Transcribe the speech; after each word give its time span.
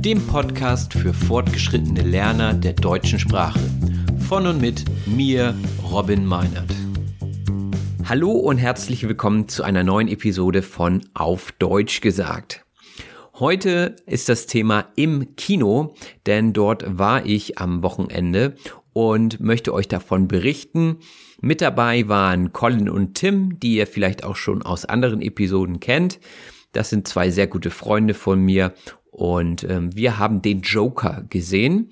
dem 0.00 0.24
Podcast 0.26 0.92
für 0.92 1.12
fortgeschrittene 1.12 2.02
Lerner 2.02 2.52
der 2.54 2.74
deutschen 2.74 3.18
Sprache. 3.18 3.58
Von 4.28 4.46
und 4.46 4.60
mit 4.60 4.84
mir, 5.06 5.54
Robin 5.90 6.24
Meinert. 6.24 6.70
Hallo 8.04 8.30
und 8.30 8.58
herzlich 8.58 9.08
willkommen 9.08 9.48
zu 9.48 9.64
einer 9.64 9.82
neuen 9.82 10.08
Episode 10.08 10.62
von 10.62 11.02
Auf 11.14 11.52
Deutsch 11.52 12.00
gesagt. 12.02 12.64
Heute 13.38 13.96
ist 14.06 14.28
das 14.28 14.46
Thema 14.46 14.86
im 14.96 15.34
Kino, 15.34 15.94
denn 16.26 16.52
dort 16.52 16.98
war 16.98 17.26
ich 17.26 17.58
am 17.58 17.82
Wochenende 17.82 18.54
und 18.92 19.40
möchte 19.40 19.74
euch 19.74 19.88
davon 19.88 20.28
berichten. 20.28 20.98
Mit 21.40 21.60
dabei 21.60 22.06
waren 22.08 22.52
Colin 22.52 22.88
und 22.88 23.14
Tim, 23.14 23.58
die 23.58 23.76
ihr 23.76 23.86
vielleicht 23.86 24.24
auch 24.24 24.36
schon 24.36 24.62
aus 24.62 24.84
anderen 24.84 25.20
Episoden 25.20 25.80
kennt. 25.80 26.20
Das 26.72 26.90
sind 26.90 27.08
zwei 27.08 27.30
sehr 27.30 27.46
gute 27.46 27.70
Freunde 27.70 28.14
von 28.14 28.40
mir 28.40 28.74
und 29.16 29.64
ähm, 29.64 29.96
wir 29.96 30.18
haben 30.18 30.42
den 30.42 30.60
Joker 30.60 31.24
gesehen. 31.30 31.88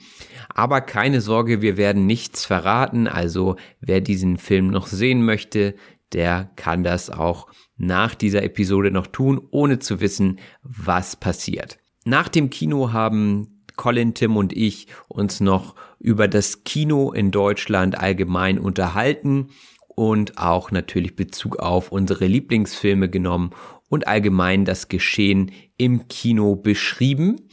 Aber 0.50 0.82
keine 0.82 1.22
Sorge, 1.22 1.62
wir 1.62 1.78
werden 1.78 2.04
nichts 2.04 2.44
verraten. 2.44 3.08
Also 3.08 3.56
wer 3.80 4.02
diesen 4.02 4.36
Film 4.36 4.68
noch 4.68 4.86
sehen 4.86 5.24
möchte, 5.24 5.74
der 6.12 6.50
kann 6.56 6.84
das 6.84 7.08
auch 7.08 7.46
nach 7.78 8.14
dieser 8.14 8.42
Episode 8.42 8.90
noch 8.90 9.06
tun, 9.06 9.40
ohne 9.50 9.78
zu 9.78 10.02
wissen, 10.02 10.38
was 10.62 11.16
passiert. 11.16 11.78
Nach 12.04 12.28
dem 12.28 12.50
Kino 12.50 12.92
haben 12.92 13.64
Colin, 13.74 14.12
Tim 14.12 14.36
und 14.36 14.52
ich 14.52 14.88
uns 15.08 15.40
noch 15.40 15.76
über 15.98 16.28
das 16.28 16.64
Kino 16.64 17.10
in 17.10 17.30
Deutschland 17.30 17.98
allgemein 17.98 18.58
unterhalten 18.58 19.48
und 19.88 20.36
auch 20.36 20.70
natürlich 20.70 21.16
Bezug 21.16 21.58
auf 21.58 21.90
unsere 21.90 22.26
Lieblingsfilme 22.26 23.08
genommen 23.08 23.52
und 23.88 24.06
allgemein 24.08 24.66
das 24.66 24.88
Geschehen 24.88 25.52
im 25.76 26.06
Kino 26.08 26.54
beschrieben. 26.54 27.48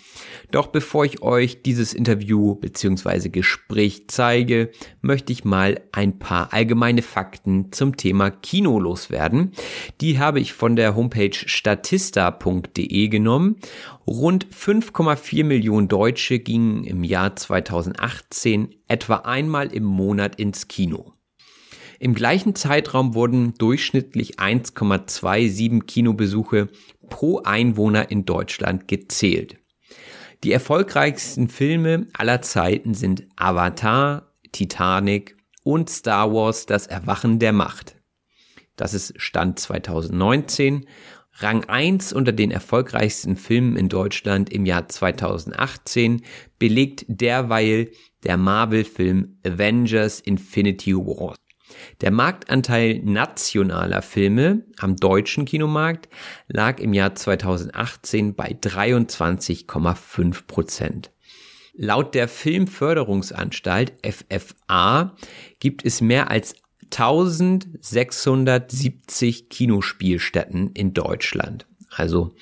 Doch 0.52 0.68
bevor 0.68 1.06
ich 1.06 1.22
euch 1.22 1.64
dieses 1.64 1.94
Interview 1.94 2.56
bzw. 2.56 3.30
Gespräch 3.30 4.06
zeige, 4.08 4.70
möchte 5.02 5.32
ich 5.32 5.46
mal 5.46 5.82
ein 5.92 6.20
paar 6.20 6.54
allgemeine 6.54 7.02
Fakten 7.02 7.72
zum 7.72 7.98
Thema 7.98 8.30
Kino 8.30 8.80
loswerden. 8.80 9.54
Die 10.02 10.20
habe 10.20 10.40
ich 10.40 10.54
von 10.54 10.76
der 10.76 10.96
Homepage 10.96 11.34
statista.de 11.34 13.08
genommen. 13.08 13.56
Rund 14.06 14.46
5,4 14.48 15.44
Millionen 15.44 15.88
Deutsche 15.88 16.40
gingen 16.40 16.84
im 16.84 17.04
Jahr 17.04 17.36
2018 17.36 18.76
etwa 18.88 19.16
einmal 19.16 19.74
im 19.74 19.84
Monat 19.84 20.36
ins 20.36 20.68
Kino. 20.68 21.14
Im 22.02 22.16
gleichen 22.16 22.56
Zeitraum 22.56 23.14
wurden 23.14 23.54
durchschnittlich 23.60 24.40
1,27 24.40 25.84
Kinobesuche 25.84 26.70
pro 27.12 27.44
Einwohner 27.44 28.10
in 28.10 28.26
Deutschland 28.26 28.88
gezählt. 28.88 29.58
Die 30.44 30.52
erfolgreichsten 30.52 31.48
Filme 31.48 32.08
aller 32.14 32.42
Zeiten 32.42 32.96
sind 32.96 33.28
Avatar, 33.36 34.34
Titanic 34.52 35.38
und 35.64 35.92
Star 35.92 36.34
Wars 36.34 36.66
Das 36.66 36.88
Erwachen 36.88 37.38
der 37.38 37.54
Macht. 37.54 37.96
Das 38.76 38.96
ist 38.96 39.14
Stand 39.22 39.60
2019. 39.60 40.88
Rang 41.36 41.66
1 41.66 42.14
unter 42.14 42.32
den 42.32 42.50
erfolgreichsten 42.50 43.36
Filmen 43.36 43.76
in 43.76 43.88
Deutschland 43.88 44.52
im 44.52 44.66
Jahr 44.66 44.90
2018 44.90 46.24
belegt 46.58 47.06
derweil 47.08 47.92
der 48.24 48.38
Marvel-Film 48.38 49.38
Avengers 49.46 50.20
Infinity 50.20 50.96
War. 50.96 51.36
Der 52.02 52.12
Marktanteil 52.12 53.00
nationaler 53.04 54.02
Filme 54.02 54.64
am 54.78 54.96
deutschen 54.96 55.46
Kinomarkt 55.46 56.10
lag 56.48 56.80
im 56.80 56.94
Jahr 56.94 57.16
2018 57.16 58.36
bei 58.36 58.56
23,5 58.62 60.48
Prozent. 60.48 61.12
Laut 61.74 62.16
der 62.16 62.28
Filmförderungsanstalt 62.28 63.94
FFA 64.06 65.16
gibt 65.60 65.86
es 65.86 66.02
mehr 66.02 66.30
als 66.30 66.56
1670 66.92 69.48
Kinospielstätten 69.50 70.72
in 70.74 70.94
Deutschland. 70.94 71.66
Also 71.90 72.34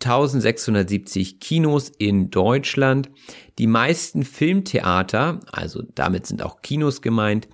1670 0.00 1.40
Kinos 1.40 1.90
in 1.98 2.30
Deutschland. 2.30 3.10
Die 3.58 3.66
meisten 3.66 4.22
Filmtheater, 4.22 5.40
also 5.50 5.82
damit 5.94 6.26
sind 6.26 6.42
auch 6.42 6.62
Kinos 6.62 7.02
gemeint, 7.02 7.48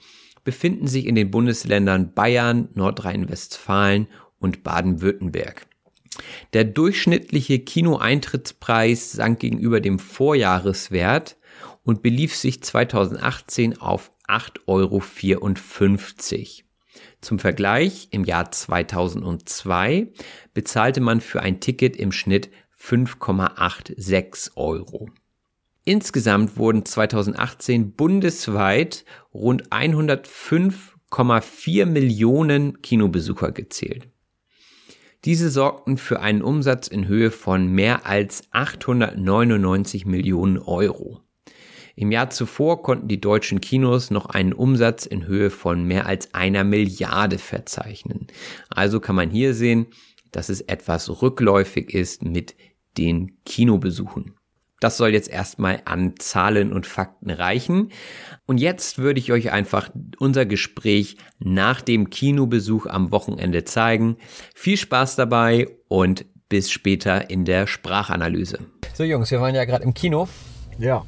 befinden 0.44 0.86
sich 0.86 1.06
in 1.06 1.14
den 1.14 1.30
Bundesländern 1.30 2.12
Bayern, 2.12 2.68
Nordrhein-Westfalen 2.74 4.08
und 4.38 4.62
Baden-Württemberg. 4.62 5.66
Der 6.52 6.64
durchschnittliche 6.64 7.58
Kinoeintrittspreis 7.58 9.12
sank 9.12 9.40
gegenüber 9.40 9.80
dem 9.80 9.98
Vorjahreswert 9.98 11.36
und 11.82 12.02
belief 12.02 12.36
sich 12.36 12.62
2018 12.62 13.80
auf 13.80 14.12
8,54 14.28 14.68
Euro. 14.68 16.64
Zum 17.20 17.38
Vergleich, 17.38 18.08
im 18.10 18.24
Jahr 18.24 18.50
2002 18.50 20.12
bezahlte 20.52 21.00
man 21.00 21.20
für 21.20 21.40
ein 21.40 21.60
Ticket 21.60 21.96
im 21.96 22.12
Schnitt 22.12 22.50
5,86 22.78 24.56
Euro. 24.56 25.08
Insgesamt 25.84 26.56
wurden 26.56 26.86
2018 26.86 27.92
bundesweit 27.92 29.04
rund 29.34 29.70
105,4 29.70 31.84
Millionen 31.84 32.80
Kinobesucher 32.80 33.52
gezählt. 33.52 34.08
Diese 35.24 35.50
sorgten 35.50 35.98
für 35.98 36.20
einen 36.20 36.42
Umsatz 36.42 36.88
in 36.88 37.06
Höhe 37.06 37.30
von 37.30 37.68
mehr 37.68 38.06
als 38.06 38.44
899 38.50 40.06
Millionen 40.06 40.56
Euro. 40.58 41.20
Im 41.96 42.10
Jahr 42.10 42.30
zuvor 42.30 42.82
konnten 42.82 43.08
die 43.08 43.20
deutschen 43.20 43.60
Kinos 43.60 44.10
noch 44.10 44.26
einen 44.26 44.52
Umsatz 44.52 45.06
in 45.06 45.26
Höhe 45.26 45.50
von 45.50 45.84
mehr 45.84 46.06
als 46.06 46.34
einer 46.34 46.64
Milliarde 46.64 47.38
verzeichnen. 47.38 48.26
Also 48.68 49.00
kann 49.00 49.16
man 49.16 49.30
hier 49.30 49.54
sehen, 49.54 49.86
dass 50.32 50.48
es 50.48 50.60
etwas 50.62 51.22
rückläufig 51.22 51.94
ist 51.94 52.24
mit 52.24 52.56
den 52.98 53.38
Kinobesuchen. 53.44 54.34
Das 54.80 54.96
soll 54.96 55.10
jetzt 55.10 55.30
erstmal 55.30 55.80
an 55.84 56.14
Zahlen 56.18 56.72
und 56.72 56.86
Fakten 56.86 57.30
reichen. 57.30 57.90
Und 58.46 58.58
jetzt 58.58 58.98
würde 58.98 59.20
ich 59.20 59.32
euch 59.32 59.50
einfach 59.52 59.90
unser 60.18 60.44
Gespräch 60.46 61.16
nach 61.38 61.80
dem 61.80 62.10
Kinobesuch 62.10 62.86
am 62.86 63.10
Wochenende 63.10 63.64
zeigen. 63.64 64.16
Viel 64.54 64.76
Spaß 64.76 65.16
dabei 65.16 65.68
und 65.88 66.26
bis 66.48 66.70
später 66.70 67.30
in 67.30 67.44
der 67.44 67.66
Sprachanalyse. 67.66 68.58
So 68.92 69.04
Jungs, 69.04 69.30
wir 69.30 69.40
waren 69.40 69.54
ja 69.54 69.64
gerade 69.64 69.84
im 69.84 69.94
Kino. 69.94 70.28
Ja. 70.78 71.04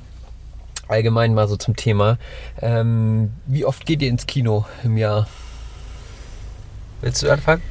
Allgemein 0.89 1.35
mal 1.35 1.49
so 1.49 1.57
zum 1.57 1.77
Thema. 1.77 2.19
Ähm, 2.61 3.33
wie 3.47 3.65
oft 3.65 3.87
geht 3.87 4.03
ihr 4.03 4.09
ins 4.09 4.27
Kino 4.27 4.65
im 4.85 4.97
Jahr? 4.97 5.27
Willst 7.01 7.23
du 7.23 7.31
anfangen? 7.31 7.63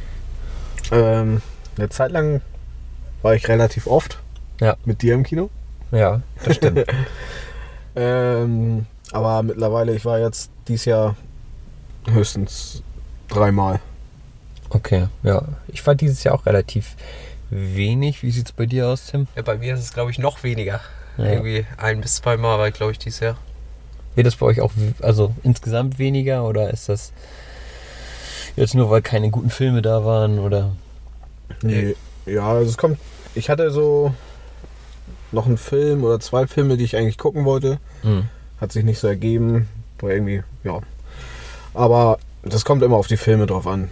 Ähm, 0.91 1.41
eine 1.77 1.89
Zeit 1.89 2.11
lang 2.11 2.41
war 3.21 3.35
ich 3.35 3.47
relativ 3.47 3.87
oft 3.87 4.19
ja. 4.61 4.77
mit 4.85 5.01
dir 5.01 5.13
im 5.13 5.23
Kino. 5.23 5.49
Ja, 5.91 6.21
das 6.43 6.55
stimmt. 6.55 6.85
ähm, 7.95 8.85
aber 9.11 9.43
mittlerweile, 9.43 9.95
ich 9.95 10.05
war 10.05 10.19
jetzt 10.19 10.49
dieses 10.67 10.85
Jahr 10.85 11.15
höchstens 12.07 12.83
dreimal. 13.27 13.79
Okay, 14.69 15.07
ja. 15.23 15.43
Ich 15.67 15.85
war 15.85 15.95
dieses 15.95 16.23
Jahr 16.23 16.35
auch 16.35 16.45
relativ 16.45 16.95
wenig. 17.49 18.23
Wie 18.23 18.31
sieht 18.31 18.47
es 18.47 18.51
bei 18.51 18.65
dir 18.65 18.87
aus, 18.87 19.07
Tim? 19.07 19.27
Ja, 19.35 19.41
bei 19.41 19.57
mir 19.57 19.75
ist 19.75 19.81
es, 19.81 19.93
glaube 19.93 20.11
ich, 20.11 20.19
noch 20.19 20.43
weniger. 20.43 20.81
Ja. 21.17 21.25
Irgendwie 21.25 21.65
ein 21.77 22.01
bis 22.01 22.15
zwei 22.15 22.37
Mal 22.37 22.57
war 22.57 22.67
ich, 22.67 22.73
glaube 22.73 22.91
ich, 22.91 22.99
dieses 22.99 23.19
Jahr. 23.19 23.37
Wird 24.15 24.27
das 24.27 24.35
bei 24.35 24.45
euch 24.45 24.61
auch 24.61 24.71
also 25.01 25.33
insgesamt 25.43 25.99
weniger 25.99 26.45
oder 26.47 26.71
ist 26.71 26.89
das 26.89 27.11
jetzt 28.55 28.73
nur, 28.73 28.89
weil 28.89 29.01
keine 29.01 29.29
guten 29.29 29.49
Filme 29.49 29.81
da 29.81 30.05
waren 30.05 30.39
oder? 30.39 30.71
Nee, 31.61 31.95
ja, 32.25 32.47
also 32.47 32.69
es 32.69 32.77
kommt. 32.77 32.97
Ich 33.33 33.49
hatte 33.49 33.71
so 33.71 34.13
noch 35.31 35.45
einen 35.45 35.57
Film 35.57 36.03
oder 36.03 36.19
zwei 36.19 36.47
Filme, 36.47 36.77
die 36.77 36.83
ich 36.83 36.95
eigentlich 36.95 37.17
gucken 37.17 37.45
wollte. 37.45 37.79
Mhm. 38.03 38.29
Hat 38.59 38.71
sich 38.71 38.83
nicht 38.83 38.99
so 38.99 39.07
ergeben. 39.07 39.67
War 39.99 40.11
irgendwie, 40.11 40.43
ja. 40.63 40.79
Aber 41.73 42.19
das 42.43 42.65
kommt 42.65 42.83
immer 42.83 42.97
auf 42.97 43.07
die 43.07 43.17
Filme 43.17 43.45
drauf 43.45 43.67
an. 43.67 43.89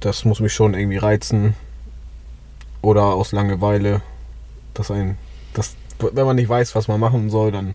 Das 0.00 0.24
muss 0.24 0.40
mich 0.40 0.52
schon 0.52 0.74
irgendwie 0.74 0.98
reizen. 0.98 1.54
Oder 2.82 3.04
aus 3.04 3.32
Langeweile. 3.32 4.02
Das 4.74 4.90
ein. 4.90 5.18
Das, 5.54 5.74
wenn 5.98 6.26
man 6.26 6.36
nicht 6.36 6.48
weiß, 6.48 6.74
was 6.74 6.88
man 6.88 7.00
machen 7.00 7.30
soll, 7.30 7.52
dann 7.52 7.74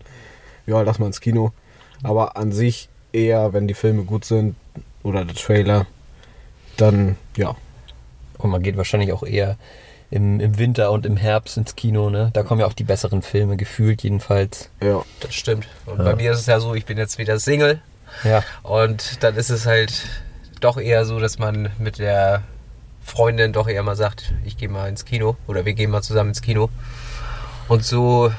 ja, 0.66 0.80
lass 0.82 0.98
mal 0.98 1.06
ins 1.06 1.20
Kino. 1.20 1.52
Aber 2.02 2.36
an 2.36 2.52
sich 2.52 2.88
eher, 3.12 3.52
wenn 3.52 3.68
die 3.68 3.74
Filme 3.74 4.04
gut 4.04 4.24
sind 4.24 4.56
oder 5.02 5.24
der 5.24 5.34
Trailer, 5.34 5.86
dann 6.76 7.16
ja. 7.36 7.56
Und 8.38 8.50
man 8.50 8.62
geht 8.62 8.76
wahrscheinlich 8.76 9.12
auch 9.12 9.22
eher 9.22 9.56
im, 10.12 10.40
im 10.40 10.58
Winter 10.58 10.92
und 10.92 11.06
im 11.06 11.16
Herbst 11.16 11.56
ins 11.56 11.74
Kino, 11.74 12.10
ne? 12.10 12.30
Da 12.34 12.42
kommen 12.42 12.60
ja 12.60 12.66
auch 12.66 12.74
die 12.74 12.84
besseren 12.84 13.22
Filme, 13.22 13.56
gefühlt 13.56 14.02
jedenfalls. 14.02 14.68
Ja. 14.82 15.02
Das 15.20 15.34
stimmt. 15.34 15.66
Und 15.86 15.98
ja. 15.98 16.04
bei 16.04 16.16
mir 16.16 16.32
ist 16.32 16.40
es 16.40 16.46
ja 16.46 16.60
so, 16.60 16.74
ich 16.74 16.84
bin 16.84 16.98
jetzt 16.98 17.16
wieder 17.16 17.38
Single. 17.38 17.80
Ja. 18.22 18.44
Und 18.62 19.22
dann 19.22 19.36
ist 19.36 19.48
es 19.48 19.64
halt 19.64 20.04
doch 20.60 20.76
eher 20.76 21.06
so, 21.06 21.18
dass 21.18 21.38
man 21.38 21.70
mit 21.78 21.98
der 21.98 22.42
Freundin 23.02 23.54
doch 23.54 23.66
eher 23.66 23.82
mal 23.82 23.96
sagt, 23.96 24.34
ich 24.44 24.58
gehe 24.58 24.68
mal 24.68 24.86
ins 24.86 25.06
Kino 25.06 25.36
oder 25.46 25.64
wir 25.64 25.72
gehen 25.72 25.90
mal 25.90 26.02
zusammen 26.02 26.30
ins 26.30 26.42
Kino. 26.42 26.68
Und 27.68 27.82
so 27.82 28.30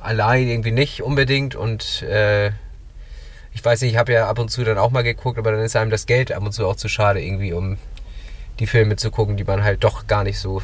allein 0.00 0.48
irgendwie 0.48 0.72
nicht 0.72 1.02
unbedingt. 1.02 1.54
Und 1.54 2.00
äh, 2.04 2.52
ich 3.52 3.62
weiß 3.62 3.82
nicht, 3.82 3.92
ich 3.92 3.98
habe 3.98 4.14
ja 4.14 4.30
ab 4.30 4.38
und 4.38 4.50
zu 4.50 4.64
dann 4.64 4.78
auch 4.78 4.90
mal 4.90 5.02
geguckt, 5.02 5.38
aber 5.38 5.52
dann 5.52 5.60
ist 5.60 5.76
einem 5.76 5.90
das 5.90 6.06
Geld 6.06 6.32
ab 6.32 6.42
und 6.42 6.52
zu 6.52 6.66
auch 6.66 6.76
zu 6.76 6.88
schade 6.88 7.22
irgendwie, 7.22 7.52
um 7.52 7.76
die 8.60 8.66
Filme 8.66 8.96
zu 8.96 9.10
gucken, 9.10 9.36
die 9.36 9.44
man 9.44 9.62
halt 9.62 9.84
doch 9.84 10.06
gar 10.06 10.24
nicht 10.24 10.38
so 10.38 10.62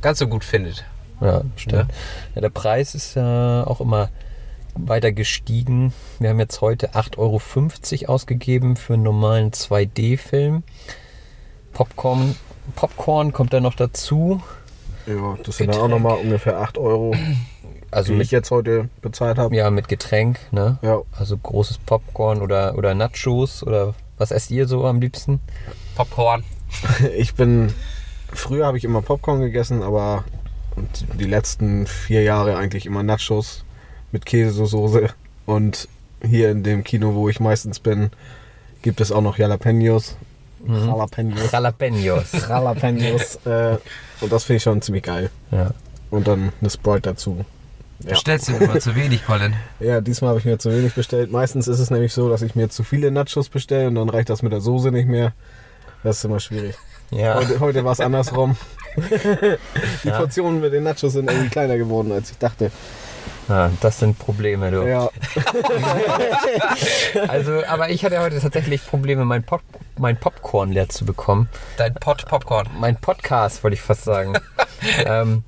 ganz 0.00 0.18
so 0.18 0.26
gut 0.26 0.44
findet. 0.44 0.84
Ja, 1.20 1.42
stimmt. 1.56 1.72
Ja. 1.72 1.88
ja 2.34 2.40
der 2.40 2.50
Preis 2.50 2.94
ist 2.94 3.14
ja 3.14 3.66
auch 3.66 3.80
immer 3.80 4.10
weiter 4.74 5.12
gestiegen. 5.12 5.92
Wir 6.18 6.30
haben 6.30 6.40
jetzt 6.40 6.60
heute 6.60 6.94
8,50 6.94 8.02
Euro 8.02 8.12
ausgegeben 8.12 8.76
für 8.76 8.94
einen 8.94 9.02
normalen 9.02 9.50
2D-Film. 9.50 10.62
Popcorn, 11.72 12.36
Popcorn 12.74 13.32
kommt 13.32 13.52
da 13.52 13.60
noch 13.60 13.74
dazu. 13.74 14.42
Ja, 15.06 15.36
das 15.42 15.58
sind 15.58 15.72
dann 15.72 15.80
auch 15.80 15.88
nochmal 15.88 16.18
ungefähr 16.18 16.58
8 16.58 16.78
Euro, 16.78 17.14
also 17.90 18.12
die 18.12 18.18
mit, 18.18 18.26
ich 18.26 18.32
jetzt 18.32 18.50
heute 18.50 18.88
bezahlt 19.02 19.38
habe. 19.38 19.54
Ja, 19.54 19.70
mit 19.70 19.88
Getränk, 19.88 20.40
ne? 20.50 20.78
Ja. 20.82 21.00
Also 21.12 21.36
großes 21.36 21.78
Popcorn 21.78 22.42
oder, 22.42 22.76
oder 22.76 22.94
Nachos 22.94 23.62
oder 23.62 23.94
was 24.18 24.30
esst 24.30 24.50
ihr 24.50 24.66
so 24.66 24.84
am 24.84 25.00
liebsten? 25.00 25.40
Popcorn. 25.94 26.44
Ich 27.16 27.34
bin 27.34 27.72
Früher 28.36 28.66
habe 28.66 28.78
ich 28.78 28.84
immer 28.84 29.02
Popcorn 29.02 29.40
gegessen, 29.40 29.82
aber 29.82 30.24
die 31.18 31.24
letzten 31.24 31.86
vier 31.86 32.22
Jahre 32.22 32.56
eigentlich 32.56 32.86
immer 32.86 33.02
Nachos 33.02 33.64
mit 34.12 34.26
Käsesoße. 34.26 35.10
Und 35.46 35.88
hier 36.22 36.50
in 36.50 36.62
dem 36.62 36.84
Kino, 36.84 37.14
wo 37.14 37.28
ich 37.28 37.40
meistens 37.40 37.80
bin, 37.80 38.10
gibt 38.82 39.00
es 39.00 39.12
auch 39.12 39.22
noch 39.22 39.38
Jalapenos. 39.38 40.16
Mhm. 40.64 40.86
Jalapenos. 40.86 41.52
Jalapenos. 41.52 42.32
Jalapenos. 42.48 43.36
äh, 43.46 43.78
und 44.20 44.32
das 44.32 44.44
finde 44.44 44.56
ich 44.56 44.62
schon 44.62 44.82
ziemlich 44.82 45.04
geil. 45.04 45.30
Ja. 45.50 45.70
Und 46.10 46.28
dann 46.28 46.52
eine 46.60 46.70
Sprite 46.70 47.02
dazu. 47.10 47.44
Ja. 48.00 48.10
Bestellst 48.10 48.48
du 48.48 48.56
immer 48.56 48.78
zu 48.78 48.94
wenig, 48.94 49.24
Colin? 49.24 49.54
Ja, 49.80 50.00
diesmal 50.00 50.30
habe 50.30 50.40
ich 50.40 50.44
mir 50.44 50.58
zu 50.58 50.70
wenig 50.70 50.94
bestellt. 50.94 51.32
Meistens 51.32 51.66
ist 51.66 51.78
es 51.78 51.90
nämlich 51.90 52.12
so, 52.12 52.28
dass 52.28 52.42
ich 52.42 52.54
mir 52.54 52.68
zu 52.68 52.84
viele 52.84 53.10
Nachos 53.10 53.48
bestelle 53.48 53.88
und 53.88 53.94
dann 53.94 54.10
reicht 54.10 54.28
das 54.28 54.42
mit 54.42 54.52
der 54.52 54.60
Soße 54.60 54.92
nicht 54.92 55.08
mehr. 55.08 55.32
Das 56.02 56.18
ist 56.18 56.24
immer 56.24 56.40
schwierig. 56.40 56.76
Ja. 57.10 57.34
Heute, 57.34 57.60
heute 57.60 57.84
war 57.84 57.92
es 57.92 58.00
andersrum. 58.00 58.56
Die 58.96 60.08
ja. 60.08 60.18
Portionen 60.18 60.60
mit 60.60 60.72
den 60.72 60.84
Nachos 60.84 61.12
sind 61.12 61.30
irgendwie 61.30 61.50
kleiner 61.50 61.76
geworden, 61.76 62.12
als 62.12 62.30
ich 62.30 62.38
dachte. 62.38 62.70
Ja, 63.48 63.70
das 63.80 64.00
sind 64.00 64.18
Probleme, 64.18 64.70
du. 64.72 64.82
Ja. 64.88 65.08
also, 67.28 67.62
aber 67.68 67.90
ich 67.90 68.04
hatte 68.04 68.20
heute 68.20 68.40
tatsächlich 68.40 68.84
Probleme, 68.84 69.24
mein, 69.24 69.44
Pop, 69.44 69.62
mein 69.98 70.18
Popcorn 70.18 70.72
leer 70.72 70.88
zu 70.88 71.04
bekommen. 71.04 71.48
Dein 71.76 71.94
Pot 71.94 72.26
Popcorn. 72.26 72.68
Mein 72.80 72.96
Podcast, 72.96 73.62
wollte 73.62 73.74
ich 73.74 73.82
fast 73.82 74.02
sagen. 74.02 74.34
ähm, 75.04 75.44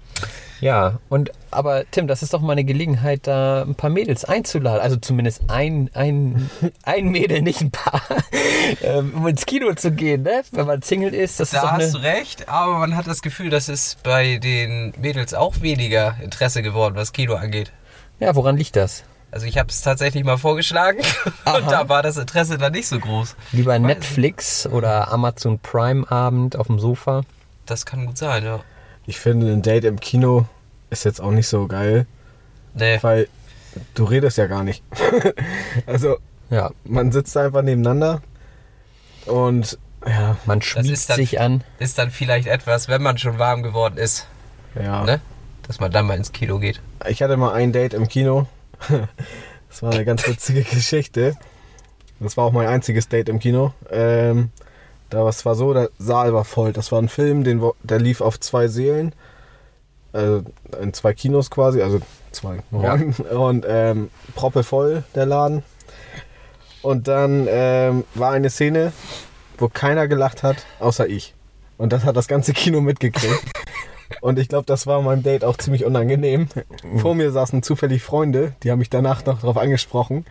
ja, 0.61 0.99
und 1.09 1.31
aber 1.50 1.85
Tim, 1.91 2.07
das 2.07 2.23
ist 2.23 2.35
doch 2.35 2.41
mal 2.41 2.53
eine 2.53 2.65
Gelegenheit, 2.65 3.27
da 3.27 3.62
ein 3.62 3.75
paar 3.75 3.91
Mädels 3.91 4.25
einzuladen. 4.25 4.81
Also 4.81 4.97
zumindest 4.97 5.43
ein, 5.49 5.91
ein, 5.95 6.50
ein 6.83 7.09
Mädel, 7.09 7.43
nicht 7.43 7.61
ein 7.61 7.71
paar, 7.71 8.03
ähm, 8.83 9.15
um 9.15 9.27
ins 9.27 9.47
Kino 9.47 9.73
zu 9.75 9.93
gehen, 9.93 10.23
ne? 10.23 10.43
Wenn 10.53 10.67
man 10.67 10.83
Single 10.83 11.15
ist. 11.15 11.41
Das 11.41 11.50
da 11.50 11.62
ist 11.62 11.71
hast 11.71 11.95
du 11.95 11.99
recht, 11.99 12.49
aber 12.49 12.79
man 12.79 12.97
hat 12.97 13.07
das 13.07 13.23
Gefühl, 13.23 13.50
dass 13.50 13.69
es 13.69 13.97
bei 14.03 14.38
den 14.38 14.93
Mädels 15.00 15.35
auch 15.35 15.61
weniger 15.61 16.17
Interesse 16.23 16.62
geworden, 16.62 16.97
was 16.97 17.12
Kino 17.12 17.35
angeht. 17.35 17.73
Ja, 18.21 18.35
woran 18.35 18.57
liegt 18.57 18.77
das? 18.77 19.05
Also 19.31 19.47
ich 19.47 19.59
habe 19.59 19.69
es 19.69 19.83
tatsächlich 19.83 20.25
mal 20.25 20.38
vorgeschlagen 20.38 21.00
Aha. 21.45 21.59
und 21.59 21.71
da 21.71 21.88
war 21.88 22.03
das 22.03 22.17
Interesse 22.17 22.57
dann 22.57 22.73
nicht 22.73 22.88
so 22.88 22.99
groß. 22.99 23.37
Lieber 23.53 23.79
Netflix 23.79 24.67
oder 24.67 25.12
Amazon 25.12 25.59
Prime 25.59 26.11
Abend 26.11 26.57
auf 26.57 26.67
dem 26.69 26.79
Sofa. 26.79 27.23
Das 27.67 27.85
kann 27.85 28.07
gut 28.07 28.17
sein, 28.17 28.45
ja. 28.45 28.61
Ich 29.09 29.19
finde, 29.19 29.50
ein 29.50 29.62
Date 29.62 29.85
im 29.85 30.00
Kino 30.00 30.45
ist 30.91 31.07
jetzt 31.07 31.19
auch 31.23 31.31
nicht 31.31 31.49
so 31.49 31.67
geil. 31.67 32.07
Nee. 32.75 32.99
Weil 33.00 33.27
du 33.95 34.05
redest 34.05 34.37
ja 34.37 34.47
gar 34.47 34.62
nicht. 34.62 34.85
also, 35.87 36.19
ja. 36.50 36.71
man 36.85 37.11
sitzt 37.11 37.35
einfach 37.38 37.62
nebeneinander 37.62 38.21
und 39.25 39.79
ja. 40.07 40.37
Man 40.45 40.61
schmiegt 40.61 41.09
dann, 41.09 41.17
sich 41.17 41.41
an. 41.41 41.65
Ist 41.79 41.97
dann 41.97 42.11
vielleicht 42.11 42.49
etwas, 42.49 42.88
wenn 42.88 43.03
man 43.03 43.17
schon 43.17 43.38
warm 43.38 43.62
geworden 43.62 43.97
ist. 43.97 44.27
Ja. 44.75 45.03
Ne? 45.05 45.23
Dass 45.67 45.81
man 45.81 45.91
dann 45.91 46.07
mal 46.07 46.19
ins 46.19 46.33
Kino 46.33 46.59
geht. 46.59 46.83
Ich 47.09 47.23
hatte 47.23 47.38
mal 47.38 47.55
ein 47.55 47.73
Date 47.73 47.95
im 47.95 48.09
Kino. 48.09 48.47
Das 49.71 49.83
war 49.83 49.93
eine 49.93 50.07
ganz 50.07 50.27
witzige 50.27 50.62
Geschichte. 50.77 51.37
Das 52.21 52.38
war 52.38 52.45
auch 52.45 52.53
mein 52.53 52.67
einziges 52.67 53.09
Date 53.09 53.29
im 53.29 53.38
Kino. 53.38 53.75
Ähm, 53.91 54.50
da 55.11 55.21
war 55.21 55.29
es 55.29 55.45
war 55.45 55.55
so, 55.55 55.73
der 55.73 55.91
Saal 55.99 56.33
war 56.35 56.45
voll. 56.45 56.73
Das 56.73 56.93
war 56.93 57.00
ein 57.00 57.09
Film, 57.09 57.45
den, 57.45 57.62
der 57.83 57.99
lief 57.99 58.21
auf 58.21 58.38
zwei 58.41 58.69
Seelen. 58.69 59.15
Also 60.12 60.43
in 60.81 60.93
zwei 60.95 61.12
Kinos 61.12 61.50
quasi, 61.50 61.83
also 61.83 62.00
zwei 62.33 62.59
Räumen. 62.73 63.15
Ja. 63.19 63.37
Und 63.38 63.67
ähm, 63.69 64.11
proppe 64.35 64.62
voll 64.62 65.05
der 65.15 65.27
Laden. 65.27 65.62
Und 66.83 67.09
dann 67.09 67.47
ähm, 67.49 68.05
war 68.15 68.33
eine 68.33 68.50
Szene, 68.50 68.93
wo 69.59 69.69
keiner 69.69 70.09
gelacht 70.09 70.43
hat, 70.43 70.65
außer 70.79 71.09
ich. 71.09 71.35
Und 71.77 71.93
das 71.93 72.05
hat 72.05 72.17
das 72.17 72.29
ganze 72.29 72.53
Kino 72.53 72.81
mitgekriegt. 72.81 73.45
Und 74.21 74.38
ich 74.38 74.49
glaube, 74.49 74.65
das 74.65 74.87
war 74.87 75.03
meinem 75.03 75.23
Date 75.23 75.45
auch 75.45 75.57
ziemlich 75.59 75.85
unangenehm. 75.85 76.49
Vor 76.99 77.15
mir 77.15 77.31
saßen 77.31 77.62
zufällig 77.62 78.03
Freunde, 78.03 78.55
die 78.62 78.71
haben 78.71 78.79
mich 78.79 78.91
danach 78.91 79.25
noch 79.27 79.41
darauf 79.41 79.59
angesprochen. 79.59 80.25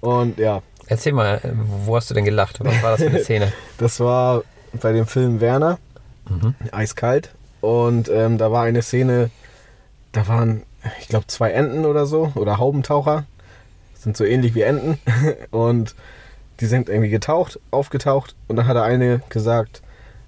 Und 0.00 0.38
ja. 0.38 0.62
Erzähl 0.90 1.12
mal, 1.12 1.40
wo 1.54 1.94
hast 1.94 2.10
du 2.10 2.14
denn 2.14 2.24
gelacht? 2.24 2.58
Was 2.64 2.82
war 2.82 2.90
das 2.90 3.00
für 3.00 3.08
eine 3.08 3.20
Szene? 3.24 3.52
das 3.78 4.00
war 4.00 4.42
bei 4.72 4.92
dem 4.92 5.06
Film 5.06 5.40
Werner, 5.40 5.78
mhm. 6.28 6.54
eiskalt. 6.72 7.30
Und 7.60 8.08
ähm, 8.08 8.38
da 8.38 8.50
war 8.50 8.64
eine 8.64 8.82
Szene, 8.82 9.30
da 10.10 10.26
waren, 10.26 10.64
ich 11.00 11.06
glaube, 11.06 11.28
zwei 11.28 11.52
Enten 11.52 11.86
oder 11.86 12.06
so, 12.06 12.32
oder 12.34 12.58
Haubentaucher. 12.58 13.24
Sind 13.94 14.16
so 14.16 14.24
ähnlich 14.24 14.56
wie 14.56 14.62
Enten. 14.62 14.98
Und 15.52 15.94
die 16.58 16.66
sind 16.66 16.88
irgendwie 16.88 17.10
getaucht, 17.10 17.60
aufgetaucht. 17.70 18.34
Und 18.48 18.56
dann 18.56 18.66
hat 18.66 18.74
der 18.74 18.82
eine 18.82 19.22
gesagt, 19.28 19.82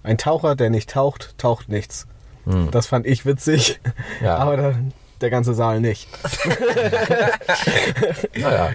ein 0.04 0.16
Taucher, 0.16 0.54
der 0.54 0.70
nicht 0.70 0.90
taucht, 0.90 1.36
taucht 1.38 1.68
nichts. 1.68 2.06
Hm. 2.44 2.70
Das 2.70 2.86
fand 2.86 3.04
ich 3.06 3.26
witzig, 3.26 3.80
ja. 4.22 4.36
aber 4.36 4.56
der, 4.56 4.74
der 5.22 5.30
ganze 5.30 5.54
Saal 5.54 5.80
nicht. 5.80 6.08
naja, 8.36 8.72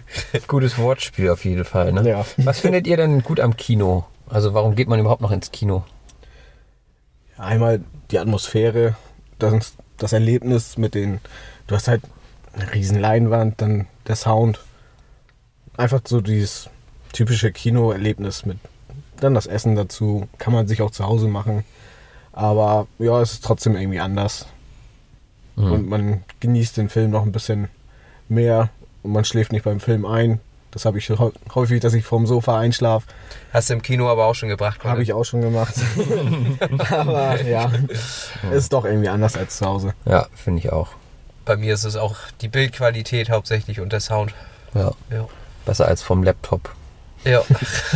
gutes 0.48 0.78
Wortspiel 0.78 1.30
auf 1.30 1.46
jeden 1.46 1.66
Fall. 1.66 1.94
Ne? 1.94 2.08
Ja. 2.08 2.26
Was 2.38 2.60
findet 2.60 2.88
ihr 2.88 2.98
denn 2.98 3.24
gut 3.24 3.40
am 3.40 3.58
Kino? 3.58 4.06
Also 4.30 4.54
warum 4.54 4.76
geht 4.76 4.88
man 4.88 5.00
überhaupt 5.00 5.22
noch 5.22 5.32
ins 5.32 5.52
Kino? 5.52 5.84
Einmal 7.38 7.82
die 8.12 8.20
Atmosphäre, 8.20 8.96
das, 9.40 9.76
das 9.98 10.14
Erlebnis 10.14 10.78
mit 10.78 10.96
den, 10.96 11.20
du 11.68 11.76
hast 11.76 11.88
halt 11.88 12.02
eine 12.54 12.74
riesen 12.74 13.00
Leinwand, 13.00 13.62
dann 13.62 13.88
der 14.08 14.16
Sound. 14.16 14.60
Einfach 15.76 16.02
so 16.06 16.22
dieses 16.22 16.70
typische 17.14 17.52
Kinoerlebnis 17.52 18.46
mit 18.46 18.58
dann 19.20 19.34
das 19.34 19.48
Essen 19.48 19.76
dazu. 19.76 20.28
Kann 20.38 20.54
man 20.54 20.68
sich 20.68 20.82
auch 20.82 20.92
zu 20.92 21.06
Hause 21.06 21.28
machen. 21.28 21.64
Aber 22.34 22.88
ja, 23.00 23.22
es 23.22 23.34
ist 23.34 23.46
trotzdem 23.46 23.76
irgendwie 23.76 24.00
anders. 24.00 24.48
Mhm. 25.58 25.72
Und 25.72 25.90
man 25.90 26.24
genießt 26.40 26.78
den 26.78 26.88
Film 26.88 27.12
noch 27.12 27.24
ein 27.24 27.32
bisschen 27.34 27.68
mehr 28.30 28.70
und 29.04 29.12
man 29.12 29.26
schläft 29.26 29.52
nicht 29.52 29.66
beim 29.66 29.80
Film 29.80 30.06
ein. 30.06 30.40
Das 30.72 30.86
habe 30.86 31.00
ich 31.00 31.12
häufig, 31.56 31.82
dass 31.82 31.94
ich 31.94 32.06
vorm 32.06 32.28
Sofa 32.28 32.60
einschlafe. 32.60 33.08
Hast 33.52 33.70
du 33.70 33.74
im 33.74 33.82
Kino 33.82 34.10
aber 34.10 34.26
auch 34.26 34.36
schon 34.36 34.50
gebracht? 34.50 34.84
Habe 34.84 35.02
ich 35.02 35.14
auch 35.14 35.24
schon 35.24 35.42
gemacht. 35.42 35.74
aber 36.92 37.42
ja, 37.42 37.72
ist 38.52 38.74
doch 38.74 38.86
irgendwie 38.86 39.10
anders 39.10 39.36
als 39.38 39.58
zu 39.58 39.66
Hause. 39.66 39.94
Ja, 40.06 40.28
finde 40.36 40.60
ich 40.60 40.72
auch. 40.72 40.90
Bei 41.46 41.58
mir 41.58 41.74
ist 41.74 41.86
es 41.86 41.96
auch 41.96 42.18
die 42.42 42.50
Bildqualität 42.50 43.30
hauptsächlich 43.30 43.80
und 43.80 43.92
der 43.92 44.02
Sound. 44.02 44.36
Ja. 44.76 44.92
ja. 45.10 45.28
Besser 45.66 45.88
als 45.88 46.04
vom 46.04 46.22
Laptop. 46.22 46.70
Ja. 47.24 47.42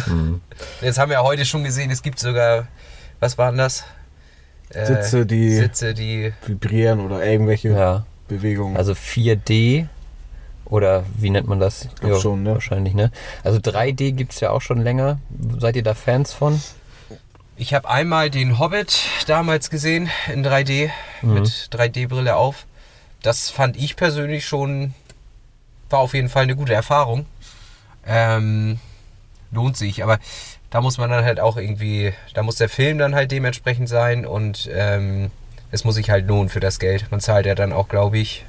mhm. 0.07 0.41
Jetzt 0.81 0.97
haben 0.97 1.09
wir 1.09 1.17
ja 1.17 1.23
heute 1.23 1.45
schon 1.45 1.63
gesehen, 1.63 1.91
es 1.91 2.01
gibt 2.01 2.17
sogar, 2.17 2.67
was 3.19 3.37
waren 3.37 3.57
das? 3.57 3.83
Äh, 4.73 4.85
Sitze, 4.85 5.25
die, 5.25 5.55
Sitze, 5.55 5.93
die 5.93 6.33
vibrieren 6.45 6.99
oder 7.01 7.25
irgendwelche 7.25 7.69
ja. 7.69 8.05
Bewegungen. 8.27 8.77
Also 8.77 8.93
4D 8.93 9.87
oder 10.65 11.03
wie 11.17 11.29
nennt 11.29 11.47
man 11.47 11.59
das? 11.59 11.89
Ich 12.01 12.07
ja, 12.07 12.19
schon, 12.19 12.43
ne? 12.43 12.53
Wahrscheinlich, 12.53 12.93
ne? 12.93 13.11
Also 13.43 13.59
3D 13.59 14.13
gibt 14.13 14.31
es 14.31 14.39
ja 14.39 14.51
auch 14.51 14.61
schon 14.61 14.81
länger. 14.81 15.19
Seid 15.59 15.75
ihr 15.75 15.83
da 15.83 15.93
Fans 15.93 16.33
von? 16.33 16.61
Ich 17.57 17.73
habe 17.73 17.89
einmal 17.89 18.29
den 18.29 18.57
Hobbit 18.57 19.01
damals 19.27 19.69
gesehen 19.69 20.09
in 20.33 20.45
3D 20.45 20.89
mhm. 21.21 21.33
mit 21.33 21.47
3D-Brille 21.71 22.35
auf. 22.35 22.65
Das 23.21 23.49
fand 23.49 23.77
ich 23.77 23.97
persönlich 23.97 24.45
schon, 24.45 24.93
war 25.89 25.99
auf 25.99 26.13
jeden 26.13 26.29
Fall 26.29 26.43
eine 26.43 26.55
gute 26.55 26.73
Erfahrung. 26.73 27.25
Ähm, 28.07 28.79
lohnt 29.51 29.77
sich, 29.77 30.03
aber 30.03 30.19
da 30.71 30.81
muss 30.81 30.97
man 30.97 31.09
dann 31.09 31.23
halt 31.23 31.39
auch 31.39 31.57
irgendwie, 31.57 32.13
da 32.33 32.43
muss 32.43 32.55
der 32.55 32.69
Film 32.69 32.97
dann 32.97 33.13
halt 33.13 33.31
dementsprechend 33.31 33.89
sein 33.89 34.25
und 34.25 34.69
ähm, 34.73 35.29
es 35.69 35.83
muss 35.83 35.95
sich 35.95 36.09
halt 36.09 36.27
lohnen 36.27 36.49
für 36.49 36.61
das 36.61 36.79
Geld. 36.79 37.11
Man 37.11 37.19
zahlt 37.19 37.45
ja 37.45 37.55
dann 37.55 37.73
auch, 37.73 37.89
glaube 37.89 38.17
ich, 38.17 38.45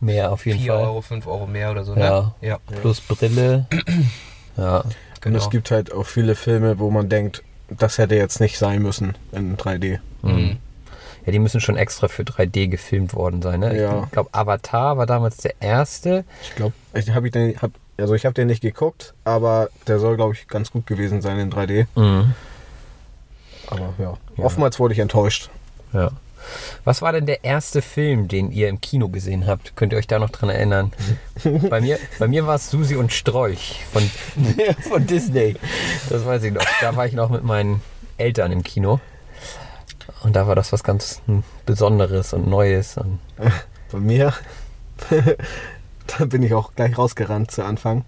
mehr 0.00 0.32
auf 0.32 0.46
jeden 0.46 0.60
4 0.60 0.72
Fall. 0.72 0.80
4 0.80 0.88
Euro, 0.88 1.00
5 1.02 1.26
Euro 1.26 1.46
mehr 1.46 1.70
oder 1.70 1.84
so. 1.84 1.94
Ne? 1.94 2.00
Ja, 2.00 2.32
ja. 2.40 2.58
plus 2.80 3.00
Brille. 3.02 3.66
ja, 4.56 4.84
genau. 5.20 5.36
Und 5.36 5.42
es 5.42 5.50
gibt 5.50 5.70
halt 5.70 5.92
auch 5.92 6.06
viele 6.06 6.34
Filme, 6.34 6.78
wo 6.78 6.90
man 6.90 7.10
denkt, 7.10 7.42
das 7.68 7.98
hätte 7.98 8.14
jetzt 8.14 8.40
nicht 8.40 8.58
sein 8.58 8.80
müssen 8.80 9.14
in 9.32 9.58
3D. 9.58 9.98
Mhm. 10.22 10.56
Ja, 11.26 11.32
die 11.32 11.38
müssen 11.40 11.60
schon 11.60 11.76
extra 11.76 12.08
für 12.08 12.22
3D 12.22 12.68
gefilmt 12.68 13.12
worden 13.12 13.42
sein. 13.42 13.60
Ne? 13.60 13.78
Ja. 13.78 14.04
Ich 14.04 14.12
glaube, 14.12 14.30
Avatar 14.32 14.96
war 14.96 15.04
damals 15.04 15.36
der 15.36 15.60
erste. 15.60 16.24
Ich 16.42 16.54
glaube, 16.54 16.72
ich 16.94 17.10
habe 17.10 17.28
hab 17.60 17.70
also 17.98 18.14
ich 18.14 18.24
habe 18.24 18.34
den 18.34 18.46
nicht 18.46 18.62
geguckt, 18.62 19.14
aber 19.24 19.70
der 19.86 19.98
soll, 19.98 20.16
glaube 20.16 20.34
ich, 20.34 20.48
ganz 20.48 20.70
gut 20.70 20.86
gewesen 20.86 21.20
sein 21.20 21.38
in 21.38 21.52
3D. 21.52 21.86
Mhm. 21.96 22.34
Aber 23.66 23.94
ja, 23.98 24.16
ja, 24.36 24.44
oftmals 24.44 24.78
wurde 24.78 24.94
ich 24.94 25.00
enttäuscht. 25.00 25.50
Ja. 25.92 26.10
Was 26.84 27.02
war 27.02 27.12
denn 27.12 27.26
der 27.26 27.44
erste 27.44 27.82
Film, 27.82 28.28
den 28.28 28.50
ihr 28.50 28.68
im 28.68 28.80
Kino 28.80 29.08
gesehen 29.08 29.46
habt? 29.46 29.76
Könnt 29.76 29.92
ihr 29.92 29.98
euch 29.98 30.06
da 30.06 30.18
noch 30.18 30.30
dran 30.30 30.48
erinnern? 30.48 30.92
bei 31.68 31.80
mir, 31.80 31.98
bei 32.18 32.28
mir 32.28 32.46
war 32.46 32.54
es 32.54 32.70
Susi 32.70 32.96
und 32.96 33.12
Strolch 33.12 33.84
von, 33.92 34.02
von 34.88 35.06
Disney. 35.06 35.56
Das 36.08 36.24
weiß 36.24 36.44
ich 36.44 36.52
noch. 36.52 36.64
Da 36.80 36.96
war 36.96 37.06
ich 37.06 37.12
noch 37.12 37.28
mit 37.30 37.42
meinen 37.42 37.82
Eltern 38.16 38.52
im 38.52 38.62
Kino. 38.62 39.00
Und 40.22 40.36
da 40.36 40.46
war 40.46 40.54
das 40.54 40.72
was 40.72 40.82
ganz 40.82 41.20
Besonderes 41.66 42.32
und 42.32 42.48
Neues. 42.48 42.96
Und 42.96 43.18
bei 43.92 43.98
mir 43.98 44.32
da 46.18 46.24
bin 46.24 46.42
ich 46.42 46.54
auch 46.54 46.74
gleich 46.74 46.96
rausgerannt 46.96 47.50
zu 47.50 47.64
Anfang. 47.64 48.04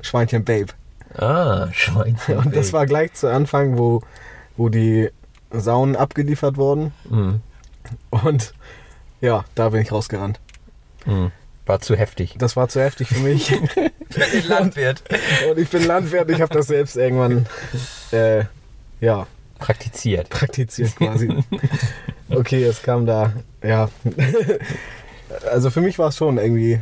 Schweinchen 0.00 0.44
Babe. 0.44 0.72
Ah, 1.16 1.68
Schweinchen 1.72 2.38
Und 2.38 2.54
das 2.54 2.72
war 2.72 2.86
gleich 2.86 3.14
zu 3.14 3.28
Anfang, 3.28 3.78
wo, 3.78 4.02
wo 4.56 4.68
die 4.68 5.10
Saunen 5.50 5.96
abgeliefert 5.96 6.56
wurden. 6.56 6.92
Mhm. 7.08 7.40
Und 8.10 8.54
ja, 9.20 9.44
da 9.54 9.70
bin 9.70 9.80
ich 9.80 9.90
rausgerannt. 9.90 10.38
Mhm. 11.06 11.32
War 11.66 11.80
zu 11.80 11.96
heftig. 11.96 12.36
Das 12.38 12.56
war 12.56 12.68
zu 12.68 12.80
heftig 12.80 13.08
für 13.08 13.20
mich. 13.20 13.50
ich 14.10 14.16
bin 14.16 14.48
Landwirt. 14.48 15.02
Und 15.50 15.58
ich 15.58 15.68
bin 15.68 15.84
Landwirt, 15.86 16.30
ich 16.30 16.40
habe 16.40 16.54
das 16.54 16.66
selbst 16.66 16.96
irgendwann 16.96 17.46
äh, 18.12 18.44
ja, 19.00 19.26
praktiziert. 19.58 20.28
Praktiziert 20.30 20.96
quasi. 20.96 21.30
okay, 22.30 22.62
es 22.62 22.82
kam 22.82 23.06
da, 23.06 23.32
ja. 23.62 23.88
also 25.50 25.70
für 25.70 25.80
mich 25.80 25.98
war 25.98 26.08
es 26.08 26.16
schon 26.16 26.38
irgendwie 26.38 26.80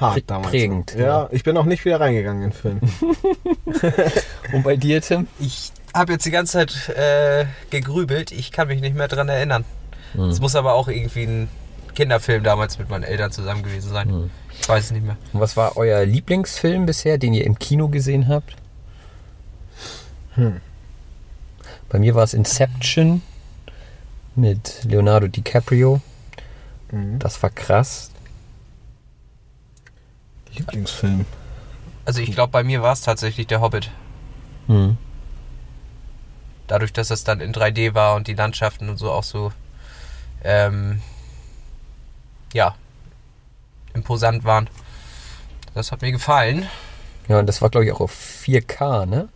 hart 0.00 0.24
damals. 0.26 0.50
Prägend. 0.50 0.94
Ja, 0.94 1.04
ja, 1.04 1.28
ich 1.30 1.42
bin 1.42 1.56
auch 1.56 1.64
nicht 1.64 1.84
wieder 1.84 2.00
reingegangen 2.00 2.42
in 2.44 2.50
den 2.50 2.56
Film. 2.56 2.80
Und 4.52 4.62
bei 4.62 4.76
dir, 4.76 5.00
Tim? 5.02 5.26
Ich 5.38 5.72
habe 5.94 6.12
jetzt 6.12 6.24
die 6.26 6.30
ganze 6.30 6.52
Zeit 6.52 6.88
äh, 6.96 7.46
gegrübelt. 7.70 8.32
Ich 8.32 8.52
kann 8.52 8.68
mich 8.68 8.80
nicht 8.80 8.96
mehr 8.96 9.08
dran 9.08 9.28
erinnern. 9.28 9.64
Es 10.14 10.36
hm. 10.36 10.42
muss 10.42 10.56
aber 10.56 10.74
auch 10.74 10.88
irgendwie 10.88 11.24
ein 11.24 11.48
Kinderfilm 11.94 12.42
damals 12.42 12.78
mit 12.78 12.88
meinen 12.88 13.04
Eltern 13.04 13.32
zusammen 13.32 13.62
gewesen 13.62 13.90
sein. 13.90 14.08
Hm. 14.08 14.30
Ich 14.60 14.68
weiß 14.68 14.84
es 14.84 14.90
nicht 14.90 15.04
mehr. 15.04 15.16
Und 15.32 15.40
was 15.40 15.56
war 15.56 15.76
euer 15.76 16.04
Lieblingsfilm 16.04 16.86
bisher, 16.86 17.18
den 17.18 17.34
ihr 17.34 17.44
im 17.44 17.58
Kino 17.58 17.88
gesehen 17.88 18.28
habt? 18.28 18.54
Hm. 20.34 20.60
Bei 21.88 21.98
mir 21.98 22.14
war 22.14 22.24
es 22.24 22.34
Inception 22.34 23.22
mit 24.36 24.84
Leonardo 24.84 25.26
DiCaprio. 25.26 26.00
Mhm. 26.90 27.18
Das 27.18 27.42
war 27.42 27.50
krass. 27.50 28.10
Lieblingsfilm. 30.60 31.26
Also 32.04 32.20
ich 32.20 32.32
glaube, 32.32 32.50
bei 32.50 32.62
mir 32.62 32.82
war 32.82 32.92
es 32.92 33.02
tatsächlich 33.02 33.46
der 33.46 33.60
Hobbit. 33.60 33.90
Mhm. 34.66 34.96
Dadurch, 36.66 36.92
dass 36.92 37.10
es 37.10 37.24
dann 37.24 37.40
in 37.40 37.52
3D 37.52 37.94
war 37.94 38.14
und 38.14 38.26
die 38.26 38.34
Landschaften 38.34 38.88
und 38.88 38.96
so 38.96 39.10
auch 39.10 39.24
so, 39.24 39.52
ähm, 40.44 41.00
ja, 42.52 42.74
imposant 43.94 44.44
waren. 44.44 44.68
Das 45.74 45.92
hat 45.92 46.02
mir 46.02 46.12
gefallen. 46.12 46.66
Ja, 47.28 47.38
und 47.38 47.46
das 47.46 47.62
war, 47.62 47.70
glaube 47.70 47.86
ich, 47.86 47.92
auch 47.92 48.00
auf 48.00 48.12
4K, 48.12 49.06
ne? 49.06 49.28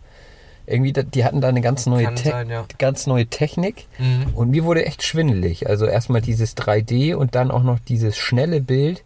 Irgendwie, 0.67 0.93
die 0.93 1.23
hatten 1.23 1.41
da 1.41 1.49
eine 1.49 1.61
ganz 1.61 1.85
neue, 1.85 2.13
Te 2.15 2.29
sein, 2.29 2.49
ja. 2.49 2.65
ganz 2.79 3.05
neue 3.05 3.27
Technik 3.27 3.87
mhm. 3.99 4.33
und 4.33 4.49
mir 4.49 4.63
wurde 4.63 4.83
echt 4.85 5.03
schwindelig. 5.03 5.69
Also 5.69 5.85
erstmal 5.85 6.21
dieses 6.21 6.57
3D 6.57 7.13
und 7.13 7.35
dann 7.35 7.51
auch 7.51 7.61
noch 7.61 7.77
dieses 7.79 8.17
schnelle 8.17 8.61
Bild. 8.61 9.03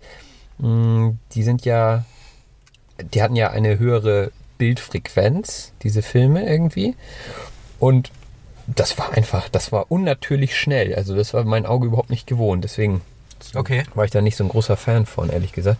Mm, 0.59 1.11
die 1.33 1.43
sind 1.43 1.65
ja, 1.65 2.05
die 3.13 3.21
hatten 3.21 3.35
ja 3.35 3.49
eine 3.49 3.79
höhere 3.79 4.31
Bildfrequenz, 4.57 5.73
diese 5.83 6.01
Filme 6.01 6.47
irgendwie. 6.47 6.95
Und 7.79 8.11
das 8.67 8.97
war 8.97 9.13
einfach, 9.13 9.49
das 9.49 9.71
war 9.71 9.91
unnatürlich 9.91 10.57
schnell. 10.57 10.93
Also 10.95 11.15
das 11.15 11.33
war 11.33 11.43
mein 11.43 11.65
Auge 11.65 11.87
überhaupt 11.87 12.09
nicht 12.09 12.27
gewohnt. 12.27 12.63
Deswegen 12.63 13.01
okay. 13.55 13.83
war 13.95 14.05
ich 14.05 14.11
da 14.11 14.21
nicht 14.21 14.35
so 14.35 14.43
ein 14.43 14.49
großer 14.49 14.77
Fan 14.77 15.05
von, 15.05 15.29
ehrlich 15.29 15.53
gesagt. 15.53 15.79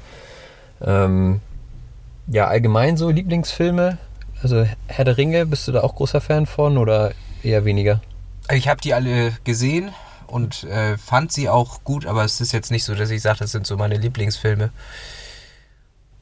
Ähm, 0.82 1.42
ja, 2.28 2.48
allgemein 2.48 2.98
so 2.98 3.10
Lieblingsfilme. 3.10 3.98
Also 4.42 4.66
Herr 4.88 5.06
der 5.06 5.18
Ringe, 5.18 5.46
bist 5.46 5.68
du 5.68 5.72
da 5.74 5.82
auch 5.82 5.96
großer 5.96 6.22
Fan 6.22 6.46
von 6.46 6.78
oder 6.78 7.12
eher 7.44 7.66
weniger? 7.66 8.02
Ich 8.52 8.68
habe 8.68 8.82
die 8.82 8.94
alle 8.94 9.34
gesehen 9.44 9.92
und 10.32 10.64
äh, 10.64 10.98
fand 10.98 11.32
sie 11.32 11.50
auch 11.50 11.84
gut, 11.84 12.06
aber 12.06 12.24
es 12.24 12.40
ist 12.42 12.52
jetzt 12.52 12.72
nicht 12.72 12.84
so, 12.84 12.96
dass 12.96 13.10
ich 13.10 13.22
sage, 13.22 13.40
das 13.40 13.52
sind 13.52 13.66
so 13.68 13.78
meine 13.78 13.98
Lieblingsfilme. 13.98 14.72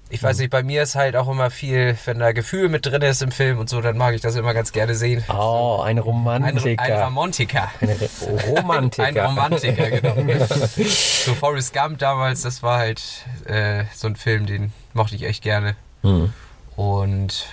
ich 0.10 0.24
weiß 0.24 0.38
nicht, 0.40 0.50
bei 0.50 0.64
mir 0.64 0.84
ist 0.84 0.96
halt 0.96 1.16
auch 1.18 1.28
immer 1.28 1.52
viel, 1.52 1.98
wenn 2.06 2.20
da 2.20 2.32
Gefühl 2.32 2.70
mit 2.70 2.86
drin 2.86 3.02
ist 3.02 3.22
im 3.22 3.32
Film 3.32 3.58
und 3.60 3.68
so, 3.70 3.82
dann 3.82 3.98
mag 3.98 4.16
ich 4.16 4.22
das 4.22 4.36
immer 4.36 4.54
ganz 4.54 4.72
gerne 4.72 4.96
sehen. 4.96 5.24
Oh, 5.30 5.82
ein 5.84 5.98
Ein, 5.98 6.04
Romantiker. 6.04 6.82
ein 6.82 7.04
Romantiker. 7.04 7.70
Ein 7.82 7.90
Re- 7.90 8.10
Romantiker. 8.48 9.08
Ein 9.08 9.18
Romantiker, 9.18 9.90
genau. 9.92 10.36
so 10.86 11.34
Forrest 11.36 11.74
Gump 11.74 12.00
damals, 12.00 12.42
das 12.44 12.64
war 12.64 12.80
halt 12.80 13.02
äh, 13.46 13.84
so 13.94 14.08
ein 14.08 14.16
Film, 14.16 14.46
den 14.46 14.72
mochte 14.94 15.16
ich 15.16 15.24
echt 15.24 15.44
gerne. 15.44 15.76
Hm. 16.04 16.32
Und 16.78 17.48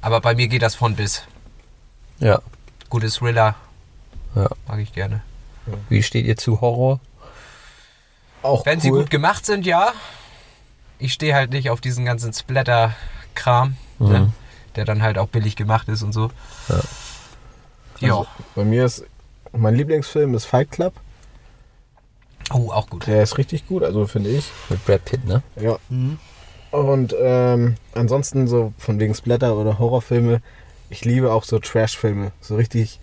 aber 0.00 0.20
bei 0.20 0.34
mir 0.34 0.46
geht 0.48 0.62
das 0.62 0.74
von 0.76 0.94
bis. 0.94 1.22
Ja. 2.20 2.40
Gutes 2.90 3.14
Thriller 3.16 3.56
ja. 4.36 4.48
mag 4.68 4.78
ich 4.78 4.92
gerne. 4.92 5.22
Wie 5.88 6.02
steht 6.02 6.26
ihr 6.26 6.36
zu 6.36 6.60
Horror? 6.60 7.00
Auch 8.42 8.66
Wenn 8.66 8.80
sie 8.80 8.90
cool. 8.90 9.00
gut 9.02 9.10
gemacht 9.10 9.46
sind, 9.46 9.64
ja. 9.66 9.92
Ich 10.98 11.12
stehe 11.12 11.34
halt 11.34 11.50
nicht 11.50 11.70
auf 11.70 11.80
diesen 11.80 12.04
ganzen 12.04 12.32
Splatter-Kram, 12.32 13.76
Mhm. 13.98 14.08
ne? 14.08 14.32
der 14.76 14.84
dann 14.84 15.02
halt 15.02 15.18
auch 15.18 15.28
billig 15.28 15.54
gemacht 15.56 15.88
ist 15.88 16.02
und 16.02 16.12
so. 16.12 16.30
Ja. 18.00 18.16
Also, 18.16 18.26
bei 18.54 18.64
mir 18.64 18.84
ist 18.86 19.04
mein 19.52 19.74
Lieblingsfilm 19.74 20.34
ist 20.34 20.46
Fight 20.46 20.70
Club. 20.72 20.94
Oh, 22.52 22.70
auch 22.72 22.88
gut. 22.88 23.06
Der 23.06 23.22
ist 23.22 23.38
richtig 23.38 23.66
gut, 23.68 23.82
also 23.84 24.06
finde 24.06 24.30
ich. 24.30 24.50
Mit 24.70 24.84
Brad 24.84 25.04
Pitt, 25.04 25.24
ne? 25.26 25.42
Ja. 25.60 25.78
Und 26.70 27.14
ähm, 27.18 27.76
ansonsten 27.94 28.48
so 28.48 28.72
von 28.78 28.98
wegen 28.98 29.14
Splatter 29.14 29.54
oder 29.56 29.78
Horrorfilme, 29.78 30.40
ich 30.90 31.04
liebe 31.04 31.32
auch 31.32 31.44
so 31.44 31.58
Trash-Filme. 31.58 32.32
So 32.40 32.56
richtig, 32.56 32.98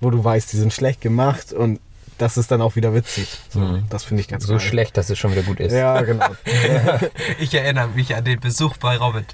wo 0.00 0.10
du 0.10 0.22
weißt, 0.22 0.52
die 0.52 0.56
sind 0.58 0.72
schlecht 0.72 1.00
gemacht 1.00 1.52
und 1.52 1.80
das 2.18 2.36
ist 2.36 2.50
dann 2.50 2.60
auch 2.62 2.76
wieder 2.76 2.94
witzig. 2.94 3.28
So, 3.48 3.60
Mhm. 3.60 3.84
Das 3.90 4.04
finde 4.04 4.20
ich 4.20 4.28
ganz 4.28 4.44
So 4.44 4.54
geil. 4.54 4.60
schlecht, 4.60 4.96
dass 4.96 5.08
es 5.10 5.18
schon 5.18 5.32
wieder 5.32 5.42
gut 5.42 5.60
ist. 5.60 5.72
Ja, 5.72 6.00
genau. 6.02 6.26
Ich 7.38 7.54
erinnere 7.54 7.88
mich 7.88 8.14
an 8.14 8.24
den 8.24 8.40
Besuch 8.40 8.76
bei 8.76 8.96
Robin 8.96 9.24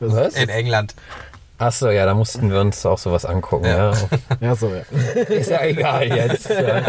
Was? 0.00 0.34
in 0.34 0.48
England. 0.48 0.94
Achso, 1.56 1.88
ja, 1.90 2.04
da 2.04 2.14
mussten 2.14 2.50
wir 2.50 2.60
uns 2.60 2.84
auch 2.84 2.98
sowas 2.98 3.24
angucken. 3.24 3.66
Ja. 3.66 3.92
ja, 4.40 4.56
so, 4.56 4.74
ja. 4.74 4.82
Ist 5.28 5.50
ja 5.50 5.62
egal 5.64 6.08
jetzt. 6.08 6.50
Ja. 6.50 6.82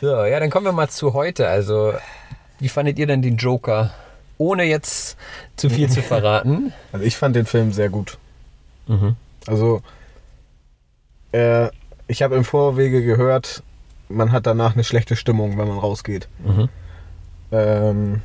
So, 0.00 0.24
ja, 0.24 0.38
dann 0.40 0.50
kommen 0.50 0.66
wir 0.66 0.72
mal 0.72 0.90
zu 0.90 1.14
heute. 1.14 1.48
Also, 1.48 1.94
wie 2.58 2.68
fandet 2.68 2.98
ihr 2.98 3.06
denn 3.06 3.22
den 3.22 3.38
Joker? 3.38 3.90
Ohne 4.36 4.64
jetzt 4.64 5.16
zu 5.56 5.70
viel 5.70 5.88
zu 5.88 6.02
verraten. 6.02 6.72
Also 6.92 7.04
ich 7.06 7.16
fand 7.16 7.34
den 7.36 7.46
Film 7.46 7.72
sehr 7.72 7.88
gut. 7.88 8.18
Mhm. 8.88 9.16
Also, 9.46 9.80
äh, 11.32 11.68
ich 12.08 12.22
habe 12.22 12.36
im 12.36 12.44
Vorwege 12.44 13.02
gehört, 13.02 13.62
man 14.12 14.32
hat 14.32 14.46
danach 14.46 14.74
eine 14.74 14.84
schlechte 14.84 15.16
Stimmung, 15.16 15.58
wenn 15.58 15.68
man 15.68 15.78
rausgeht. 15.78 16.28
Mhm. 16.44 16.68
Ähm, 17.50 18.22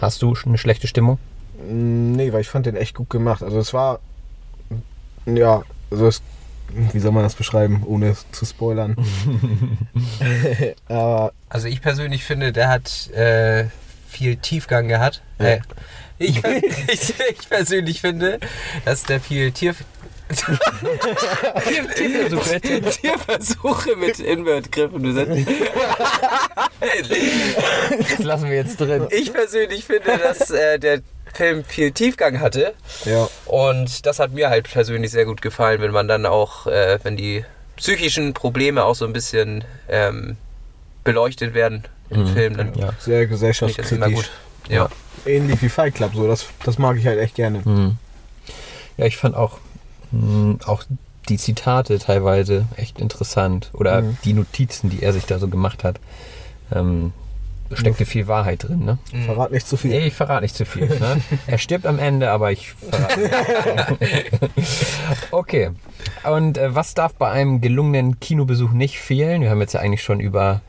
Hast 0.00 0.22
du 0.22 0.34
schon 0.34 0.50
eine 0.50 0.58
schlechte 0.58 0.86
Stimmung? 0.86 1.18
nee, 1.62 2.32
weil 2.32 2.40
ich 2.40 2.48
fand 2.48 2.64
den 2.64 2.76
echt 2.76 2.94
gut 2.94 3.10
gemacht. 3.10 3.42
Also 3.42 3.58
es 3.58 3.74
war, 3.74 4.00
ja, 5.26 5.62
also 5.90 6.06
es, 6.06 6.22
wie 6.92 6.98
soll 7.00 7.12
man 7.12 7.22
das 7.22 7.34
beschreiben, 7.34 7.82
ohne 7.84 8.08
es 8.08 8.24
zu 8.32 8.46
spoilern. 8.46 8.96
Aber 10.88 11.32
Also 11.48 11.68
ich 11.68 11.82
persönlich 11.82 12.24
finde, 12.24 12.52
der 12.52 12.68
hat 12.68 13.10
äh, 13.10 13.66
viel 14.08 14.36
Tiefgang 14.36 14.88
gehabt. 14.88 15.22
Äh, 15.38 15.58
ich, 16.18 16.42
ich, 16.88 17.14
ich 17.30 17.48
persönlich 17.48 18.00
finde, 18.00 18.40
dass 18.84 19.02
der 19.04 19.20
viel 19.20 19.50
Tier, 20.34 21.88
Tierversuche. 21.94 22.60
Tierversuche 22.60 23.96
mit 23.96 24.18
Invertgriffen. 24.20 25.02
Das 28.08 28.18
lassen 28.20 28.48
wir 28.48 28.56
jetzt 28.56 28.80
drin. 28.80 29.06
Ich 29.10 29.32
persönlich 29.32 29.84
finde, 29.84 30.18
dass 30.18 30.50
äh, 30.50 30.78
der 30.78 31.00
Film 31.34 31.64
viel 31.64 31.92
Tiefgang 31.92 32.40
hatte. 32.40 32.74
ja, 33.04 33.28
Und 33.46 34.04
das 34.06 34.18
hat 34.18 34.32
mir 34.32 34.50
halt 34.50 34.70
persönlich 34.70 35.10
sehr 35.10 35.24
gut 35.24 35.42
gefallen, 35.42 35.80
wenn 35.80 35.92
man 35.92 36.08
dann 36.08 36.26
auch, 36.26 36.66
äh, 36.66 36.98
wenn 37.02 37.16
die 37.16 37.44
psychischen 37.76 38.34
Probleme 38.34 38.84
auch 38.84 38.94
so 38.94 39.04
ein 39.06 39.12
bisschen 39.12 39.64
ähm, 39.88 40.36
beleuchtet 41.04 41.54
werden 41.54 41.84
im 42.10 42.26
Film, 42.26 42.56
dann 42.56 42.74
Ja. 42.74 42.90
sehr 42.98 43.26
gesellschaftskritisch. 43.26 44.12
gut. 44.14 44.30
Ja. 44.68 44.88
Ähnlich 45.24 45.62
wie 45.62 45.68
Fight 45.68 45.94
Club, 45.94 46.12
so, 46.14 46.26
das, 46.26 46.46
das 46.64 46.78
mag 46.78 46.96
ich 46.96 47.06
halt 47.06 47.18
echt 47.18 47.34
gerne. 47.36 47.62
Mhm. 47.64 47.96
Ja, 48.96 49.06
ich 49.06 49.16
fand 49.16 49.34
auch, 49.36 49.58
auch 50.66 50.82
die 51.28 51.36
Zitate 51.38 51.98
teilweise 51.98 52.66
echt 52.76 52.98
interessant. 52.98 53.70
Oder 53.72 54.02
Mhm. 54.02 54.16
die 54.24 54.32
Notizen, 54.32 54.90
die 54.90 55.02
er 55.02 55.12
sich 55.12 55.26
da 55.26 55.38
so 55.38 55.48
gemacht 55.48 55.84
hat. 55.84 56.00
Ähm, 56.72 57.12
steckte 57.72 58.04
viel 58.04 58.26
Wahrheit 58.26 58.64
drin, 58.64 58.84
ne? 58.84 58.98
Verrat 59.26 59.52
nicht 59.52 59.66
zu 59.66 59.76
viel. 59.76 59.90
Nee, 59.92 60.06
ich 60.08 60.14
verrate 60.14 60.42
nicht 60.42 60.56
zu 60.56 60.64
viel. 60.64 60.88
Ne? 60.88 61.20
er 61.46 61.58
stirbt 61.58 61.86
am 61.86 62.00
Ende, 62.00 62.30
aber 62.32 62.50
ich 62.50 62.72
verrate 62.72 63.98
nicht. 64.00 64.30
okay. 65.30 65.70
Und 66.24 66.58
äh, 66.58 66.74
was 66.74 66.94
darf 66.94 67.14
bei 67.14 67.30
einem 67.30 67.60
gelungenen 67.60 68.18
Kinobesuch 68.18 68.70
nicht 68.72 68.98
fehlen? 68.98 69.42
Wir 69.42 69.50
haben 69.50 69.60
jetzt 69.60 69.74
ja 69.74 69.80
eigentlich 69.80 70.02
schon 70.02 70.18
über 70.18 70.62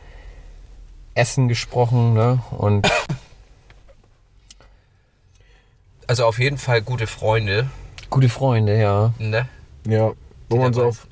Essen 1.15 1.47
gesprochen, 1.47 2.13
ne? 2.13 2.39
Und 2.51 2.87
Also 6.07 6.25
auf 6.25 6.39
jeden 6.39 6.57
Fall 6.57 6.81
gute 6.81 7.07
Freunde. 7.07 7.69
Gute 8.11 8.29
Freunde, 8.29 8.79
ja. 8.79 9.11
Ne? 9.17 9.47
Ja, 9.87 10.11
wo 10.49 10.57
man 10.57 10.73
so 10.73 10.85
auf, 10.85 11.07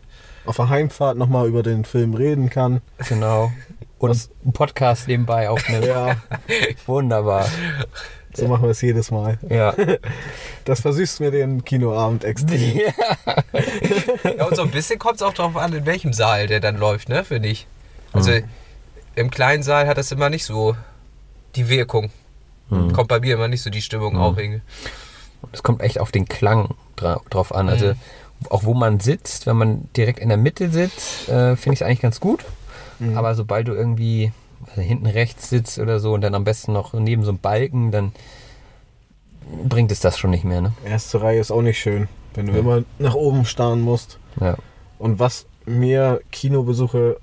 auf 0.45 0.57
der 0.57 0.69
Heimfahrt 0.69 1.17
nochmal 1.17 1.47
über 1.47 1.63
den 1.63 1.83
Film 1.85 2.13
reden 2.13 2.51
kann. 2.51 2.81
Genau. 3.07 3.51
Und 3.97 4.29
einen 4.43 4.53
Podcast 4.53 5.07
nebenbei 5.07 5.49
aufnehmen. 5.49 5.87
Ja, 5.87 6.17
Wunderbar. 6.85 7.47
so 8.33 8.47
machen 8.47 8.63
wir 8.63 8.69
es 8.69 8.81
jedes 8.81 9.09
Mal. 9.09 9.39
Ja. 9.49 9.73
Das 10.65 10.81
versüßt 10.81 11.19
mir 11.21 11.31
den 11.31 11.65
Kinoabend 11.65 12.23
extrem. 12.23 12.81
Ja, 14.37 14.45
und 14.45 14.55
so 14.55 14.61
ein 14.61 14.71
bisschen 14.71 14.99
kommt 14.99 15.15
es 15.15 15.21
auch 15.21 15.33
darauf 15.33 15.57
an, 15.57 15.73
in 15.73 15.85
welchem 15.85 16.13
Saal 16.13 16.47
der 16.47 16.59
dann 16.59 16.77
läuft, 16.77 17.09
ne, 17.09 17.23
finde 17.23 17.49
ich. 17.49 17.65
Also 18.13 18.31
im 19.15 19.31
kleinen 19.31 19.63
Saal 19.63 19.87
hat 19.87 19.97
das 19.97 20.11
immer 20.11 20.29
nicht 20.29 20.45
so 20.45 20.75
die 21.55 21.69
Wirkung. 21.69 22.11
Kommt 22.69 23.07
bei 23.07 23.19
mir 23.19 23.33
immer 23.33 23.47
nicht 23.47 23.63
so 23.63 23.69
die 23.69 23.81
Stimmung 23.81 24.15
auch 24.17 24.37
irgendwie. 24.37 24.61
Es 25.51 25.63
kommt 25.63 25.81
echt 25.81 25.99
auf 25.99 26.11
den 26.11 26.27
Klang 26.27 26.75
dra 26.95 27.21
drauf 27.29 27.53
an. 27.53 27.69
Also 27.69 27.93
auch 28.49 28.63
wo 28.63 28.73
man 28.73 28.99
sitzt, 28.99 29.47
wenn 29.47 29.57
man 29.57 29.89
direkt 29.95 30.19
in 30.19 30.29
der 30.29 30.37
Mitte 30.37 30.69
sitzt, 30.69 31.27
äh, 31.29 31.55
finde 31.55 31.73
ich 31.73 31.81
es 31.81 31.85
eigentlich 31.85 32.01
ganz 32.01 32.19
gut. 32.19 32.45
Aber 33.15 33.33
sobald 33.35 33.67
du 33.67 33.73
irgendwie 33.73 34.31
also 34.67 34.81
hinten 34.81 35.05
rechts 35.05 35.49
sitzt 35.49 35.79
oder 35.79 35.99
so 35.99 36.13
und 36.13 36.21
dann 36.21 36.35
am 36.35 36.43
besten 36.43 36.73
noch 36.73 36.93
neben 36.93 37.23
so 37.23 37.29
einem 37.29 37.39
Balken, 37.39 37.91
dann 37.91 38.11
bringt 39.63 39.91
es 39.91 39.99
das 39.99 40.17
schon 40.17 40.31
nicht 40.31 40.43
mehr, 40.43 40.61
ne? 40.61 40.73
Erste 40.85 41.21
Reihe 41.21 41.39
ist 41.39 41.51
auch 41.51 41.61
nicht 41.61 41.79
schön, 41.79 42.07
wenn 42.33 42.47
du 42.47 42.53
immer 42.53 42.83
nach 42.99 43.15
oben 43.15 43.45
starren 43.45 43.81
musst. 43.81 44.19
Ja. 44.39 44.57
Und 44.97 45.19
was 45.19 45.45
mir 45.65 46.21
Kinobesuche 46.31 47.17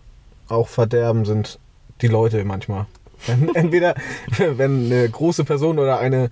auch 0.49 0.69
verderben, 0.69 1.25
sind 1.25 1.59
die 2.01 2.09
Leute 2.09 2.45
manchmal. 2.45 2.87
Entweder 3.55 3.95
wenn 4.39 4.87
eine 4.87 5.09
große 5.09 5.45
Person 5.45 5.79
oder 5.79 5.99
eine 5.99 6.31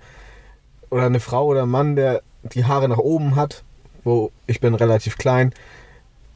oder 0.89 1.05
eine 1.05 1.19
Frau 1.19 1.45
oder 1.45 1.63
ein 1.63 1.69
Mann, 1.69 1.95
der 1.95 2.21
die 2.43 2.65
Haare 2.65 2.87
nach 2.89 2.97
oben 2.97 3.35
hat, 3.35 3.63
wo 4.03 4.31
ich 4.47 4.59
bin 4.59 4.75
relativ 4.75 5.17
klein 5.17 5.53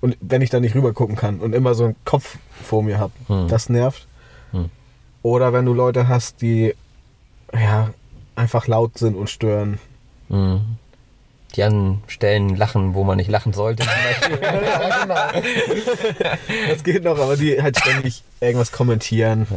und 0.02 0.18
wenn 0.22 0.42
ich 0.42 0.50
da 0.50 0.60
nicht 0.60 0.76
rüber 0.76 0.94
gucken 0.94 1.16
kann 1.16 1.40
und 1.40 1.54
immer 1.54 1.74
so 1.76 1.86
einen 1.86 1.96
Kopf 2.06 2.38
vor 2.64 2.84
mir 2.84 3.00
habe, 3.00 3.12
Hm. 3.28 3.48
das 3.48 3.70
nervt. 3.70 4.08
Hm. 4.52 4.70
Oder 5.22 5.54
wenn 5.54 5.66
du 5.66 5.74
Leute 5.74 6.08
hast, 6.08 6.42
die 6.42 6.74
ja 7.54 7.90
einfach 8.36 8.68
laut 8.68 8.98
sind 8.98 9.16
und 9.16 9.30
stören. 9.30 9.80
Mhm. 10.30 10.62
Die 11.56 11.64
an 11.64 12.04
Stellen 12.08 12.56
lachen, 12.56 12.94
wo 12.94 13.04
man 13.04 13.18
nicht 13.18 13.30
lachen 13.30 13.54
sollte. 13.54 13.84
Beispiel. 13.84 14.40
Das 16.70 16.84
geht 16.84 17.04
noch, 17.04 17.18
aber 17.20 17.36
die 17.38 17.62
halt 17.62 17.78
ständig 17.80 18.24
irgendwas 18.40 18.72
kommentieren. 18.72 19.48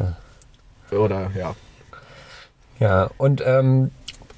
Oder 0.91 1.31
ja. 1.37 1.55
Ja, 2.81 3.11
und 3.19 3.43
ähm, 3.47 3.91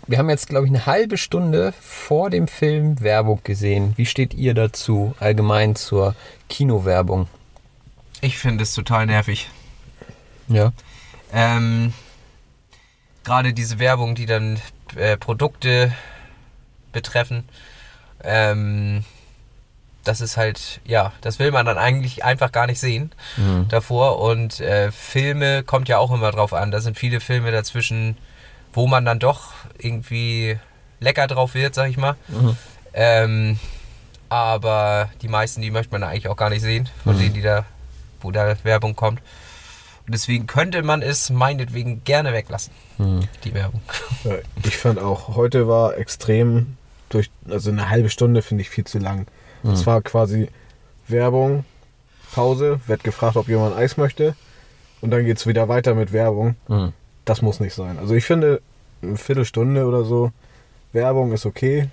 wir 0.06 0.18
haben 0.18 0.28
jetzt, 0.30 0.48
glaube 0.48 0.66
ich, 0.66 0.70
eine 0.72 0.86
halbe 0.86 1.16
Stunde 1.18 1.72
vor 1.80 2.30
dem 2.30 2.48
Film 2.48 3.00
Werbung 3.00 3.40
gesehen. 3.44 3.92
Wie 3.96 4.06
steht 4.06 4.34
ihr 4.34 4.54
dazu 4.54 5.14
allgemein 5.20 5.76
zur 5.76 6.14
Kinowerbung? 6.48 7.28
Ich 8.20 8.38
finde 8.38 8.62
es 8.64 8.74
total 8.74 9.06
nervig. 9.06 9.48
Ja. 10.48 10.72
Ähm, 11.32 11.92
Gerade 13.24 13.52
diese 13.54 13.78
Werbung, 13.78 14.14
die 14.14 14.26
dann 14.26 14.58
äh, 14.96 15.16
Produkte 15.16 15.92
betreffen, 16.92 17.48
ähm, 18.22 19.04
das 20.04 20.20
ist 20.20 20.36
halt, 20.36 20.80
ja, 20.84 21.12
das 21.22 21.38
will 21.38 21.50
man 21.50 21.64
dann 21.64 21.78
eigentlich 21.78 22.24
einfach 22.24 22.52
gar 22.52 22.66
nicht 22.66 22.78
sehen 22.78 23.10
Mhm. 23.38 23.68
davor. 23.68 24.20
Und 24.20 24.60
äh, 24.60 24.92
Filme 24.92 25.62
kommt 25.62 25.88
ja 25.88 25.96
auch 25.98 26.12
immer 26.12 26.30
drauf 26.30 26.52
an. 26.52 26.70
Da 26.70 26.80
sind 26.80 26.98
viele 26.98 27.20
Filme 27.20 27.50
dazwischen, 27.52 28.18
wo 28.74 28.86
man 28.86 29.06
dann 29.06 29.18
doch 29.18 29.52
irgendwie 29.78 30.58
lecker 31.00 31.26
drauf 31.26 31.54
wird, 31.54 31.74
sag 31.74 31.90
ich 31.90 31.96
mal. 31.96 32.14
Mhm. 32.28 32.56
Ähm, 32.94 33.58
aber 34.28 35.10
die 35.22 35.28
meisten, 35.28 35.60
die 35.62 35.70
möchte 35.70 35.92
man 35.92 36.02
eigentlich 36.02 36.28
auch 36.28 36.36
gar 36.36 36.50
nicht 36.50 36.62
sehen, 36.62 36.88
von 37.04 37.16
Mhm. 37.16 37.20
denen, 37.20 37.34
die 37.34 37.42
da, 37.42 37.64
wo 38.20 38.30
da 38.30 38.56
Werbung 38.64 38.96
kommt. 38.96 39.20
Und 40.06 40.12
deswegen 40.14 40.46
könnte 40.46 40.82
man 40.82 41.00
es 41.02 41.30
meinetwegen 41.30 42.04
gerne 42.04 42.32
weglassen, 42.34 42.72
die 43.44 43.54
Werbung. 43.54 43.80
Ich 44.62 44.76
fand 44.76 44.98
auch, 44.98 45.34
heute 45.34 45.66
war 45.66 45.96
extrem 45.96 46.76
durch, 47.08 47.30
also 47.48 47.70
eine 47.70 47.88
halbe 47.88 48.10
Stunde 48.10 48.42
finde 48.42 48.62
ich 48.62 48.68
viel 48.70 48.84
zu 48.84 48.98
lang. 48.98 49.26
Es 49.62 49.80
Mhm. 49.80 49.86
war 49.86 50.02
quasi 50.02 50.48
Werbung, 51.08 51.64
Pause, 52.34 52.80
wird 52.86 53.02
gefragt, 53.02 53.36
ob 53.36 53.48
jemand 53.48 53.76
Eis 53.76 53.96
möchte 53.96 54.34
und 55.00 55.10
dann 55.10 55.24
geht 55.24 55.38
es 55.38 55.46
wieder 55.46 55.68
weiter 55.68 55.94
mit 55.94 56.12
Werbung. 56.12 56.56
Mhm. 56.68 56.92
Das 57.24 57.40
muss 57.40 57.60
nicht 57.60 57.72
sein. 57.74 57.98
Also 57.98 58.14
ich 58.14 58.24
finde, 58.26 58.60
eine 59.08 59.16
Viertelstunde 59.16 59.86
oder 59.86 60.04
so 60.04 60.32
Werbung 60.92 61.32
ist 61.32 61.44
okay. 61.44 61.88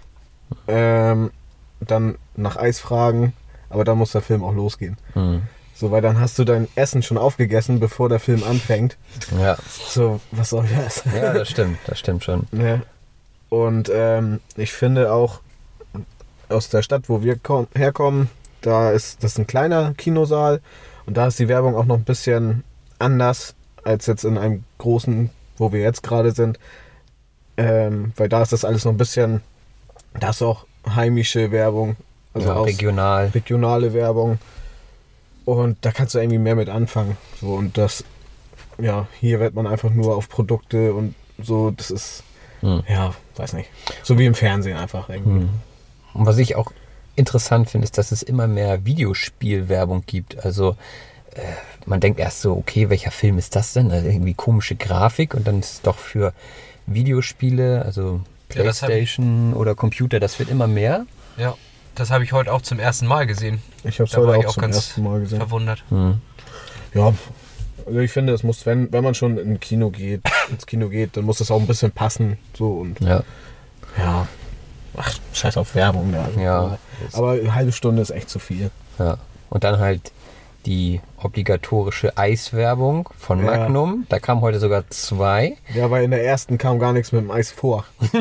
Ähm, 0.67 1.31
dann 1.79 2.17
nach 2.35 2.55
Eis 2.55 2.79
fragen, 2.79 3.33
aber 3.69 3.83
dann 3.83 3.97
muss 3.97 4.11
der 4.11 4.21
Film 4.21 4.43
auch 4.43 4.53
losgehen. 4.53 4.97
Mhm. 5.15 5.43
So, 5.73 5.89
weil 5.89 6.01
dann 6.01 6.19
hast 6.19 6.37
du 6.37 6.43
dein 6.43 6.67
Essen 6.75 7.01
schon 7.01 7.17
aufgegessen, 7.17 7.79
bevor 7.79 8.07
der 8.07 8.19
Film 8.19 8.43
anfängt. 8.43 8.97
Ja. 9.39 9.57
So, 9.65 10.21
was 10.31 10.51
soll 10.51 10.67
das? 10.75 11.03
Ja, 11.15 11.33
das 11.33 11.49
stimmt, 11.49 11.79
das 11.87 11.99
stimmt 11.99 12.23
schon. 12.23 12.47
Ne? 12.51 12.83
Und 13.49 13.91
ähm, 13.93 14.39
ich 14.55 14.71
finde 14.71 15.11
auch 15.11 15.41
aus 16.47 16.69
der 16.69 16.83
Stadt, 16.83 17.09
wo 17.09 17.23
wir 17.23 17.37
komm, 17.41 17.67
herkommen, 17.73 18.29
da 18.61 18.91
ist 18.91 19.23
das 19.23 19.33
ist 19.33 19.39
ein 19.39 19.47
kleiner 19.47 19.93
Kinosaal 19.95 20.61
und 21.05 21.17
da 21.17 21.27
ist 21.27 21.39
die 21.39 21.47
Werbung 21.47 21.75
auch 21.75 21.85
noch 21.85 21.97
ein 21.97 22.03
bisschen 22.03 22.63
anders 22.99 23.55
als 23.83 24.05
jetzt 24.05 24.23
in 24.23 24.37
einem 24.37 24.63
großen, 24.77 25.31
wo 25.57 25.71
wir 25.73 25.81
jetzt 25.81 26.03
gerade 26.03 26.31
sind. 26.31 26.59
Ähm, 27.61 28.13
weil 28.15 28.29
da 28.29 28.41
ist 28.41 28.51
das 28.53 28.65
alles 28.65 28.85
noch 28.85 28.91
ein 28.91 28.97
bisschen, 28.97 29.41
da 30.19 30.29
ist 30.29 30.41
auch 30.41 30.65
heimische 30.95 31.51
Werbung, 31.51 31.95
also 32.33 32.49
Ja, 32.49 32.61
regional. 32.61 33.27
regionale 33.27 33.93
Werbung. 33.93 34.39
Und 35.45 35.77
da 35.81 35.91
kannst 35.91 36.15
du 36.15 36.19
irgendwie 36.19 36.37
mehr 36.37 36.55
mit 36.55 36.69
anfangen. 36.69 37.17
So, 37.39 37.53
und 37.55 37.77
das, 37.77 38.03
ja, 38.79 39.07
hier 39.19 39.39
wird 39.39 39.53
man 39.55 39.67
einfach 39.67 39.89
nur 39.89 40.15
auf 40.15 40.29
Produkte 40.29 40.93
und 40.93 41.15
so, 41.41 41.71
das 41.71 41.91
ist, 41.91 42.23
Hm. 42.61 42.83
ja, 42.87 43.13
weiß 43.37 43.53
nicht. 43.53 43.69
So 44.03 44.19
wie 44.19 44.25
im 44.27 44.35
Fernsehen 44.35 44.77
einfach 44.77 45.09
irgendwie. 45.09 45.41
Hm. 45.41 45.49
Und 46.13 46.25
was 46.25 46.37
ich 46.37 46.55
auch 46.55 46.71
interessant 47.15 47.69
finde, 47.69 47.85
ist, 47.85 47.97
dass 47.97 48.11
es 48.11 48.21
immer 48.23 48.47
mehr 48.47 48.85
Videospielwerbung 48.85 50.03
gibt. 50.05 50.43
Also 50.45 50.75
äh, 51.33 51.41
man 51.85 51.99
denkt 51.99 52.19
erst 52.19 52.41
so, 52.41 52.53
okay, 52.55 52.89
welcher 52.89 53.11
Film 53.11 53.37
ist 53.37 53.55
das 53.55 53.73
denn? 53.73 53.91
Also 53.91 54.07
irgendwie 54.07 54.33
komische 54.35 54.75
Grafik 54.75 55.33
und 55.33 55.47
dann 55.47 55.59
ist 55.59 55.73
es 55.73 55.81
doch 55.81 55.97
für 55.97 56.33
Videospiele, 56.87 57.83
also 57.85 58.21
Ja, 58.53 58.63
das 58.63 58.79
Playstation 58.79 59.53
oder 59.53 59.75
Computer, 59.75 60.19
das 60.19 60.39
wird 60.39 60.49
immer 60.49 60.67
mehr. 60.67 61.05
Ja, 61.37 61.55
das 61.95 62.11
habe 62.11 62.23
ich 62.23 62.33
heute 62.33 62.51
auch 62.53 62.61
zum 62.61 62.79
ersten 62.79 63.07
Mal 63.07 63.25
gesehen. 63.27 63.61
Ich 63.83 63.99
habe 63.99 64.09
es 64.09 64.15
heute 64.17 64.27
war 64.27 64.37
auch, 64.37 64.41
ich 64.41 64.47
auch 64.47 64.53
zum 64.53 64.61
ganz 64.61 64.75
ersten 64.75 65.03
Mal 65.03 65.19
gesehen. 65.21 65.39
verwundert. 65.39 65.83
Ja, 66.93 67.13
also 67.85 67.99
ich 67.99 68.11
finde, 68.11 68.33
es 68.33 68.43
muss, 68.43 68.65
wenn, 68.65 68.91
wenn 68.91 69.03
man 69.03 69.15
schon 69.15 69.37
in 69.37 69.59
Kino 69.59 69.89
geht, 69.89 70.21
ins 70.49 70.65
Kino 70.65 70.89
geht, 70.89 71.17
dann 71.17 71.25
muss 71.25 71.39
es 71.39 71.49
auch 71.51 71.59
ein 71.59 71.67
bisschen 71.67 71.91
passen. 71.91 72.37
So 72.57 72.73
und 72.73 72.99
Ja. 73.01 73.23
ja. 73.97 74.27
Ach, 74.97 75.13
scheiß 75.33 75.55
auf 75.57 75.73
Werbung. 75.73 76.13
Ja. 76.13 76.29
Ja. 76.41 76.77
Aber 77.13 77.31
eine 77.31 77.55
halbe 77.55 77.71
Stunde 77.71 78.01
ist 78.01 78.09
echt 78.09 78.29
zu 78.29 78.39
viel. 78.39 78.69
Ja. 78.99 79.17
Und 79.49 79.63
dann 79.63 79.79
halt 79.79 80.11
die 80.65 81.01
obligatorische 81.21 82.17
Eiswerbung 82.17 83.09
von 83.17 83.39
Ja. 83.39 83.45
Magnum. 83.45 84.05
Da 84.09 84.19
kamen 84.19 84.41
heute 84.41 84.59
sogar 84.59 84.87
zwei. 84.89 85.57
Ja, 85.73 85.89
weil 85.91 86.03
in 86.03 86.11
der 86.11 86.23
ersten 86.23 86.57
kam 86.57 86.79
gar 86.79 86.93
nichts 86.93 87.11
mit 87.11 87.21
dem 87.21 87.31
Eis 87.31 87.51
vor. 87.51 87.85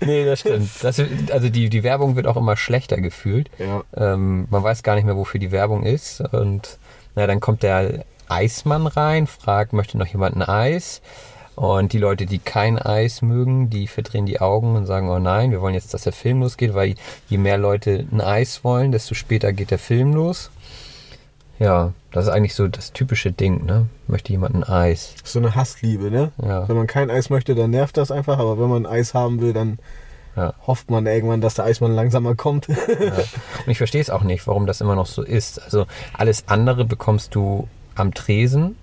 nee, 0.00 0.24
das 0.24 0.40
stimmt. 0.40 0.70
Das, 0.82 1.00
also 1.30 1.48
die, 1.48 1.68
die 1.68 1.82
Werbung 1.82 2.16
wird 2.16 2.26
auch 2.26 2.36
immer 2.36 2.56
schlechter 2.56 2.96
gefühlt. 2.98 3.50
Ja. 3.58 3.82
Ähm, 3.96 4.46
man 4.50 4.62
weiß 4.62 4.82
gar 4.82 4.94
nicht 4.94 5.04
mehr, 5.04 5.16
wofür 5.16 5.40
die 5.40 5.52
Werbung 5.52 5.84
ist. 5.84 6.20
Und 6.20 6.78
na, 7.14 7.26
dann 7.26 7.40
kommt 7.40 7.62
der 7.62 8.04
Eismann 8.28 8.86
rein, 8.86 9.26
fragt, 9.26 9.72
möchte 9.72 9.98
noch 9.98 10.06
jemand 10.06 10.36
ein 10.36 10.42
Eis? 10.42 11.02
Und 11.60 11.92
die 11.92 11.98
Leute, 11.98 12.24
die 12.24 12.38
kein 12.38 12.78
Eis 12.78 13.20
mögen, 13.20 13.68
die 13.68 13.86
verdrehen 13.86 14.24
die 14.24 14.40
Augen 14.40 14.76
und 14.76 14.86
sagen, 14.86 15.10
oh 15.10 15.18
nein, 15.18 15.50
wir 15.50 15.60
wollen 15.60 15.74
jetzt, 15.74 15.92
dass 15.92 16.04
der 16.04 16.14
Film 16.14 16.40
losgeht, 16.40 16.72
weil 16.72 16.94
je 17.28 17.36
mehr 17.36 17.58
Leute 17.58 18.06
ein 18.10 18.22
Eis 18.22 18.64
wollen, 18.64 18.92
desto 18.92 19.14
später 19.14 19.52
geht 19.52 19.70
der 19.70 19.78
Film 19.78 20.14
los. 20.14 20.50
Ja, 21.58 21.92
das 22.12 22.24
ist 22.24 22.30
eigentlich 22.30 22.54
so 22.54 22.66
das 22.66 22.94
typische 22.94 23.30
Ding, 23.30 23.66
ne? 23.66 23.84
Möchte 24.06 24.32
jemand 24.32 24.54
ein 24.54 24.64
Eis? 24.64 25.14
So 25.22 25.38
eine 25.38 25.54
Hassliebe, 25.54 26.10
ne? 26.10 26.32
Ja. 26.42 26.66
Wenn 26.66 26.76
man 26.78 26.86
kein 26.86 27.10
Eis 27.10 27.28
möchte, 27.28 27.54
dann 27.54 27.72
nervt 27.72 27.98
das 27.98 28.10
einfach, 28.10 28.38
aber 28.38 28.58
wenn 28.58 28.70
man 28.70 28.86
Eis 28.86 29.12
haben 29.12 29.42
will, 29.42 29.52
dann 29.52 29.78
Ja. 30.36 30.54
hofft 30.66 30.90
man 30.90 31.06
irgendwann, 31.06 31.42
dass 31.42 31.56
der 31.56 31.66
Eismann 31.66 31.92
langsamer 31.94 32.36
kommt. 32.36 32.68
Ja. 32.68 32.74
Und 33.66 33.70
ich 33.70 33.76
verstehe 33.76 34.00
es 34.00 34.08
auch 34.08 34.22
nicht, 34.22 34.46
warum 34.46 34.66
das 34.66 34.80
immer 34.80 34.96
noch 34.96 35.04
so 35.04 35.22
ist. 35.22 35.62
Also 35.62 35.84
alles 36.14 36.44
andere 36.46 36.86
bekommst 36.86 37.34
du 37.34 37.68
am 37.96 38.14
Tresen, 38.14 38.76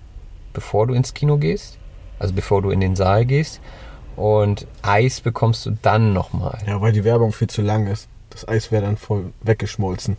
bevor 0.52 0.86
du 0.86 0.94
ins 0.94 1.12
Kino 1.12 1.38
gehst, 1.38 1.76
also 2.18 2.34
bevor 2.34 2.62
du 2.62 2.70
in 2.70 2.80
den 2.80 2.96
Saal 2.96 3.24
gehst. 3.24 3.60
Und 4.16 4.66
Eis 4.82 5.20
bekommst 5.20 5.64
du 5.66 5.78
dann 5.82 6.12
nochmal. 6.12 6.58
ja, 6.66 6.80
weil 6.80 6.92
die 6.92 7.04
Werbung 7.04 7.32
viel 7.32 7.48
zu 7.48 7.62
lang 7.62 7.86
ist. 7.86 8.08
Das 8.30 8.46
Eis 8.46 8.70
wäre 8.72 8.82
dann 8.84 8.96
voll 8.96 9.32
weggeschmolzen. 9.42 10.16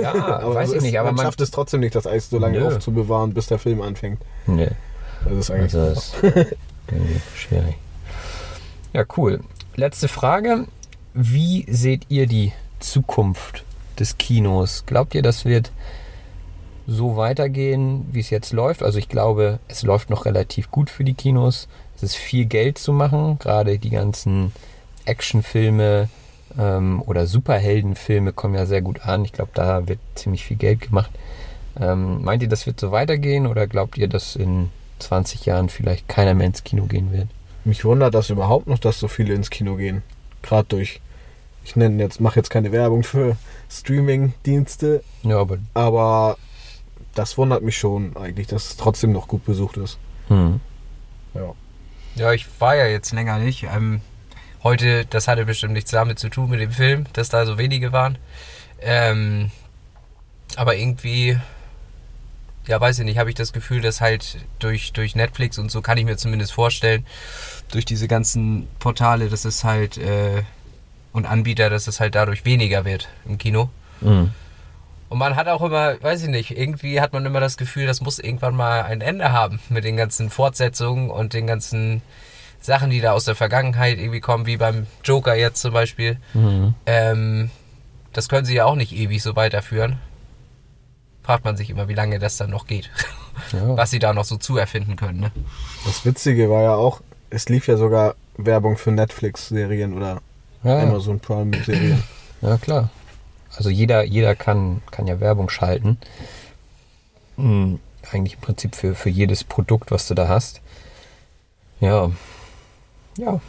Ja, 0.00 0.12
aber 0.38 0.54
weiß 0.54 0.70
so 0.70 0.76
ich 0.76 0.82
nicht, 0.82 0.98
aber 0.98 1.08
man, 1.08 1.16
man- 1.16 1.26
schafft 1.26 1.40
es 1.40 1.50
trotzdem 1.50 1.80
nicht, 1.80 1.94
das 1.94 2.06
Eis 2.06 2.30
so 2.30 2.38
lange 2.38 2.58
Nö. 2.60 2.66
aufzubewahren, 2.68 3.34
bis 3.34 3.46
der 3.48 3.58
Film 3.58 3.82
anfängt. 3.82 4.20
Nee. 4.46 4.70
Das 5.24 5.34
ist 5.34 5.50
eigentlich 5.50 5.74
Also 5.74 5.92
ist 5.92 6.14
schwierig. 7.36 7.76
Ja, 8.92 9.04
cool. 9.16 9.40
Letzte 9.76 10.08
Frage. 10.08 10.66
Wie 11.14 11.64
seht 11.68 12.06
ihr 12.08 12.26
die 12.26 12.52
Zukunft 12.80 13.64
des 13.98 14.18
Kinos? 14.18 14.84
Glaubt 14.86 15.14
ihr, 15.14 15.22
das 15.22 15.44
wird 15.44 15.70
so 16.86 17.16
weitergehen, 17.16 18.06
wie 18.12 18.20
es 18.20 18.30
jetzt 18.30 18.52
läuft? 18.52 18.82
Also 18.82 18.98
ich 18.98 19.08
glaube, 19.08 19.58
es 19.68 19.82
läuft 19.82 20.10
noch 20.10 20.24
relativ 20.24 20.70
gut 20.70 20.90
für 20.90 21.04
die 21.04 21.14
Kinos. 21.14 21.68
Es 21.96 22.02
ist 22.02 22.16
viel 22.16 22.46
Geld 22.46 22.78
zu 22.78 22.92
machen. 22.92 23.38
Gerade 23.38 23.78
die 23.78 23.90
ganzen 23.90 24.52
Actionfilme 25.04 26.08
ähm, 26.58 27.02
oder 27.06 27.26
Superheldenfilme 27.26 28.32
kommen 28.32 28.54
ja 28.54 28.66
sehr 28.66 28.82
gut 28.82 29.02
an. 29.06 29.24
Ich 29.24 29.32
glaube, 29.32 29.50
da 29.54 29.86
wird 29.86 30.00
ziemlich 30.14 30.44
viel 30.44 30.56
Geld 30.56 30.80
gemacht. 30.80 31.10
Ähm, 31.80 32.22
meint 32.22 32.42
ihr, 32.42 32.48
das 32.48 32.66
wird 32.66 32.80
so 32.80 32.90
weitergehen 32.90 33.46
oder 33.46 33.66
glaubt 33.66 33.96
ihr, 33.96 34.08
dass 34.08 34.36
in 34.36 34.70
20 34.98 35.46
Jahren 35.46 35.68
vielleicht 35.68 36.08
keiner 36.08 36.34
mehr 36.34 36.46
ins 36.46 36.64
Kino 36.64 36.84
gehen 36.84 37.12
wird? 37.12 37.28
Mich 37.64 37.84
wundert 37.84 38.14
das 38.14 38.30
überhaupt 38.30 38.66
noch, 38.66 38.78
dass 38.78 38.98
so 38.98 39.08
viele 39.08 39.34
ins 39.34 39.50
Kino 39.50 39.76
gehen. 39.76 40.02
Gerade 40.42 40.68
durch, 40.68 41.00
ich 41.64 41.76
nenne 41.76 42.02
jetzt, 42.02 42.20
mache 42.20 42.36
jetzt 42.36 42.50
keine 42.50 42.72
Werbung 42.72 43.04
für 43.04 43.36
Streaming-Dienste, 43.70 45.02
Ja, 45.22 45.38
aber 45.38 45.58
aber 45.74 46.36
das 47.14 47.36
wundert 47.38 47.62
mich 47.62 47.78
schon 47.78 48.16
eigentlich, 48.16 48.46
dass 48.46 48.70
es 48.70 48.76
trotzdem 48.76 49.12
noch 49.12 49.28
gut 49.28 49.44
besucht 49.44 49.76
ist. 49.76 49.98
hm. 50.28 50.60
Ja. 51.34 51.54
Ja, 52.14 52.32
ich 52.32 52.46
war 52.60 52.76
ja 52.76 52.86
jetzt 52.86 53.12
länger 53.12 53.38
nicht. 53.38 53.62
Ähm, 53.64 54.02
heute, 54.62 55.06
das 55.06 55.28
hatte 55.28 55.46
bestimmt 55.46 55.72
nichts 55.72 55.90
damit 55.90 56.18
zu 56.18 56.28
tun 56.28 56.50
mit 56.50 56.60
dem 56.60 56.70
Film, 56.70 57.06
dass 57.14 57.30
da 57.30 57.46
so 57.46 57.56
wenige 57.56 57.92
waren. 57.92 58.18
Ähm, 58.80 59.50
aber 60.56 60.76
irgendwie, 60.76 61.38
ja, 62.66 62.80
weiß 62.80 62.98
ich 62.98 63.04
nicht, 63.06 63.18
habe 63.18 63.30
ich 63.30 63.34
das 63.36 63.52
Gefühl, 63.54 63.80
dass 63.80 64.00
halt 64.02 64.38
durch, 64.58 64.92
durch 64.92 65.14
Netflix 65.14 65.58
und 65.58 65.70
so 65.70 65.80
kann 65.80 65.96
ich 65.96 66.04
mir 66.04 66.16
zumindest 66.16 66.52
vorstellen, 66.52 67.06
durch 67.70 67.86
diese 67.86 68.08
ganzen 68.08 68.68
Portale, 68.78 69.30
dass 69.30 69.46
es 69.46 69.64
halt 69.64 69.96
äh, 69.96 70.42
und 71.12 71.26
Anbieter, 71.26 71.70
dass 71.70 71.86
es 71.86 72.00
halt 72.00 72.14
dadurch 72.14 72.44
weniger 72.44 72.84
wird 72.84 73.08
im 73.26 73.38
Kino. 73.38 73.70
Hm. 74.00 74.30
Und 75.12 75.18
man 75.18 75.36
hat 75.36 75.46
auch 75.46 75.60
immer, 75.60 76.02
weiß 76.02 76.22
ich 76.22 76.30
nicht, 76.30 76.56
irgendwie 76.56 77.02
hat 77.02 77.12
man 77.12 77.26
immer 77.26 77.38
das 77.38 77.58
Gefühl, 77.58 77.86
das 77.86 78.00
muss 78.00 78.18
irgendwann 78.18 78.56
mal 78.56 78.84
ein 78.84 79.02
Ende 79.02 79.30
haben 79.30 79.60
mit 79.68 79.84
den 79.84 79.94
ganzen 79.94 80.30
Fortsetzungen 80.30 81.10
und 81.10 81.34
den 81.34 81.46
ganzen 81.46 82.00
Sachen, 82.62 82.88
die 82.88 83.02
da 83.02 83.12
aus 83.12 83.26
der 83.26 83.34
Vergangenheit 83.34 83.98
irgendwie 83.98 84.20
kommen, 84.20 84.46
wie 84.46 84.56
beim 84.56 84.86
Joker 85.04 85.34
jetzt 85.34 85.60
zum 85.60 85.74
Beispiel. 85.74 86.16
Mhm. 86.32 86.72
Ähm, 86.86 87.50
das 88.14 88.30
können 88.30 88.46
sie 88.46 88.54
ja 88.54 88.64
auch 88.64 88.74
nicht 88.74 88.94
ewig 88.94 89.22
so 89.22 89.36
weiterführen. 89.36 89.98
Fragt 91.22 91.44
man 91.44 91.58
sich 91.58 91.68
immer, 91.68 91.88
wie 91.88 91.94
lange 91.94 92.18
das 92.18 92.38
dann 92.38 92.48
noch 92.48 92.66
geht. 92.66 92.90
Ja. 93.52 93.68
Was 93.76 93.90
sie 93.90 93.98
da 93.98 94.14
noch 94.14 94.24
so 94.24 94.38
zu 94.38 94.56
erfinden 94.56 94.96
können. 94.96 95.20
Ne? 95.20 95.30
Das 95.84 96.06
Witzige 96.06 96.48
war 96.48 96.62
ja 96.62 96.74
auch, 96.74 97.02
es 97.28 97.50
lief 97.50 97.66
ja 97.66 97.76
sogar 97.76 98.14
Werbung 98.38 98.78
für 98.78 98.92
Netflix-Serien 98.92 99.92
oder 99.92 100.22
ja. 100.64 100.78
Amazon 100.80 101.20
Prime-Serien. 101.20 102.02
ja, 102.40 102.56
klar. 102.56 102.88
Also 103.56 103.70
jeder, 103.70 104.04
jeder 104.04 104.34
kann, 104.34 104.82
kann 104.90 105.06
ja 105.06 105.20
Werbung 105.20 105.48
schalten. 105.48 105.98
Hm, 107.36 107.78
eigentlich 108.10 108.34
im 108.34 108.40
Prinzip 108.40 108.74
für, 108.74 108.94
für 108.94 109.10
jedes 109.10 109.44
Produkt, 109.44 109.90
was 109.90 110.08
du 110.08 110.14
da 110.14 110.28
hast. 110.28 110.60
Ja. 111.80 112.10
Ja, 113.18 113.40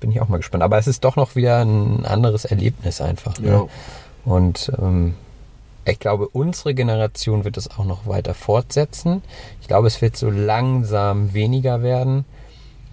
bin 0.00 0.10
ich 0.10 0.20
auch 0.20 0.28
mal 0.28 0.38
gespannt. 0.38 0.62
Aber 0.62 0.78
es 0.78 0.86
ist 0.86 1.04
doch 1.04 1.16
noch 1.16 1.36
wieder 1.36 1.64
ein 1.64 2.04
anderes 2.06 2.44
Erlebnis 2.44 3.00
einfach. 3.00 3.38
Ne? 3.38 3.48
Ja. 3.48 3.66
Und 4.24 4.72
ähm, 4.78 5.14
ich 5.84 5.98
glaube, 5.98 6.28
unsere 6.28 6.74
Generation 6.74 7.44
wird 7.44 7.56
es 7.56 7.70
auch 7.70 7.84
noch 7.84 8.06
weiter 8.06 8.34
fortsetzen. 8.34 9.22
Ich 9.60 9.68
glaube, 9.68 9.88
es 9.88 10.00
wird 10.00 10.16
so 10.16 10.30
langsam 10.30 11.34
weniger 11.34 11.82
werden. 11.82 12.24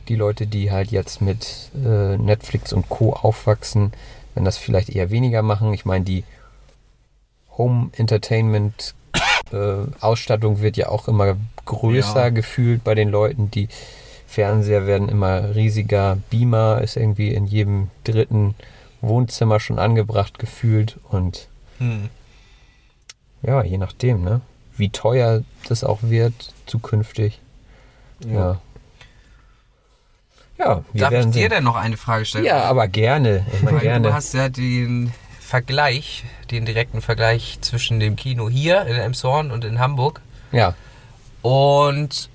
Die 0.07 0.15
Leute, 0.15 0.47
die 0.47 0.71
halt 0.71 0.91
jetzt 0.91 1.21
mit 1.21 1.71
äh, 1.75 2.17
Netflix 2.17 2.73
und 2.73 2.89
Co. 2.89 3.13
aufwachsen, 3.13 3.93
werden 4.33 4.45
das 4.45 4.57
vielleicht 4.57 4.89
eher 4.89 5.11
weniger 5.11 5.43
machen. 5.43 5.73
Ich 5.73 5.85
meine, 5.85 6.03
die 6.03 6.23
Home 7.59 7.91
Entertainment 7.95 8.95
Äh, 9.51 9.87
Ausstattung 9.99 10.61
wird 10.61 10.77
ja 10.77 10.89
auch 10.89 11.07
immer 11.07 11.35
größer 11.65 12.25
Ja. 12.25 12.29
gefühlt 12.29 12.83
bei 12.83 12.93
den 12.93 13.09
Leuten. 13.09 13.49
Die 13.49 13.67
Fernseher 14.27 14.85
werden 14.85 15.09
immer 15.09 15.55
riesiger. 15.55 16.19
Beamer 16.29 16.81
ist 16.81 16.95
irgendwie 16.97 17.33
in 17.33 17.47
jedem 17.47 17.89
dritten 18.03 18.53
Wohnzimmer 19.01 19.59
schon 19.59 19.79
angebracht 19.79 20.37
gefühlt. 20.37 20.99
Und 21.09 21.47
Hm. 21.79 22.09
ja, 23.41 23.63
je 23.63 23.79
nachdem, 23.79 24.23
ne? 24.23 24.41
Wie 24.77 24.89
teuer 24.89 25.41
das 25.67 25.83
auch 25.83 26.03
wird 26.03 26.53
zukünftig. 26.67 27.39
Ja. 28.27 28.59
Ja, 30.59 30.83
wir 30.93 31.01
Darf 31.01 31.13
ich 31.13 31.25
dir 31.31 31.49
denn 31.49 31.63
noch 31.63 31.75
eine 31.75 31.97
Frage 31.97 32.25
stellen? 32.25 32.45
Ja, 32.45 32.63
aber 32.65 32.87
gerne. 32.87 33.45
Immer 33.61 33.79
gerne. 33.79 34.09
Du 34.09 34.13
hast 34.13 34.33
ja 34.35 34.47
den 34.49 35.11
Vergleich, 35.39 36.23
den 36.51 36.65
direkten 36.65 37.01
Vergleich 37.01 37.59
zwischen 37.61 37.99
dem 37.99 38.15
Kino 38.15 38.49
hier 38.49 38.81
in 38.85 38.95
Elmshorn 38.95 39.51
und 39.51 39.65
in 39.65 39.79
Hamburg. 39.79 40.21
Ja. 40.51 40.73
Und 41.41 42.29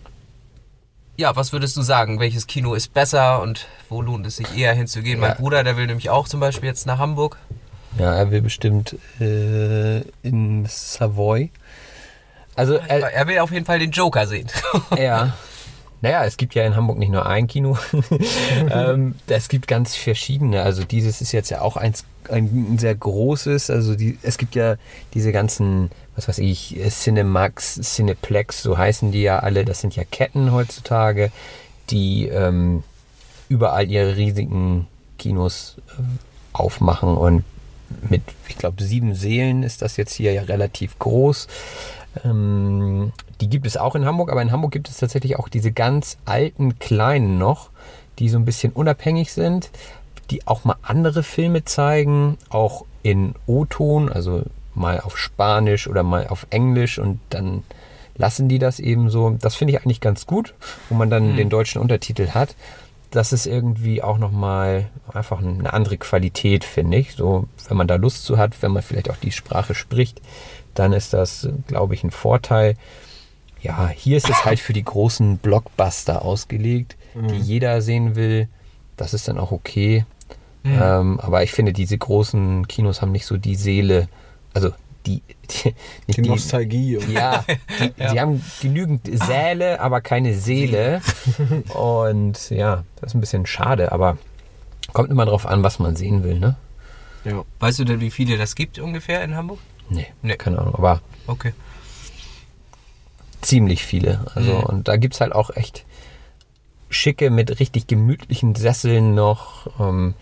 ja, 1.17 1.37
was 1.37 1.53
würdest 1.53 1.77
du 1.77 1.83
sagen? 1.83 2.19
Welches 2.21 2.47
Kino 2.47 2.75
ist 2.75 2.93
besser 2.93 3.41
und 3.43 3.67
wo 3.89 4.03
lohnt 4.03 4.27
es 4.27 4.37
sich 4.37 4.57
eher 4.57 4.73
hinzugehen? 4.75 5.21
Ja. 5.21 5.29
Mein 5.29 5.37
Bruder, 5.37 5.63
der 5.65 5.77
will 5.77 5.87
nämlich 5.87 6.11
auch 6.11 6.27
zum 6.29 6.41
Beispiel 6.41 6.69
jetzt 6.69 6.87
nach 6.87 6.99
Hamburg. 6.99 7.37
Ja, 7.99 8.13
er 8.15 8.31
will 8.33 8.43
bestimmt 8.43 8.97
äh, 9.21 10.01
in 10.23 10.67
Savoy. 10.69 11.51
Also 12.57 12.75
er, 12.75 13.13
Er 13.13 13.27
will 13.29 13.39
auf 13.39 13.53
jeden 13.53 13.67
Fall 13.67 13.79
den 13.79 13.91
Joker 13.93 14.27
sehen. 14.27 14.49
ja. 14.99 15.33
Naja, 16.05 16.27
es 16.27 16.37
gibt 16.37 16.55
ja 16.55 16.67
in 16.67 16.77
Hamburg 16.77 16.99
nicht 16.99 17.09
nur 17.09 17.25
ein 17.25 17.47
Kino. 17.47 17.79
ähm, 18.71 19.15
es 19.27 19.49
gibt 19.49 19.67
ganz 19.67 19.97
verschiedene. 19.97 20.61
Also 20.61 20.85
dieses 20.85 21.23
ist 21.23 21.33
jetzt 21.33 21.49
ja 21.49 21.63
auch 21.63 21.79
eins, 21.79 22.05
ein 22.29 22.77
sehr 22.79 22.95
großes. 22.95 23.71
Also 23.71 23.95
die, 23.95 24.19
es 24.21 24.37
gibt 24.37 24.55
ja 24.55 24.77
diese 25.15 25.33
ganzen, 25.33 25.91
was 26.15 26.29
weiß 26.29 26.41
ich, 26.41 26.79
Cinemax, 26.91 27.81
Cineplex, 27.81 28.63
so 28.63 28.77
heißen 28.77 29.13
die 29.13 29.23
ja 29.23 29.39
alle. 29.39 29.65
Das 29.65 29.81
sind 29.81 29.97
ja 29.97 30.05
Ketten 30.05 30.53
heutzutage, 30.53 31.33
die 31.89 32.29
ähm, 32.29 32.83
überall 33.49 33.91
ihre 33.91 34.15
riesigen 34.15 34.87
Kinos 35.17 35.77
äh, 35.99 36.03
aufmachen 36.53 37.17
und 37.17 37.45
mit, 38.11 38.21
ich 38.47 38.59
glaube, 38.59 38.83
sieben 38.83 39.15
Seelen 39.15 39.63
ist 39.63 39.81
das 39.81 39.97
jetzt 39.97 40.13
hier 40.13 40.35
ja 40.35 40.43
relativ 40.43 40.99
groß. 40.99 41.49
Ähm, 42.27 43.13
die 43.41 43.49
gibt 43.49 43.67
es 43.67 43.77
auch 43.77 43.95
in 43.95 44.05
Hamburg, 44.05 44.31
aber 44.31 44.43
in 44.43 44.53
Hamburg 44.53 44.73
gibt 44.73 44.89
es 44.89 44.99
tatsächlich 44.99 45.39
auch 45.39 45.49
diese 45.49 45.73
ganz 45.73 46.19
alten 46.25 46.79
kleinen 46.79 47.39
noch, 47.39 47.71
die 48.19 48.29
so 48.29 48.39
ein 48.39 48.45
bisschen 48.45 48.73
unabhängig 48.73 49.33
sind, 49.33 49.71
die 50.31 50.47
auch 50.47 50.65
mal 50.65 50.77
andere 50.83 51.23
Filme 51.23 51.65
zeigen, 51.65 52.39
auch 52.49 52.85
in 53.03 53.35
O-Ton, 53.47 54.11
also 54.11 54.43
mal 54.75 55.01
auf 55.01 55.19
Spanisch 55.19 55.87
oder 55.89 56.03
mal 56.03 56.27
auf 56.29 56.47
Englisch 56.51 56.99
und 56.99 57.21
dann 57.31 57.63
lassen 58.17 58.49
die 58.49 58.59
das 58.59 58.79
eben 58.81 59.11
so. 59.11 59.37
Das 59.41 59.55
finde 59.57 59.73
ich 59.73 59.81
eigentlich 59.81 60.01
ganz 60.01 60.27
gut, 60.27 60.55
wo 60.89 60.95
man 60.95 61.11
dann 61.11 61.33
Mhm. 61.33 61.37
den 61.37 61.51
deutschen 61.51 61.81
Untertitel 61.83 62.29
hat. 62.31 62.55
Das 63.11 63.33
ist 63.33 63.47
irgendwie 63.47 64.03
auch 64.03 64.19
nochmal 64.19 64.87
einfach 65.13 65.41
eine 65.41 65.73
andere 65.73 65.99
Qualität, 65.99 66.65
finde 66.65 66.97
ich. 66.99 67.13
So, 67.15 67.47
wenn 67.69 67.77
man 67.77 67.87
da 67.87 67.97
Lust 67.97 68.25
zu 68.25 68.39
hat, 68.39 68.61
wenn 68.63 68.73
man 68.73 68.83
vielleicht 68.83 69.11
auch 69.11 69.17
die 69.17 69.31
Sprache 69.33 69.75
spricht, 69.75 70.21
dann 70.75 70.93
ist 70.93 71.13
das, 71.13 71.49
glaube 71.69 71.95
ich, 71.95 72.03
ein 72.03 72.11
Vorteil. 72.11 72.77
Ja, 73.65 73.89
hier 73.89 74.19
ist 74.19 74.29
es 74.29 74.45
halt 74.45 74.61
für 74.61 74.75
die 74.75 74.85
großen 74.85 75.39
Blockbuster 75.39 76.23
ausgelegt, 76.23 76.97
die 77.15 77.19
Mhm. 77.21 77.43
jeder 77.43 77.81
sehen 77.83 78.15
will. 78.15 78.49
Das 78.97 79.15
ist 79.15 79.27
dann 79.27 79.39
auch 79.39 79.53
okay. 79.53 80.05
Mhm. 80.65 80.81
Ähm, 80.83 81.21
aber 81.21 81.43
ich 81.43 81.53
finde, 81.53 81.73
diese 81.73 81.97
großen 81.97 82.69
Kinos 82.69 83.01
haben 83.01 83.11
nicht 83.13 83.25
so 83.27 83.37
die 83.39 83.55
Seele, 83.55 84.09
also 84.53 84.71
die, 85.07 85.23
die, 85.51 85.75
nicht 86.07 86.19
Die 86.19 86.29
Nostalgie 86.29 86.99
Ja, 87.11 87.45
die, 87.81 87.93
Ja. 88.03 88.13
die 88.13 88.21
haben 88.21 88.43
genügend 88.61 89.09
Säle, 89.27 89.81
aber 89.81 90.01
keine 90.03 90.35
Seele. 90.35 91.01
Und 91.75 92.51
ja, 92.51 92.85
das 93.01 93.11
ist 93.11 93.15
ein 93.15 93.21
bisschen 93.21 93.47
schade, 93.47 93.93
aber 93.93 94.19
kommt 94.93 95.11
immer 95.11 95.25
drauf 95.27 95.47
an, 95.47 95.63
was 95.63 95.79
man 95.79 95.97
sehen 95.97 96.23
will, 96.23 96.39
ne? 96.39 96.57
Ja. 97.25 97.43
Weißt 97.61 97.79
du 97.79 97.85
denn, 97.85 98.01
wie 98.01 98.11
viele 98.11 98.37
das 98.37 98.55
gibt 98.55 98.79
ungefähr 98.79 99.25
in 99.25 99.35
Hamburg? 99.35 99.59
Nee, 99.89 100.07
Nee. 100.23 100.37
keine 100.37 100.59
Ahnung, 100.59 100.75
aber 100.75 101.01
Okay. 101.27 101.53
Ziemlich 103.45 103.85
viele. 103.85 104.27
Also, 104.35 104.53
Mhm. 104.59 104.63
und 104.65 104.89
da 104.89 104.97
gibt 104.97 105.15
es 105.15 105.21
halt 105.21 105.33
auch 105.33 105.51
echt 105.55 105.85
schicke 106.91 107.31
mit 107.31 107.59
richtig 107.61 107.87
gemütlichen 107.87 108.55
Sesseln 108.55 109.15
noch. 109.15 109.69
Ähm, 109.81 110.15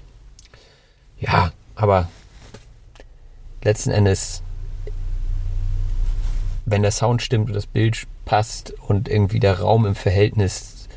ja, 1.20 1.52
aber 1.74 2.08
letzten 3.62 3.90
Endes, 3.90 4.42
wenn 6.64 6.82
der 6.82 6.92
Sound 6.92 7.22
stimmt 7.22 7.48
und 7.48 7.54
das 7.54 7.66
Bild 7.66 8.06
passt 8.24 8.72
und 8.86 9.08
irgendwie 9.08 9.40
der 9.40 9.60
Raum 9.60 9.84
im 9.84 9.94
Verhältnis 9.94 10.88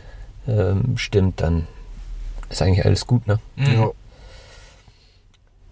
ähm, 0.48 0.98
stimmt, 0.98 1.42
dann 1.42 1.68
ist 2.50 2.62
eigentlich 2.62 2.86
alles 2.86 3.08
gut, 3.08 3.28
ne? 3.28 3.40
Mhm. 3.56 3.66
Ja. 3.74 3.92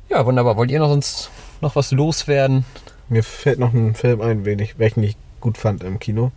Ja, 0.09 0.25
wunderbar. 0.25 0.57
Wollt 0.57 0.69
ihr 0.71 0.79
noch 0.79 0.89
sonst 0.89 1.29
noch 1.61 1.75
was 1.75 1.91
loswerden? 1.91 2.65
Mir 3.09 3.23
fällt 3.23 3.59
noch 3.59 3.73
ein 3.73 3.95
Film 3.95 4.21
ein, 4.21 4.45
welchen 4.45 5.03
ich 5.03 5.15
gut 5.39 5.57
fand 5.57 5.83
im 5.83 5.99
Kino. 5.99 6.31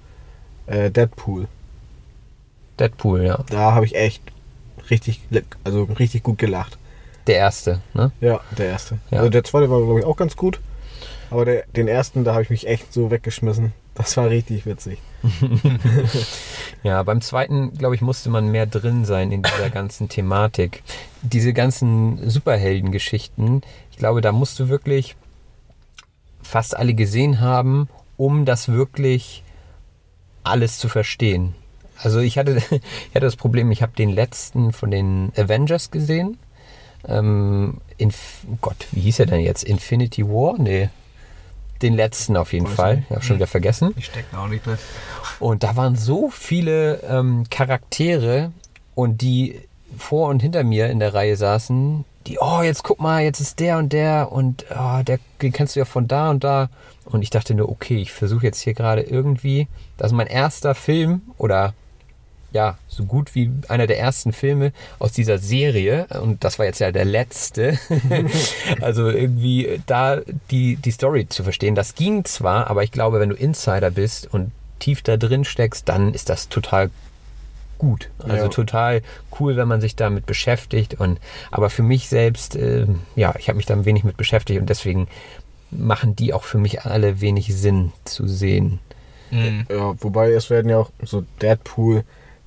Äh, 0.67 0.91
Deadpool. 0.91 1.49
Deadpool, 2.79 3.25
ja. 3.25 3.45
Da 3.49 3.73
habe 3.73 3.87
ich 3.87 3.95
echt 3.95 4.23
richtig, 4.91 5.21
also 5.65 5.85
richtig 5.85 6.23
gut 6.23 6.39
gelacht. 6.39 6.79
Der 7.27 7.37
erste, 7.37 7.81
ne? 7.95 8.13
Ja, 8.21 8.41
der 8.57 8.67
erste. 8.67 8.99
Ja. 9.11 9.19
Also 9.19 9.31
der 9.31 9.45
zweite 9.45 9.71
war, 9.71 9.83
glaube 9.83 10.01
ich, 10.01 10.07
auch 10.07 10.17
ganz 10.17 10.37
gut. 10.37 10.61
Aber 11.31 11.45
der, 11.45 11.65
den 11.75 11.89
ersten, 11.89 12.23
da 12.23 12.33
habe 12.33 12.43
ich 12.43 12.51
mich 12.51 12.67
echt 12.69 12.93
so 12.93 13.11
weggeschmissen. 13.11 13.73
Das 13.95 14.17
war 14.17 14.29
richtig 14.29 14.67
witzig. 14.67 14.99
Ja, 16.87 17.03
beim 17.03 17.21
zweiten, 17.21 17.73
glaube 17.77 17.97
ich, 17.97 18.01
musste 18.01 18.31
man 18.31 18.49
mehr 18.49 18.67
drin 18.67 19.05
sein 19.05 19.33
in 19.33 19.43
dieser 19.43 19.71
ganzen 19.71 20.09
Thematik. 20.09 20.85
Diese 21.23 21.53
ganzen 21.53 22.31
Superheldengeschichten, 22.31 23.63
ich 23.91 23.97
glaube, 23.97 24.21
da 24.21 24.31
musst 24.31 24.61
du 24.61 24.69
wirklich 24.69 25.17
fast 26.43 26.77
alle 26.77 26.95
gesehen 26.95 27.41
haben, 27.41 27.89
um 28.17 28.45
das 28.45 28.69
wirklich 28.69 29.43
alles 30.47 30.79
zu 30.79 30.89
verstehen. 30.89 31.55
Also 31.99 32.21
ich 32.21 32.39
hatte, 32.39 32.57
ich 32.71 33.15
hatte 33.15 33.21
das 33.21 33.37
Problem, 33.37 33.71
ich 33.71 33.83
habe 33.83 33.93
den 33.93 34.11
letzten 34.11 34.73
von 34.73 34.91
den 34.91 35.33
Avengers 35.37 35.91
gesehen. 35.91 36.39
Ähm, 37.09 37.81
Inf 37.99 38.45
oh 38.51 38.59
Gott, 38.61 38.87
wie 38.93 39.01
hieß 39.01 39.21
er 39.21 39.27
denn 39.27 39.41
jetzt? 39.41 39.65
Infinity 39.65 40.27
War? 40.27 40.59
Nee. 40.59 40.91
Den 41.83 41.95
letzten 41.95 42.37
auf 42.37 42.53
jeden 42.53 42.67
Weiß 42.67 42.75
Fall. 42.75 42.97
nicht. 42.97 43.05
Ich 43.11 43.17
habe 43.17 43.25
schon 43.25 43.37
wieder 43.37 43.47
vergessen. 43.47 43.95
Ich 43.97 44.07
stecke 44.07 44.39
auch 44.39 44.49
nicht 44.49 44.65
drin. 44.65 44.79
Und 45.39 45.63
da 45.63 45.77
waren 45.77 45.95
so 45.95 46.31
viele 46.31 47.03
ähm, 47.03 47.45
Charaktere 47.51 48.51
und 48.95 49.21
die 49.21 49.61
vor 49.99 50.29
und 50.29 50.41
hinter 50.41 50.65
mir 50.65 50.89
in 50.91 50.99
der 50.99 51.15
Reihe 51.15 51.37
saßen, 51.37 52.05
die, 52.27 52.39
oh, 52.41 52.63
jetzt 52.63 52.83
guck 52.83 53.01
mal, 53.01 53.23
jetzt 53.23 53.41
ist 53.41 53.61
der 53.61 53.79
und 53.79 53.93
der 53.93 54.33
und 54.33 54.65
oh, 54.71 55.03
der, 55.03 55.19
den 55.43 55.53
kennst 55.53 55.77
du 55.77 55.81
ja 55.81 55.85
von 55.85 56.09
da 56.09 56.31
und 56.31 56.43
da. 56.45 56.69
Und 57.07 57.23
ich 57.23 57.31
dachte 57.31 57.55
nur, 57.55 57.69
okay, 57.69 57.97
ich 57.97 58.13
versuche 58.13 58.45
jetzt 58.45 58.61
hier 58.61 58.75
gerade 58.75 59.03
irgendwie, 59.03 59.69
das 59.97 60.09
ist 60.13 60.17
mein 60.17 60.27
erster 60.27 60.75
Film 60.75 61.23
oder 61.39 61.73
ja, 62.53 62.79
so 62.89 63.05
gut 63.05 63.35
wie 63.35 63.51
einer 63.69 63.87
der 63.87 63.99
ersten 63.99 64.33
Filme 64.33 64.73
aus 64.99 65.13
dieser 65.13 65.39
Serie. 65.39 66.07
Und 66.23 66.43
das 66.43 66.59
war 66.59 66.67
jetzt 66.67 66.79
ja 66.79 66.91
der 66.91 67.05
letzte. 67.05 67.79
also 68.81 69.11
irgendwie 69.11 69.81
da 69.87 70.21
die, 70.51 70.77
die 70.77 70.91
Story 70.91 71.29
zu 71.29 71.45
verstehen. 71.45 71.75
Das 71.75 71.95
ging 71.95 72.25
zwar, 72.25 72.69
aber 72.71 72.83
ich 72.83 72.93
glaube, 72.93 73.21
wenn 73.21 73.29
du 73.29 73.37
Insider 73.37 73.91
bist 73.91 74.33
und 74.33 74.53
tief 74.79 75.03
da 75.03 75.17
drin 75.17 75.45
steckst, 75.45 75.89
dann 75.89 76.15
ist 76.15 76.29
das 76.29 76.49
total 76.49 76.91
gut. 77.79 78.09
Also 78.19 78.45
Ja. 78.45 78.49
total 78.49 79.03
cool, 79.39 79.57
wenn 79.57 79.69
man 79.69 79.81
sich 79.81 79.97
damit 79.97 80.25
beschäftigt. 80.27 80.95
Und 80.95 81.21
aber 81.51 81.69
für 81.69 81.83
mich 81.83 82.09
selbst, 82.09 82.57
äh, 82.57 82.87
ja, 83.17 83.35
ich 83.39 83.49
habe 83.49 83.57
mich 83.57 83.67
da 83.67 83.75
ein 83.75 83.85
wenig 83.85 84.05
mit 84.05 84.17
beschäftigt 84.17 84.61
und 84.61 84.71
deswegen 84.71 85.09
machen 85.71 86.17
die 86.17 86.33
auch 86.33 86.45
für 86.45 86.59
mich 86.59 86.83
alle 86.83 87.21
wenig 87.21 87.55
Sinn 87.55 87.93
zu 88.05 88.27
sehen. 88.29 88.79
Mhm. 89.31 89.67
Ja, 89.71 89.95
wobei 90.01 90.31
es 90.33 90.51
werden 90.51 90.71
ja 90.71 90.79
auch 90.79 90.91
so 91.03 91.25
Deadpool, 91.43 92.05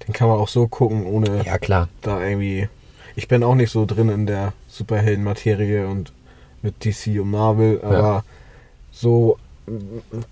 den 0.08 0.14
kann 0.14 0.30
man 0.30 0.38
auch 0.40 0.48
so 0.48 0.68
gucken, 0.68 1.06
ohne 1.06 1.44
Ja, 1.46 1.58
klar. 1.58 1.90
da 2.02 2.22
irgendwie. 2.24 2.70
Ich 3.16 3.28
bin 3.28 3.44
auch 3.44 3.56
nicht 3.56 3.72
so 3.72 3.86
drin 3.86 4.08
in 4.10 4.26
der 4.26 4.54
Superhelden-Materie 4.70 5.88
und 5.88 6.14
mit 6.62 6.84
DC 6.86 7.20
und 7.22 7.32
Marvel, 7.32 7.82
aber 7.84 8.24
so 8.92 9.38
mm, 9.68 9.72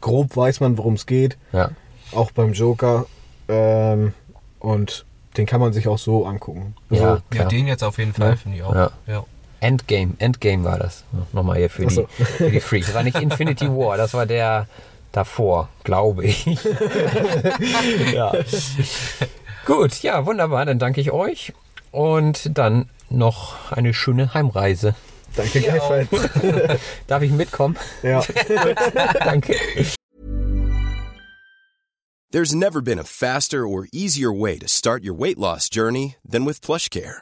grob 0.02 0.36
weiß 0.36 0.60
man, 0.62 0.78
worum 0.78 0.93
es 0.93 1.06
geht. 1.06 1.38
Ja. 1.52 1.71
Auch 2.13 2.32
beim 2.32 2.54
Joker. 2.54 3.06
Ähm, 3.50 4.13
und 4.60 5.06
den 5.36 5.45
kann 5.45 5.60
man 5.60 5.73
sich 5.73 5.88
auch 5.88 5.97
so 5.97 6.26
angucken. 6.26 6.76
Also, 6.89 7.04
Ja, 7.04 7.13
Ja, 7.15 7.21
klar. 7.30 7.47
den 7.50 7.67
jetzt 7.67 7.84
auf 7.84 7.97
jeden 7.97 8.13
Fall, 8.13 8.32
Ja. 8.32 8.36
finde 8.38 8.58
ich 8.58 8.63
auch. 8.63 8.76
Ja. 8.76 9.23
Endgame, 9.59 10.13
Endgame 10.19 10.63
war 10.63 10.77
das. 10.77 11.03
Nochmal 11.33 11.57
hier 11.57 11.69
für 11.69 11.83
Ach 11.85 11.89
die, 11.89 11.95
so. 11.95 12.07
für 12.07 12.51
die 12.51 12.59
Freaks. 12.59 12.87
Das 12.87 12.95
war 12.95 13.03
nicht 13.03 13.19
Infinity 13.19 13.67
War, 13.67 13.97
das 13.97 14.13
war 14.13 14.25
der 14.25 14.67
davor, 15.11 15.69
glaube 15.83 16.25
ich. 16.25 16.45
ja. 18.13 18.33
Gut, 19.65 20.01
ja, 20.01 20.25
wunderbar. 20.25 20.65
Dann 20.65 20.79
danke 20.79 21.01
ich 21.01 21.11
euch. 21.11 21.53
Und 21.91 22.57
dann 22.57 22.89
noch 23.09 23.71
eine 23.71 23.93
schöne 23.93 24.33
Heimreise. 24.33 24.95
Danke 25.35 25.61
gleichfalls. 25.61 26.07
Darf 27.07 27.21
ich 27.21 27.31
mitkommen? 27.31 27.77
Ja. 28.03 28.23
Danke. 29.23 29.55
There's 32.31 32.53
never 32.53 32.81
been 32.81 32.99
a 32.99 33.03
faster 33.03 33.65
or 33.65 33.87
easier 33.93 34.31
way 34.31 34.57
to 34.57 34.67
start 34.67 35.03
your 35.03 35.17
weight 35.17 35.37
loss 35.37 35.69
journey 35.69 36.15
than 36.29 36.45
with 36.45 36.61
PlushCare. 36.61 37.21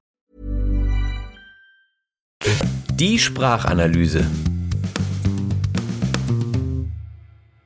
Die 2.95 3.19
Sprachanalyse. 3.19 4.25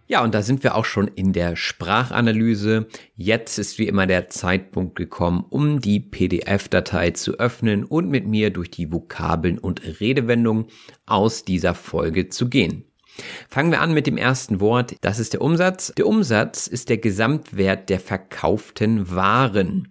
Ja, 0.08 0.24
und 0.24 0.34
da 0.34 0.42
sind 0.42 0.64
wir 0.64 0.76
auch 0.76 0.86
schon 0.86 1.08
in 1.08 1.34
der 1.34 1.56
Sprachanalyse. 1.56 2.88
Jetzt 3.16 3.58
ist 3.58 3.80
wie 3.80 3.88
immer 3.88 4.08
der 4.08 4.30
Zeitpunkt 4.30 4.96
gekommen, 4.96 5.44
um 5.50 5.82
die 5.82 6.00
PDF-Datei 6.00 7.12
zu 7.12 7.40
öffnen 7.40 7.84
und 7.84 8.10
mit 8.10 8.28
mir 8.28 8.50
durch 8.52 8.72
die 8.72 8.92
Vokabeln 8.92 9.58
und 9.58 10.00
Redewendungen 10.00 10.68
aus 11.06 11.44
dieser 11.44 11.74
Folge 11.74 12.30
zu 12.30 12.50
gehen. 12.50 12.86
Fangen 13.50 13.72
wir 13.72 13.82
an 13.82 13.94
mit 13.94 14.08
dem 14.08 14.18
ersten 14.18 14.60
Wort. 14.60 14.96
Das 15.02 15.20
ist 15.20 15.34
der 15.34 15.42
Umsatz. 15.42 15.94
Der 15.98 16.08
Umsatz 16.08 16.68
ist 16.68 16.90
der 16.90 16.98
Gesamtwert 16.98 17.90
der 17.90 18.00
verkauften 18.00 19.12
Waren. 19.12 19.90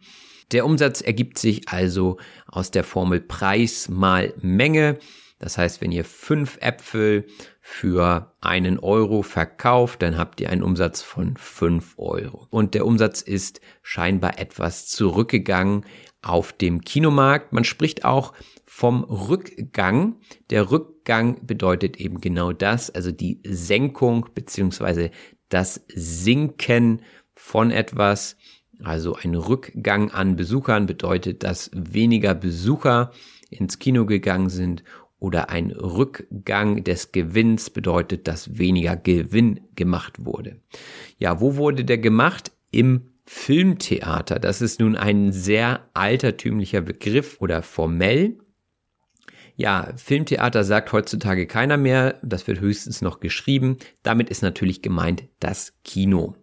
Der 0.53 0.67
Umsatz 0.67 1.01
ergibt 1.01 1.39
sich 1.39 1.69
also 1.69 2.19
aus 2.47 2.71
der 2.71 2.85
Formel 2.85 3.21
Preis 3.21 3.89
mal 3.89 4.35
Menge. 4.41 4.99
Das 5.39 5.59
heißt, 5.59 5.81
wenn 5.81 5.93
ihr 5.93 6.05
fünf 6.05 6.59
Äpfel 6.61 7.27
für 7.61 8.35
einen 8.41 8.79
Euro 8.79 9.23
verkauft, 9.23 10.03
dann 10.03 10.17
habt 10.17 10.41
ihr 10.41 10.51
einen 10.51 10.63
Umsatz 10.63 11.03
von 11.03 11.37
fünf 11.37 11.95
Euro. 11.99 12.47
Und 12.51 12.75
der 12.75 12.87
Umsatz 12.87 13.21
ist 13.21 13.61
scheinbar 13.83 14.39
etwas 14.39 14.87
zurückgegangen 14.87 15.85
auf 16.23 16.53
dem 16.53 16.81
Kinomarkt. 16.81 17.53
Man 17.53 17.65
spricht 17.65 18.05
auch 18.05 18.33
vom 18.65 19.05
Rückgang. 19.05 20.17
Der 20.51 20.71
Rückgang 20.71 21.47
bedeutet 21.47 21.97
eben 21.99 22.21
genau 22.21 22.53
das, 22.53 22.91
also 22.91 23.13
die 23.13 23.41
Senkung 23.45 24.29
beziehungsweise 24.35 25.11
das 25.49 25.85
Sinken 25.89 27.03
von 27.35 27.71
etwas. 27.71 28.37
Also 28.85 29.14
ein 29.14 29.35
Rückgang 29.35 30.11
an 30.11 30.37
Besuchern 30.37 30.87
bedeutet, 30.87 31.42
dass 31.42 31.70
weniger 31.73 32.35
Besucher 32.35 33.12
ins 33.51 33.79
Kino 33.79 34.05
gegangen 34.07 34.51
sind 34.51 34.85
oder 35.18 35.49
ein 35.49 35.70
Rückgang 35.70 36.85
des 36.85 37.12
Gewinns 37.12 37.70
bedeutet, 37.70 38.29
dass 38.29 38.59
weniger 38.59 38.97
Gewinn 38.97 39.61
gemacht 39.75 40.25
wurde. 40.25 40.61
Ja, 41.18 41.40
wo 41.40 41.57
wurde 41.57 41.85
der 41.85 41.99
gemacht? 41.99 42.53
Im 42.70 43.12
Filmtheater. 43.25 44.38
Das 44.38 44.61
ist 44.61 44.81
nun 44.81 44.97
ein 44.97 45.33
sehr 45.33 45.88
altertümlicher 45.94 46.83
Begriff 46.83 47.40
oder 47.40 47.62
formell. 47.62 48.37
Ja, 49.57 49.92
Filmtheater 49.97 50.64
sagt 50.64 50.92
heutzutage 50.92 51.47
keiner 51.47 51.77
mehr, 51.77 52.18
das 52.23 52.47
wird 52.47 52.61
höchstens 52.61 53.01
noch 53.01 53.20
geschrieben. 53.20 53.79
Damit 54.03 54.29
ist 54.29 54.42
natürlich 54.42 54.83
gemeint 54.83 55.25
das 55.38 55.73
Kino. 55.85 56.35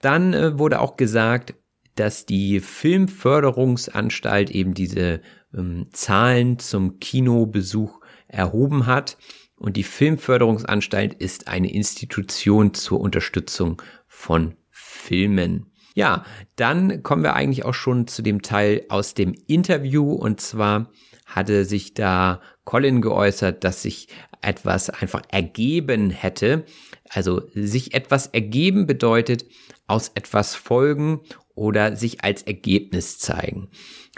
Dann 0.00 0.34
äh, 0.34 0.58
wurde 0.58 0.80
auch 0.80 0.96
gesagt, 0.96 1.54
dass 1.94 2.26
die 2.26 2.60
Filmförderungsanstalt 2.60 4.50
eben 4.50 4.74
diese 4.74 5.20
ähm, 5.54 5.86
Zahlen 5.92 6.58
zum 6.58 7.00
Kinobesuch 7.00 8.00
erhoben 8.28 8.86
hat. 8.86 9.18
Und 9.56 9.76
die 9.76 9.82
Filmförderungsanstalt 9.82 11.14
ist 11.14 11.48
eine 11.48 11.72
Institution 11.72 12.74
zur 12.74 13.00
Unterstützung 13.00 13.82
von 14.06 14.54
Filmen. 14.70 15.72
Ja, 15.94 16.24
dann 16.54 17.02
kommen 17.02 17.24
wir 17.24 17.34
eigentlich 17.34 17.64
auch 17.64 17.74
schon 17.74 18.06
zu 18.06 18.22
dem 18.22 18.42
Teil 18.42 18.84
aus 18.88 19.14
dem 19.14 19.34
Interview. 19.48 20.12
Und 20.12 20.40
zwar 20.40 20.92
hatte 21.26 21.64
sich 21.64 21.94
da 21.94 22.40
Colin 22.64 23.00
geäußert, 23.00 23.64
dass 23.64 23.82
sich 23.82 24.06
etwas 24.40 24.90
einfach 24.90 25.22
ergeben 25.30 26.10
hätte. 26.10 26.64
Also 27.08 27.42
sich 27.52 27.94
etwas 27.94 28.28
ergeben 28.28 28.86
bedeutet 28.86 29.44
aus 29.88 30.12
etwas 30.14 30.54
folgen 30.54 31.20
oder 31.54 31.96
sich 31.96 32.22
als 32.22 32.42
Ergebnis 32.42 33.18
zeigen. 33.18 33.68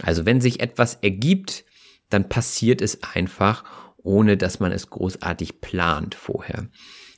Also 0.02 0.26
wenn 0.26 0.40
sich 0.40 0.60
etwas 0.60 0.96
ergibt, 0.96 1.64
dann 2.10 2.28
passiert 2.28 2.82
es 2.82 3.02
einfach, 3.02 3.64
ohne 3.96 4.36
dass 4.36 4.60
man 4.60 4.72
es 4.72 4.90
großartig 4.90 5.60
plant 5.60 6.14
vorher. 6.14 6.68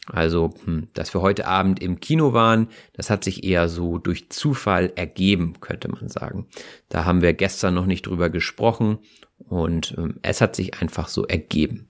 Also, 0.06 0.52
hm, 0.64 0.88
dass 0.94 1.14
wir 1.14 1.20
heute 1.20 1.46
Abend 1.46 1.80
im 1.80 2.00
Kino 2.00 2.32
waren, 2.32 2.68
das 2.92 3.08
hat 3.08 3.22
sich 3.22 3.44
eher 3.44 3.68
so 3.68 3.98
durch 3.98 4.30
Zufall 4.30 4.92
ergeben, 4.96 5.60
könnte 5.60 5.88
man 5.88 6.08
sagen. 6.08 6.48
Da 6.88 7.04
haben 7.04 7.22
wir 7.22 7.34
gestern 7.34 7.74
noch 7.74 7.86
nicht 7.86 8.06
drüber 8.06 8.28
gesprochen 8.28 8.98
und 9.38 9.94
ähm, 9.96 10.18
es 10.22 10.40
hat 10.40 10.56
sich 10.56 10.80
einfach 10.80 11.08
so 11.08 11.24
ergeben. 11.24 11.88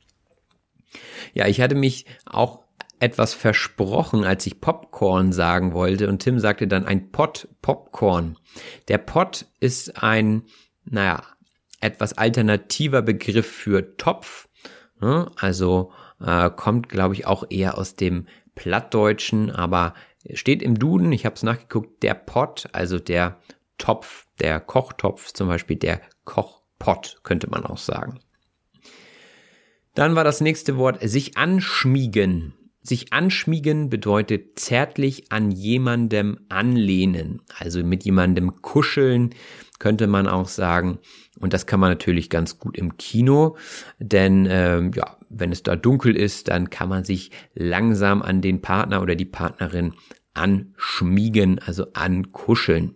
Ja, 1.33 1.47
ich 1.49 1.63
hatte 1.63 1.75
mich 1.75 2.05
auch 2.27 2.62
etwas 3.03 3.35
versprochen, 3.35 4.25
als 4.25 4.47
ich 4.47 4.61
Popcorn 4.61 5.33
sagen 5.33 5.73
wollte 5.73 6.09
und 6.09 6.21
Tim 6.21 6.39
sagte 6.39 6.69
dann 6.69 6.87
ein 6.87 7.11
Pot 7.11 7.49
Popcorn. 7.61 8.39
Der 8.87 8.99
Pot 8.99 9.47
ist 9.59 10.01
ein, 10.01 10.45
naja, 10.85 11.21
etwas 11.81 12.17
alternativer 12.17 13.03
Begriff 13.03 13.51
für 13.51 13.97
Topf. 13.97 14.49
Ne? 15.01 15.29
Also 15.35 15.91
äh, 16.21 16.49
kommt, 16.51 16.89
glaube 16.89 17.15
ich, 17.15 17.27
auch 17.27 17.43
eher 17.51 17.77
aus 17.77 17.97
dem 17.97 18.29
Plattdeutschen, 18.55 19.51
aber 19.51 19.95
steht 20.33 20.63
im 20.63 20.79
Duden, 20.79 21.11
ich 21.11 21.27
habe 21.27 21.35
es 21.35 21.43
nachgeguckt, 21.43 22.05
der 22.05 22.15
Pot, 22.15 22.69
also 22.71 23.01
der 23.01 23.41
Topf, 23.79 24.27
der 24.39 24.61
Kochtopf, 24.61 25.33
zum 25.33 25.49
Beispiel 25.49 25.77
der 25.77 26.01
Kochpot, 26.25 27.19
könnte 27.25 27.51
man 27.51 27.67
auch 27.67 27.79
sagen. 27.79 28.21
Dann 29.97 30.15
war 30.15 30.23
das 30.23 30.41
nächste 30.41 30.77
Wort 30.77 30.99
sich 31.03 31.37
anschmiegen. 31.37 32.55
Sich 32.83 33.13
anschmiegen 33.13 33.91
bedeutet 33.91 34.59
zärtlich 34.59 35.31
an 35.31 35.53
jemandem 35.53 36.41
anlehnen, 36.49 37.41
also 37.57 37.85
mit 37.85 38.05
jemandem 38.05 38.61
kuscheln, 38.61 39.31
könnte 39.79 40.09
man 40.09 40.27
auch 40.27 40.49
sagen. 40.49 40.99
Und 41.39 41.53
das 41.53 41.67
kann 41.67 41.79
man 41.79 41.91
natürlich 41.91 42.29
ganz 42.29 42.59
gut 42.59 42.77
im 42.77 42.97
Kino, 42.97 43.57
denn 43.99 44.49
ähm, 44.51 44.91
ja, 44.95 45.17
wenn 45.29 45.53
es 45.53 45.63
da 45.63 45.77
dunkel 45.77 46.17
ist, 46.17 46.49
dann 46.49 46.71
kann 46.71 46.89
man 46.89 47.05
sich 47.05 47.31
langsam 47.55 48.21
an 48.21 48.41
den 48.41 48.63
Partner 48.63 49.01
oder 49.01 49.15
die 49.15 49.25
Partnerin 49.27 49.95
anschmiegen, 50.35 51.61
also 51.61 51.87
ankuscheln. 51.95 52.95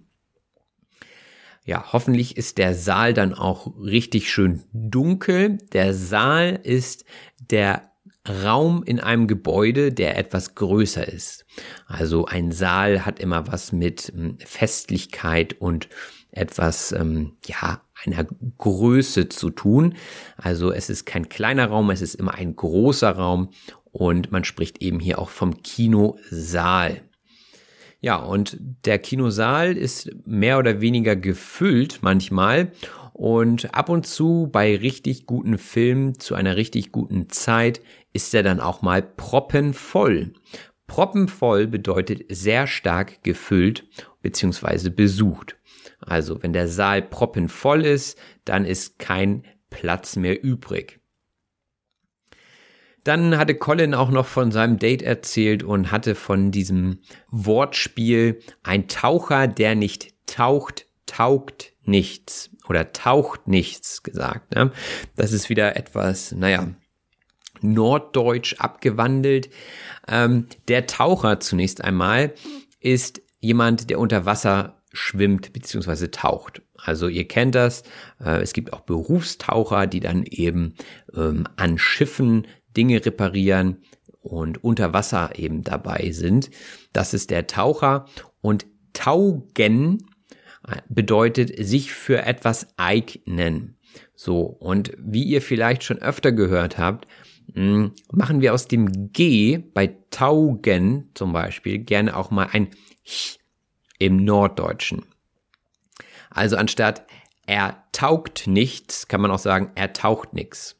Ja, 1.65 1.93
hoffentlich 1.93 2.37
ist 2.37 2.59
der 2.59 2.75
Saal 2.75 3.15
dann 3.15 3.35
auch 3.35 3.77
richtig 3.81 4.31
schön 4.31 4.63
dunkel. 4.73 5.59
Der 5.73 5.95
Saal 5.95 6.61
ist 6.63 7.05
der 7.51 7.91
Raum 8.29 8.83
in 8.83 9.01
einem 9.01 9.27
Gebäude, 9.27 9.93
der 9.93 10.19
etwas 10.19 10.55
größer 10.55 11.07
ist. 11.07 11.45
Also 11.87 12.27
ein 12.27 12.53
Saal 12.53 13.05
hat 13.07 13.19
immer 13.21 13.47
was 13.47 13.73
mit 13.73 14.13
ähm, 14.15 14.39
Festlichkeit 14.45 15.55
und 15.61 15.89
etwas, 16.31 16.93
ähm, 16.93 17.33
ja, 17.47 17.81
einer 18.05 18.27
Größe 18.59 19.29
zu 19.29 19.51
tun. 19.51 19.95
Also 20.37 20.71
es 20.71 20.91
ist 20.91 21.07
kein 21.07 21.29
kleiner 21.29 21.67
Raum, 21.69 21.91
es 21.91 22.03
ist 22.03 22.15
immer 22.15 22.35
ein 22.35 22.55
großer 22.55 23.11
Raum 23.11 23.51
und 23.91 24.31
man 24.31 24.45
spricht 24.45 24.83
eben 24.83 25.01
hier 25.01 25.19
auch 25.19 25.31
vom 25.31 25.63
Kinosaal. 25.63 27.01
Ja, 28.01 28.17
und 28.17 28.59
der 28.85 28.99
Kinosaal 28.99 29.77
ist 29.77 30.11
mehr 30.27 30.59
oder 30.59 30.81
weniger 30.81 31.17
gefüllt 31.17 32.01
manchmal 32.03 32.71
und 33.17 33.75
ab 33.75 33.89
und 33.89 34.07
zu 34.07 34.51
bei 34.53 34.77
richtig 34.77 35.25
guten 35.25 35.57
Filmen 35.57 36.19
zu 36.19 36.35
einer 36.35 36.57
richtig 36.57 36.93
guten 36.93 37.31
Zeit 37.31 37.81
ist 38.13 38.35
er 38.35 38.43
dann 38.43 38.61
auch 38.61 38.83
mal 38.83 39.01
proppenvoll. 39.01 40.35
Proppenvoll 40.87 41.67
bedeutet 41.67 42.27
sehr 42.29 42.67
stark 42.67 43.23
gefüllt 43.23 43.89
bzw. 44.21 44.91
besucht. 44.91 45.57
Also 45.99 46.43
wenn 46.43 46.53
der 46.53 46.69
Saal 46.69 47.01
proppenvoll 47.01 47.87
ist, 47.87 48.19
dann 48.45 48.67
ist 48.67 48.99
kein 48.99 49.47
Platz 49.71 50.17
mehr 50.17 50.45
übrig. 50.45 51.01
Dann 53.03 53.39
hatte 53.39 53.55
Colin 53.55 53.95
auch 53.95 54.11
noch 54.11 54.27
von 54.27 54.53
seinem 54.53 54.79
Date 54.79 55.01
erzählt 55.01 55.63
und 55.63 55.91
hatte 55.91 56.17
von 56.17 56.51
diesem 56.51 56.99
Wortspiel 57.31 58.41
ein 58.63 58.89
Taucher, 58.89 59.49
der 59.49 59.75
nicht 59.75 60.13
taucht, 60.27 60.85
taugt 61.07 61.73
nichts 61.83 62.51
oder 62.69 62.93
taucht 62.93 63.49
nichts 63.49 64.03
gesagt. 64.03 64.55
Ne? 64.55 64.73
Das 65.15 65.33
ist 65.33 65.49
wieder 65.49 65.77
etwas, 65.77 66.33
naja, 66.33 66.69
norddeutsch 67.61 68.57
abgewandelt. 68.59 69.51
Ähm, 70.09 70.47
der 70.69 70.87
Taucher 70.87 71.41
zunächst 71.41 71.83
einmal 71.83 72.35
ist 72.81 73.23
jemand, 73.41 73.91
der 73.91 73.99
unter 73.99 74.27
Wasser 74.27 74.83
schwimmt 74.93 75.53
bzw. 75.53 76.09
taucht. 76.09 76.63
Also 76.77 77.09
ihr 77.09 77.29
kennt 77.29 77.55
das. 77.55 77.83
Äh, 78.21 78.41
es 78.41 78.53
gibt 78.53 78.73
auch 78.73 78.81
Berufstaucher, 78.81 79.87
die 79.87 80.01
dann 80.01 80.25
eben 80.25 80.75
ähm, 81.15 81.45
an 81.57 81.79
Schiffen 81.79 82.47
Dinge 82.77 83.05
reparieren 83.05 83.83
und 84.21 84.63
unter 84.65 84.93
Wasser 84.93 85.39
eben 85.39 85.63
dabei 85.63 86.11
sind. 86.13 86.51
Das 86.93 87.15
ist 87.15 87.31
der 87.31 87.47
Taucher 87.47 88.07
und 88.41 88.67
taugen 88.93 90.07
bedeutet 90.89 91.53
sich 91.65 91.93
für 91.93 92.23
etwas 92.23 92.69
eignen. 92.77 93.77
So, 94.15 94.43
und 94.43 94.93
wie 94.99 95.25
ihr 95.25 95.43
vielleicht 95.43 95.85
schon 95.85 95.99
öfter 95.99 96.33
gehört 96.33 96.79
habt, 96.79 97.07
hm, 97.55 97.93
machen 98.11 98.41
wir 98.41 98.53
aus 98.53 98.67
dem 98.67 99.13
G 99.13 99.59
bei 99.59 99.97
taugen 100.11 101.11
zum 101.15 101.33
Beispiel 101.33 101.79
gerne 101.79 102.17
auch 102.17 102.31
mal 102.31 102.49
ein 102.53 102.69
Ch 103.05 103.39
im 103.99 104.25
Norddeutschen. 104.25 105.05
Also 106.31 106.57
anstatt 106.57 107.07
er 107.47 107.85
taugt 107.93 108.47
nichts, 108.47 109.09
kann 109.09 109.21
man 109.21 109.31
auch 109.31 109.39
sagen, 109.39 109.71
er 109.75 109.93
taucht 109.93 110.35
nichts. 110.35 110.77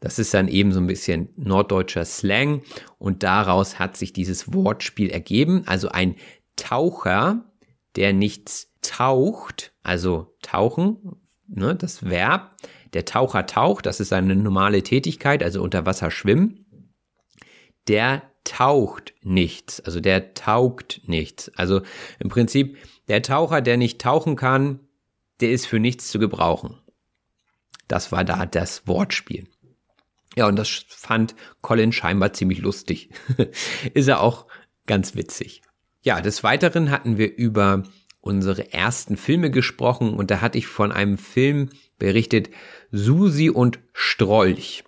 Das 0.00 0.18
ist 0.18 0.34
dann 0.34 0.48
eben 0.48 0.70
so 0.72 0.80
ein 0.80 0.86
bisschen 0.86 1.30
norddeutscher 1.36 2.04
Slang 2.04 2.62
und 2.98 3.22
daraus 3.22 3.78
hat 3.78 3.96
sich 3.96 4.12
dieses 4.12 4.52
Wortspiel 4.52 5.08
ergeben. 5.08 5.62
Also 5.66 5.88
ein 5.88 6.16
Taucher, 6.56 7.50
der 7.96 8.12
nichts 8.12 8.73
taucht, 8.84 9.72
also 9.82 10.36
tauchen, 10.42 11.16
ne, 11.48 11.74
das 11.74 12.04
Verb, 12.04 12.56
der 12.92 13.04
Taucher 13.04 13.46
taucht, 13.46 13.86
das 13.86 14.00
ist 14.00 14.10
seine 14.10 14.36
normale 14.36 14.82
Tätigkeit, 14.82 15.42
also 15.42 15.62
unter 15.62 15.86
Wasser 15.86 16.10
schwimmen. 16.10 16.92
Der 17.88 18.22
taucht 18.44 19.14
nichts, 19.22 19.80
also 19.80 20.00
der 20.00 20.34
taugt 20.34 21.02
nichts. 21.06 21.50
Also 21.56 21.82
im 22.18 22.28
Prinzip, 22.28 22.76
der 23.08 23.22
Taucher, 23.22 23.60
der 23.60 23.76
nicht 23.76 24.00
tauchen 24.00 24.36
kann, 24.36 24.80
der 25.40 25.50
ist 25.50 25.66
für 25.66 25.80
nichts 25.80 26.10
zu 26.10 26.18
gebrauchen. 26.18 26.78
Das 27.88 28.12
war 28.12 28.24
da 28.24 28.46
das 28.46 28.86
Wortspiel. 28.86 29.48
Ja, 30.36 30.46
und 30.46 30.56
das 30.56 30.84
fand 30.88 31.34
Colin 31.60 31.92
scheinbar 31.92 32.32
ziemlich 32.32 32.60
lustig. 32.60 33.10
Ist 33.94 34.08
er 34.08 34.20
auch 34.20 34.46
ganz 34.86 35.14
witzig. 35.14 35.62
Ja, 36.02 36.20
des 36.20 36.42
Weiteren 36.42 36.90
hatten 36.90 37.18
wir 37.18 37.34
über 37.36 37.84
unsere 38.24 38.72
ersten 38.72 39.16
Filme 39.16 39.50
gesprochen 39.50 40.14
und 40.14 40.30
da 40.30 40.40
hatte 40.40 40.56
ich 40.56 40.66
von 40.66 40.92
einem 40.92 41.18
Film 41.18 41.68
berichtet, 41.98 42.48
Susi 42.90 43.50
und 43.50 43.80
Strolch. 43.92 44.84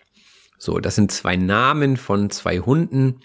So, 0.59 0.79
das 0.79 0.95
sind 0.95 1.13
zwei 1.13 1.37
Namen 1.37 1.99
von 1.99 2.31
zwei 2.31 2.61
Hunden. 2.61 3.21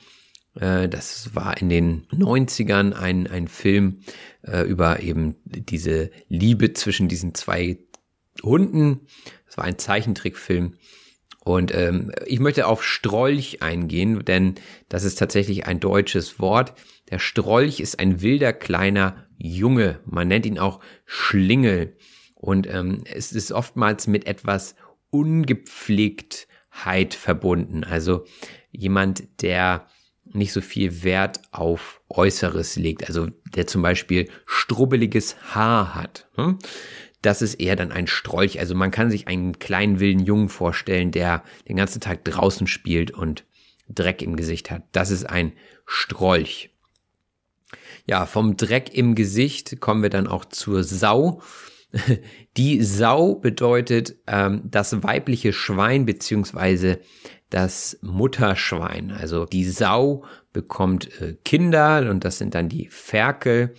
Äh, 0.55 0.89
das 0.89 1.33
war 1.33 1.57
in 1.57 1.69
den 1.69 2.07
90ern 2.09 2.91
ein, 2.91 3.27
ein 3.27 3.47
Film 3.47 4.01
äh, 4.41 4.63
über 4.63 4.99
eben 4.99 5.37
diese 5.45 6.11
Liebe 6.27 6.73
zwischen 6.73 7.07
diesen 7.07 7.33
zwei 7.33 7.77
Hunden. 8.43 9.07
Das 9.45 9.57
war 9.57 9.63
ein 9.63 9.79
Zeichentrickfilm. 9.79 10.75
Und 11.43 11.73
ähm, 11.73 12.11
ich 12.25 12.39
möchte 12.39 12.67
auf 12.67 12.83
Strolch 12.83 13.63
eingehen, 13.63 14.25
denn 14.25 14.55
das 14.89 15.05
ist 15.05 15.17
tatsächlich 15.17 15.65
ein 15.67 15.79
deutsches 15.79 16.39
Wort. 16.39 16.73
Der 17.09 17.17
Strolch 17.17 17.79
ist 17.79 17.99
ein 17.99 18.21
wilder 18.21 18.51
kleiner 18.51 19.25
Junge. 19.41 19.99
Man 20.05 20.27
nennt 20.27 20.45
ihn 20.45 20.59
auch 20.59 20.81
Schlingel. 21.05 21.95
Und 22.35 22.67
ähm, 22.67 23.03
es 23.05 23.31
ist 23.31 23.51
oftmals 23.51 24.05
mit 24.07 24.27
etwas 24.27 24.75
Ungepflegtheit 25.09 27.13
verbunden. 27.13 27.83
Also 27.83 28.25
jemand, 28.71 29.41
der 29.41 29.87
nicht 30.33 30.53
so 30.53 30.61
viel 30.61 31.03
Wert 31.03 31.41
auf 31.51 32.01
Äußeres 32.09 32.77
legt. 32.77 33.07
Also 33.07 33.27
der 33.55 33.67
zum 33.67 33.81
Beispiel 33.81 34.29
strubbeliges 34.45 35.35
Haar 35.53 35.95
hat. 35.95 36.29
Hm? 36.35 36.59
das 37.21 37.41
ist 37.41 37.55
eher 37.55 37.75
dann 37.75 37.91
ein 37.91 38.07
Strolch. 38.07 38.59
Also 38.59 38.75
man 38.75 38.91
kann 38.91 39.11
sich 39.11 39.27
einen 39.27 39.59
kleinen 39.59 39.99
wilden 39.99 40.25
Jungen 40.25 40.49
vorstellen, 40.49 41.11
der 41.11 41.43
den 41.67 41.77
ganzen 41.77 42.01
Tag 42.01 42.25
draußen 42.25 42.67
spielt 42.67 43.11
und 43.11 43.45
Dreck 43.87 44.21
im 44.21 44.35
Gesicht 44.35 44.71
hat. 44.71 44.83
Das 44.91 45.11
ist 45.11 45.25
ein 45.25 45.53
Strolch. 45.85 46.70
Ja, 48.05 48.25
vom 48.25 48.57
Dreck 48.57 48.93
im 48.93 49.15
Gesicht 49.15 49.79
kommen 49.79 50.03
wir 50.03 50.09
dann 50.09 50.27
auch 50.27 50.45
zur 50.45 50.83
Sau. 50.83 51.41
Die 52.57 52.81
Sau 52.83 53.35
bedeutet 53.35 54.15
ähm, 54.27 54.61
das 54.65 55.03
weibliche 55.03 55.53
Schwein 55.53 56.05
beziehungsweise 56.05 56.99
das 57.49 57.99
Mutterschwein. 58.01 59.11
Also 59.11 59.45
die 59.45 59.65
Sau 59.65 60.23
bekommt 60.53 61.21
äh, 61.21 61.35
Kinder 61.43 62.09
und 62.09 62.25
das 62.25 62.37
sind 62.37 62.55
dann 62.55 62.69
die 62.69 62.87
Ferkel 62.87 63.75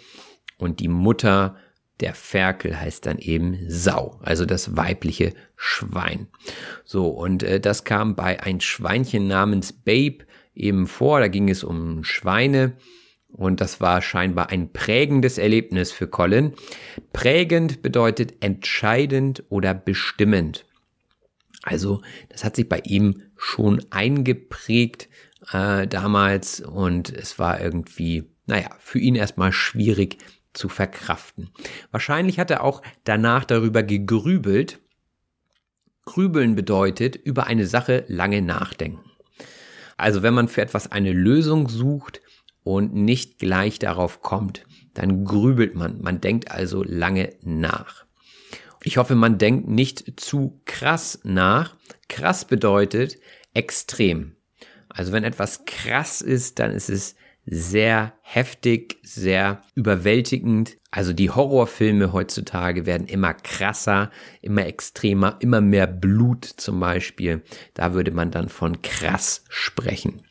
und 0.58 0.78
die 0.80 0.88
Mutter 0.88 1.56
der 2.00 2.14
Ferkel 2.14 2.78
heißt 2.78 3.06
dann 3.06 3.18
eben 3.18 3.58
Sau, 3.68 4.20
also 4.22 4.44
das 4.44 4.76
weibliche 4.76 5.34
Schwein. 5.56 6.28
So, 6.84 7.08
und 7.08 7.42
äh, 7.42 7.60
das 7.60 7.84
kam 7.84 8.14
bei 8.14 8.42
ein 8.42 8.60
Schweinchen 8.60 9.26
namens 9.26 9.72
Babe 9.72 10.26
eben 10.54 10.86
vor. 10.86 11.20
Da 11.20 11.28
ging 11.28 11.48
es 11.48 11.64
um 11.64 12.04
Schweine. 12.04 12.74
Und 13.32 13.60
das 13.60 13.80
war 13.80 14.02
scheinbar 14.02 14.50
ein 14.50 14.72
prägendes 14.72 15.38
Erlebnis 15.38 15.90
für 15.90 16.06
Colin. 16.06 16.52
Prägend 17.12 17.82
bedeutet 17.82 18.34
entscheidend 18.40 19.42
oder 19.48 19.72
bestimmend. 19.74 20.66
Also 21.62 22.02
das 22.28 22.44
hat 22.44 22.56
sich 22.56 22.68
bei 22.68 22.80
ihm 22.84 23.22
schon 23.36 23.84
eingeprägt 23.90 25.08
äh, 25.52 25.86
damals 25.86 26.60
und 26.60 27.10
es 27.10 27.38
war 27.38 27.60
irgendwie, 27.60 28.24
naja, 28.46 28.68
für 28.78 28.98
ihn 28.98 29.14
erstmal 29.14 29.52
schwierig, 29.52 30.18
zu 30.52 30.68
verkraften. 30.68 31.50
Wahrscheinlich 31.90 32.38
hat 32.38 32.50
er 32.50 32.62
auch 32.62 32.82
danach 33.04 33.44
darüber 33.44 33.82
gegrübelt. 33.82 34.80
Grübeln 36.04 36.54
bedeutet 36.54 37.16
über 37.16 37.46
eine 37.46 37.66
Sache 37.66 38.04
lange 38.08 38.42
nachdenken. 38.42 39.10
Also 39.96 40.22
wenn 40.22 40.34
man 40.34 40.48
für 40.48 40.62
etwas 40.62 40.90
eine 40.90 41.12
Lösung 41.12 41.68
sucht 41.68 42.20
und 42.64 42.94
nicht 42.94 43.38
gleich 43.38 43.78
darauf 43.78 44.22
kommt, 44.22 44.64
dann 44.94 45.24
grübelt 45.24 45.74
man. 45.74 46.00
Man 46.00 46.20
denkt 46.20 46.50
also 46.50 46.82
lange 46.82 47.34
nach. 47.42 48.04
Ich 48.84 48.96
hoffe, 48.96 49.14
man 49.14 49.38
denkt 49.38 49.68
nicht 49.68 50.20
zu 50.20 50.60
krass 50.64 51.20
nach. 51.24 51.76
Krass 52.08 52.44
bedeutet 52.44 53.18
extrem. 53.54 54.36
Also 54.88 55.12
wenn 55.12 55.24
etwas 55.24 55.64
krass 55.64 56.20
ist, 56.20 56.58
dann 56.58 56.72
ist 56.72 56.90
es 56.90 57.16
sehr 57.44 58.12
heftig, 58.20 58.98
sehr 59.02 59.62
überwältigend. 59.74 60.76
Also 60.90 61.12
die 61.12 61.30
Horrorfilme 61.30 62.12
heutzutage 62.12 62.86
werden 62.86 63.06
immer 63.06 63.34
krasser, 63.34 64.10
immer 64.42 64.66
extremer, 64.66 65.38
immer 65.40 65.60
mehr 65.60 65.86
Blut 65.86 66.44
zum 66.44 66.78
Beispiel. 66.78 67.42
Da 67.74 67.94
würde 67.94 68.10
man 68.10 68.30
dann 68.30 68.48
von 68.48 68.82
krass 68.82 69.44
sprechen. 69.48 70.22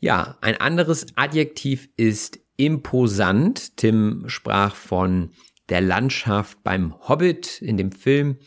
Ja, 0.00 0.38
ein 0.40 0.56
anderes 0.56 1.06
Adjektiv 1.16 1.88
ist 1.96 2.40
imposant. 2.56 3.76
Tim 3.76 4.24
sprach 4.26 4.74
von 4.74 5.30
der 5.68 5.82
Landschaft 5.82 6.62
beim 6.64 6.94
Hobbit 7.08 7.60
in 7.60 7.76
dem 7.76 7.92
Film. 7.92 8.38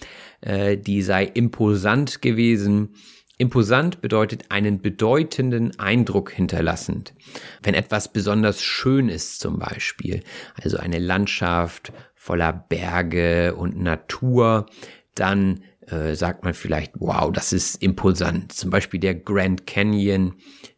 Äh, 0.42 0.78
die 0.78 1.04
sei 1.04 1.26
imposant 1.26 2.22
gewesen. 2.22 2.96
Imposant 3.38 4.02
bedeutet 4.02 4.46
einen 4.50 4.82
bedeutenden 4.82 5.78
Eindruck 5.80 6.32
hinterlassend. 6.32 7.14
Wenn 7.62 7.74
etwas 7.74 8.12
besonders 8.12 8.62
schön 8.62 9.10
ist 9.10 9.40
zum 9.40 9.60
Beispiel, 9.60 10.24
also 10.62 10.78
eine 10.78 11.00
Landschaft 11.00 11.94
voller 12.16 12.54
Berge 12.54 13.56
und 13.56 13.80
Natur, 13.80 14.68
dann 15.16 15.64
äh, 15.88 16.16
sagt 16.16 16.44
man 16.44 16.54
vielleicht, 16.54 16.94
wow, 17.00 17.32
das 17.32 17.54
ist 17.54 17.82
imposant. 17.82 18.52
Zum 18.54 18.70
Beispiel 18.70 19.00
der 19.00 19.16
Grand 19.16 19.68
Canyon, 19.68 20.36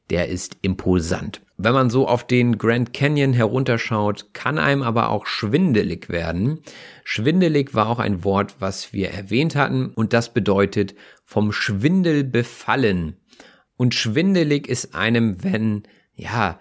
der 0.10 0.30
ist 0.30 0.58
imposant. 0.62 1.42
Wenn 1.58 1.74
man 1.74 1.90
so 1.90 2.08
auf 2.08 2.28
den 2.28 2.58
Grand 2.58 2.94
Canyon 2.94 3.34
herunterschaut, 3.34 4.34
kann 4.34 4.60
einem 4.60 4.82
aber 4.82 5.10
auch 5.10 5.26
schwindelig 5.26 6.10
werden. 6.10 6.60
Schwindelig 7.04 7.74
war 7.74 7.88
auch 7.88 8.00
ein 8.00 8.24
Wort, 8.24 8.56
was 8.60 8.92
wir 8.92 9.10
erwähnt 9.10 9.56
hatten 9.56 9.88
und 9.88 10.12
das 10.12 10.34
bedeutet 10.34 10.96
vom 11.24 11.52
Schwindel 11.52 12.24
befallen. 12.24 13.18
Und 13.78 13.94
schwindelig 13.94 14.68
ist 14.68 14.96
einem, 14.96 15.44
wenn, 15.44 15.84
ja, 16.14 16.60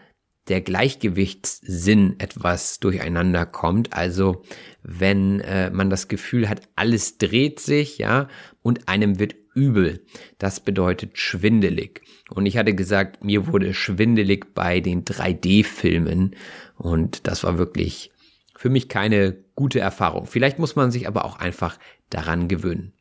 der 0.49 0.61
Gleichgewichtssinn 0.61 2.17
etwas 2.19 2.79
durcheinander 2.79 3.47
kommt. 3.47 3.95
Also 3.95 4.43
wenn 4.83 5.41
äh, 5.41 5.71
man 5.71 5.91
das 5.91 6.09
Gefühl 6.09 6.49
hat, 6.49 6.63
alles 6.77 7.19
dreht 7.19 7.61
sich, 7.61 7.99
ja, 7.99 8.29
und 8.63 8.89
einem 8.89 9.19
wird 9.19 9.35
übel. 9.55 10.05
Das 10.39 10.61
bedeutet 10.61 11.19
schwindelig. 11.19 12.03
Und 12.31 12.47
ich 12.47 12.57
hatte 12.57 12.75
gesagt, 12.75 13.25
mir 13.25 13.47
wurde 13.47 13.75
schwindelig 13.75 14.55
bei 14.55 14.81
den 14.81 15.05
3D-Filmen 15.05 16.37
und 16.77 17.27
das 17.27 17.45
war 17.45 17.59
wirklich 17.59 18.11
für 18.57 18.71
mich 18.71 18.89
keine 18.89 19.37
gute 19.55 19.81
Erfahrung. 19.81 20.27
Vielleicht 20.27 20.59
muss 20.59 20.77
man 20.77 20.91
sich 20.91 21.07
aber 21.07 21.25
auch 21.25 21.39
einfach 21.39 21.79
daran 22.11 22.49
gewöhnen. 22.49 22.93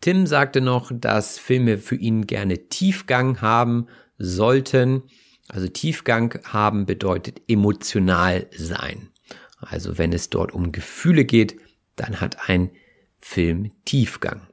Tim 0.00 0.26
sagte 0.26 0.60
noch, 0.60 0.92
dass 0.94 1.38
Filme 1.38 1.78
für 1.78 1.96
ihn 1.96 2.26
gerne 2.26 2.68
Tiefgang 2.68 3.40
haben 3.40 3.88
sollten. 4.18 5.02
Also 5.48 5.68
Tiefgang 5.68 6.38
haben 6.44 6.86
bedeutet 6.86 7.42
emotional 7.48 8.46
sein. 8.56 9.10
Also 9.58 9.98
wenn 9.98 10.12
es 10.12 10.30
dort 10.30 10.52
um 10.52 10.72
Gefühle 10.72 11.24
geht, 11.24 11.56
dann 11.96 12.20
hat 12.20 12.48
ein 12.48 12.70
Film 13.18 13.72
Tiefgang. 13.84 14.46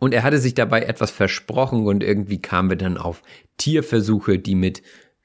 Und 0.00 0.14
er 0.14 0.22
hatte 0.22 0.38
sich 0.38 0.54
dabei 0.54 0.82
etwas 0.82 1.10
versprochen 1.10 1.86
und 1.86 2.02
irgendwie 2.02 2.40
kamen 2.40 2.70
wir 2.70 2.76
dann 2.76 2.96
auf 2.96 3.22
Tierversuche, 3.56 4.38
die 4.38 4.54
mit 4.54 4.82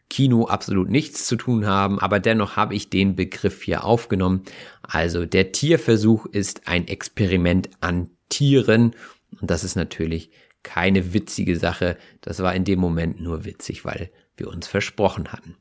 Kino 0.10 0.46
absolut 0.46 0.90
nichts 0.90 1.26
zu 1.26 1.36
tun 1.36 1.66
haben, 1.66 2.00
aber 2.00 2.20
dennoch 2.20 2.56
habe 2.56 2.76
ich 2.76 2.92
den 2.92 3.16
Begriff 3.16 3.64
hier 3.64 3.84
aufgenommen. 3.84 4.44
Also 4.84 5.26
der 5.26 5.52
Tierversuch 5.52 6.28
ist 6.28 6.68
ein 6.68 6.88
Experiment 6.88 7.72
an 7.82 8.12
Tieren 8.30 8.96
und 9.42 9.50
das 9.50 9.64
ist 9.64 9.76
natürlich 9.76 10.30
keine 10.62 11.14
witzige 11.14 11.58
Sache. 11.58 11.98
Das 12.22 12.40
war 12.40 12.54
in 12.54 12.64
dem 12.64 12.80
Moment 12.80 13.22
nur 13.22 13.46
witzig, 13.46 13.86
weil 13.86 14.12
wir 14.38 14.50
uns 14.50 14.68
versprochen 14.68 15.32
hatten. 15.32 15.56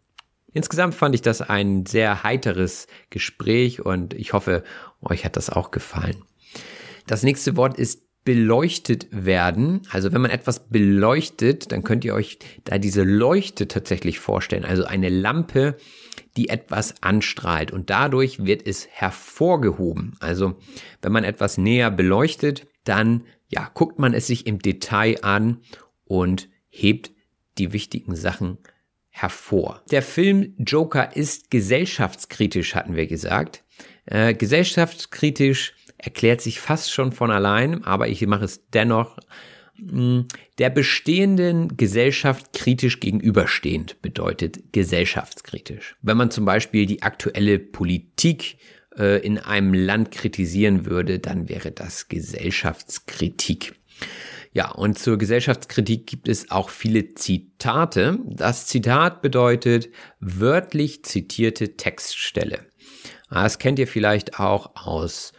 Insgesamt 0.53 0.95
fand 0.95 1.15
ich 1.15 1.23
das 1.23 1.41
ein 1.41 1.87
sehr 1.87 2.23
heiteres 2.23 2.87
Gespräch 3.09 3.81
und 3.81 4.13
ich 4.13 4.35
hoffe, 4.35 4.65
euch 5.01 5.25
hat 5.25 5.37
das 5.37 5.49
auch 5.49 5.71
gefallen. 5.71 6.25
Das 7.07 7.23
nächste 7.23 7.57
Wort 7.57 7.79
ist 7.79 8.03
beleuchtet 8.25 9.09
werden. 9.11 9.83
Also 9.91 10.13
wenn 10.13 10.21
man 10.21 10.31
etwas 10.31 10.69
beleuchtet, 10.69 11.73
dann 11.73 11.83
könnt 11.83 12.05
ihr 12.05 12.15
euch 12.15 12.39
da 12.65 12.79
diese 12.79 13.03
Leuchte 13.03 13.69
tatsächlich 13.69 14.21
vorstellen. 14.21 14.65
Also 14.65 14.85
eine 14.85 15.09
Lampe, 15.09 15.77
die 16.37 16.49
etwas 16.49 17.03
anstrahlt 17.03 17.73
und 17.73 17.91
dadurch 17.91 18.45
wird 18.45 18.67
es 18.67 18.87
hervorgehoben. 18.87 20.17
Also 20.21 20.57
wenn 21.03 21.13
man 21.13 21.25
etwas 21.25 21.59
näher 21.59 21.91
beleuchtet, 21.91 22.67
dann 22.85 23.25
ja, 23.49 23.71
guckt 23.75 23.99
man 23.99 24.15
es 24.15 24.29
sich 24.29 24.47
im 24.47 24.61
Detail 24.61 25.19
an 25.23 25.59
und 26.05 26.49
hebt 26.69 27.13
die 27.59 27.73
wichtigen 27.73 28.17
Sachen 28.17 28.59
hervor. 29.11 29.83
Der 29.91 30.03
Film 30.03 30.55
Joker 30.59 31.15
ist 31.15 31.51
gesellschaftskritisch, 31.51 32.75
hatten 32.75 32.97
wir 32.97 33.07
gesagt. 33.07 33.63
Äh, 34.07 34.33
gesellschaftskritisch 34.35 35.75
erklärt 36.03 36.41
sich 36.41 36.61
fast 36.61 36.93
schon 36.93 37.13
von 37.13 37.31
allein, 37.31 37.85
aber 37.85 38.09
ich 38.09 38.27
mache 38.27 38.45
es 38.45 38.69
dennoch 38.71 39.17
hm, 39.77 40.27
der 40.59 40.71
bestehenden 40.71 41.77
Gesellschaft 41.77 42.53
kritisch 42.53 43.01
gegenüberstehend 43.01 44.03
bedeutet 44.03 44.73
gesellschaftskritisch. 44.73 45.97
Wenn 46.03 46.17
man 46.17 46.31
zum 46.31 46.45
Beispiel 46.45 46.87
die 46.87 47.03
aktuelle 47.03 47.59
Politik 47.59 48.59
äh, 48.99 49.25
in 49.25 49.39
einem 49.39 49.73
Land 49.73 50.11
kritisieren 50.11 50.87
würde, 50.87 51.19
dann 51.19 51.49
wäre 51.49 51.73
das 51.73 52.09
Gesellschaftskritik. 52.09 53.75
Ja, 54.55 54.71
und 54.71 54.99
zur 54.99 55.17
Gesellschaftskritik 55.17 56.07
gibt 56.07 56.29
es 56.29 56.51
auch 56.51 56.69
viele 56.69 57.15
Zitate. 57.15 58.19
Das 58.27 58.67
Zitat 58.67 59.23
bedeutet 59.23 59.89
wörtlich 60.21 61.05
zitierte 61.05 61.77
Textstelle. 61.79 62.67
Das 63.31 63.59
kennt 63.59 63.79
ihr 63.79 63.87
vielleicht 63.87 64.39
auch 64.39 64.77
aus 64.77 65.33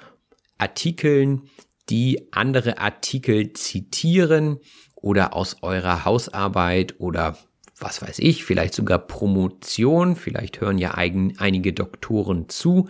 Artikeln, 0.64 1.50
die 1.90 2.30
andere 2.32 2.78
Artikel 2.78 3.52
zitieren 3.52 4.60
oder 4.96 5.36
aus 5.36 5.58
eurer 5.62 6.06
Hausarbeit 6.06 6.96
oder 7.00 7.38
was 7.78 8.02
weiß 8.02 8.20
ich, 8.20 8.46
vielleicht 8.46 8.74
sogar 8.74 9.00
Promotion, 9.00 10.16
vielleicht 10.16 10.62
hören 10.62 10.78
ja 10.78 10.96
eigen, 10.96 11.38
einige 11.38 11.74
Doktoren 11.74 12.48
zu. 12.48 12.88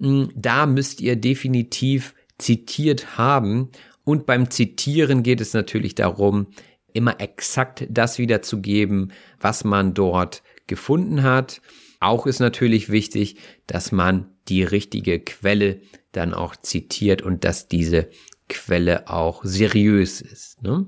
Hm, 0.00 0.30
da 0.34 0.64
müsst 0.64 1.02
ihr 1.02 1.16
definitiv 1.16 2.14
zitiert 2.38 3.18
haben. 3.18 3.70
Und 4.04 4.24
beim 4.24 4.50
Zitieren 4.50 5.22
geht 5.22 5.40
es 5.40 5.52
natürlich 5.52 5.94
darum, 5.94 6.46
immer 6.94 7.20
exakt 7.20 7.86
das 7.90 8.18
wiederzugeben, 8.18 9.12
was 9.40 9.64
man 9.64 9.92
dort 9.92 10.42
gefunden 10.66 11.22
hat. 11.22 11.60
Auch 12.00 12.26
ist 12.26 12.40
natürlich 12.40 12.88
wichtig, 12.90 13.36
dass 13.66 13.92
man 13.92 14.33
die 14.48 14.62
richtige 14.62 15.20
Quelle 15.20 15.80
dann 16.12 16.34
auch 16.34 16.56
zitiert 16.56 17.22
und 17.22 17.44
dass 17.44 17.68
diese 17.68 18.08
Quelle 18.48 19.08
auch 19.08 19.42
seriös 19.44 20.20
ist. 20.20 20.62
Ne? 20.62 20.86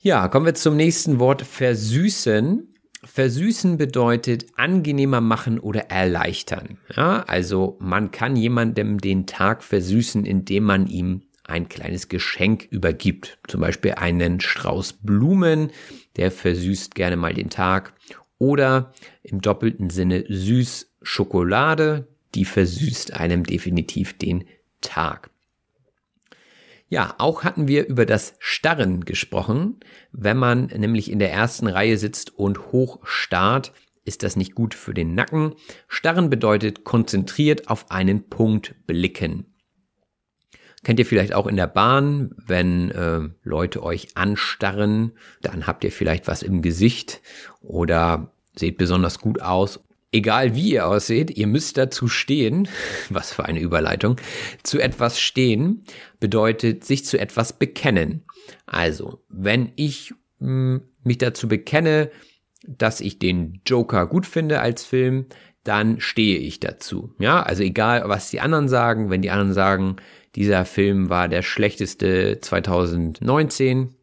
Ja, 0.00 0.28
kommen 0.28 0.46
wir 0.46 0.54
zum 0.54 0.76
nächsten 0.76 1.18
Wort, 1.18 1.42
versüßen. 1.42 2.66
Versüßen 3.04 3.78
bedeutet 3.78 4.46
angenehmer 4.56 5.20
machen 5.20 5.58
oder 5.58 5.90
erleichtern. 5.90 6.78
Ja, 6.94 7.22
also 7.22 7.78
man 7.80 8.10
kann 8.10 8.36
jemandem 8.36 8.98
den 8.98 9.26
Tag 9.26 9.62
versüßen, 9.62 10.24
indem 10.26 10.64
man 10.64 10.86
ihm 10.86 11.22
ein 11.44 11.68
kleines 11.68 12.08
Geschenk 12.08 12.66
übergibt. 12.70 13.38
Zum 13.48 13.60
Beispiel 13.60 13.92
einen 13.92 14.40
Strauß 14.40 14.94
Blumen, 15.02 15.70
der 16.16 16.30
versüßt 16.30 16.94
gerne 16.94 17.16
mal 17.16 17.34
den 17.34 17.50
Tag. 17.50 17.94
Oder 18.38 18.92
im 19.22 19.40
doppelten 19.40 19.90
Sinne 19.90 20.24
süß 20.28 20.94
Schokolade, 21.02 22.08
die 22.34 22.44
versüßt 22.44 23.14
einem 23.14 23.44
definitiv 23.44 24.16
den 24.16 24.44
Tag. 24.80 25.30
Ja, 26.88 27.14
auch 27.18 27.44
hatten 27.44 27.68
wir 27.68 27.86
über 27.86 28.04
das 28.04 28.34
Starren 28.40 29.04
gesprochen. 29.04 29.78
Wenn 30.10 30.36
man 30.36 30.66
nämlich 30.66 31.10
in 31.10 31.20
der 31.20 31.32
ersten 31.32 31.68
Reihe 31.68 31.96
sitzt 31.96 32.36
und 32.36 32.72
hoch 32.72 32.98
starrt, 33.04 33.72
ist 34.04 34.24
das 34.24 34.34
nicht 34.34 34.56
gut 34.56 34.74
für 34.74 34.92
den 34.92 35.14
Nacken. 35.14 35.54
Starren 35.86 36.30
bedeutet 36.30 36.82
konzentriert 36.82 37.68
auf 37.68 37.92
einen 37.92 38.28
Punkt 38.28 38.74
blicken. 38.86 39.46
Kennt 40.82 40.98
ihr 40.98 41.06
vielleicht 41.06 41.32
auch 41.32 41.46
in 41.46 41.56
der 41.56 41.68
Bahn, 41.68 42.34
wenn 42.36 42.90
äh, 42.90 43.20
Leute 43.44 43.82
euch 43.84 44.16
anstarren, 44.16 45.12
dann 45.42 45.66
habt 45.68 45.84
ihr 45.84 45.92
vielleicht 45.92 46.26
was 46.26 46.42
im 46.42 46.62
Gesicht 46.62 47.20
oder 47.60 48.32
seht 48.56 48.78
besonders 48.78 49.20
gut 49.20 49.42
aus 49.42 49.80
egal 50.12 50.54
wie 50.54 50.72
ihr 50.72 50.86
ausseht, 50.86 51.36
ihr 51.36 51.46
müsst 51.46 51.76
dazu 51.76 52.08
stehen, 52.08 52.68
was 53.10 53.32
für 53.32 53.44
eine 53.44 53.60
Überleitung, 53.60 54.16
zu 54.62 54.78
etwas 54.78 55.20
stehen 55.20 55.84
bedeutet 56.18 56.84
sich 56.84 57.04
zu 57.04 57.18
etwas 57.18 57.52
bekennen. 57.52 58.24
Also, 58.66 59.22
wenn 59.28 59.72
ich 59.76 60.12
mh, 60.38 60.48
hm, 60.48 60.82
mich 61.02 61.18
dazu 61.18 61.48
bekenne, 61.48 62.10
dass 62.66 63.00
ich 63.00 63.18
den 63.18 63.60
Joker 63.64 64.06
gut 64.06 64.26
finde 64.26 64.60
als 64.60 64.84
Film, 64.84 65.26
dann 65.64 66.00
stehe 66.00 66.38
ich 66.38 66.60
dazu. 66.60 67.14
Ja, 67.18 67.42
also 67.42 67.62
egal, 67.62 68.02
was 68.06 68.30
die 68.30 68.40
anderen 68.40 68.68
sagen, 68.68 69.10
wenn 69.10 69.22
die 69.22 69.30
anderen 69.30 69.52
sagen, 69.52 69.96
dieser 70.34 70.64
Film 70.64 71.10
war 71.10 71.28
der 71.28 71.42
schlechteste 71.42 72.38
2019, 72.40 73.94